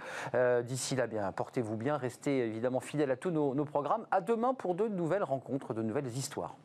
D'ici 0.64 0.96
là, 0.96 1.08
bien, 1.08 1.32
portez-vous 1.32 1.78
bien, 1.78 1.98
restez 1.98 2.40
évidemment 2.48 2.80
fidèles 2.80 3.12
à 3.12 3.16
tous 3.16 3.32
nos, 3.32 3.54
nos 3.56 3.66
programmes. 3.66 4.06
À 4.12 4.22
demain 4.22 4.54
pour 4.54 4.76
de 4.76 4.88
nouvelles 4.88 5.24
rencontres, 5.24 5.74
de 5.74 5.82
nouvelles 5.82 6.08
histoires. 6.08 6.56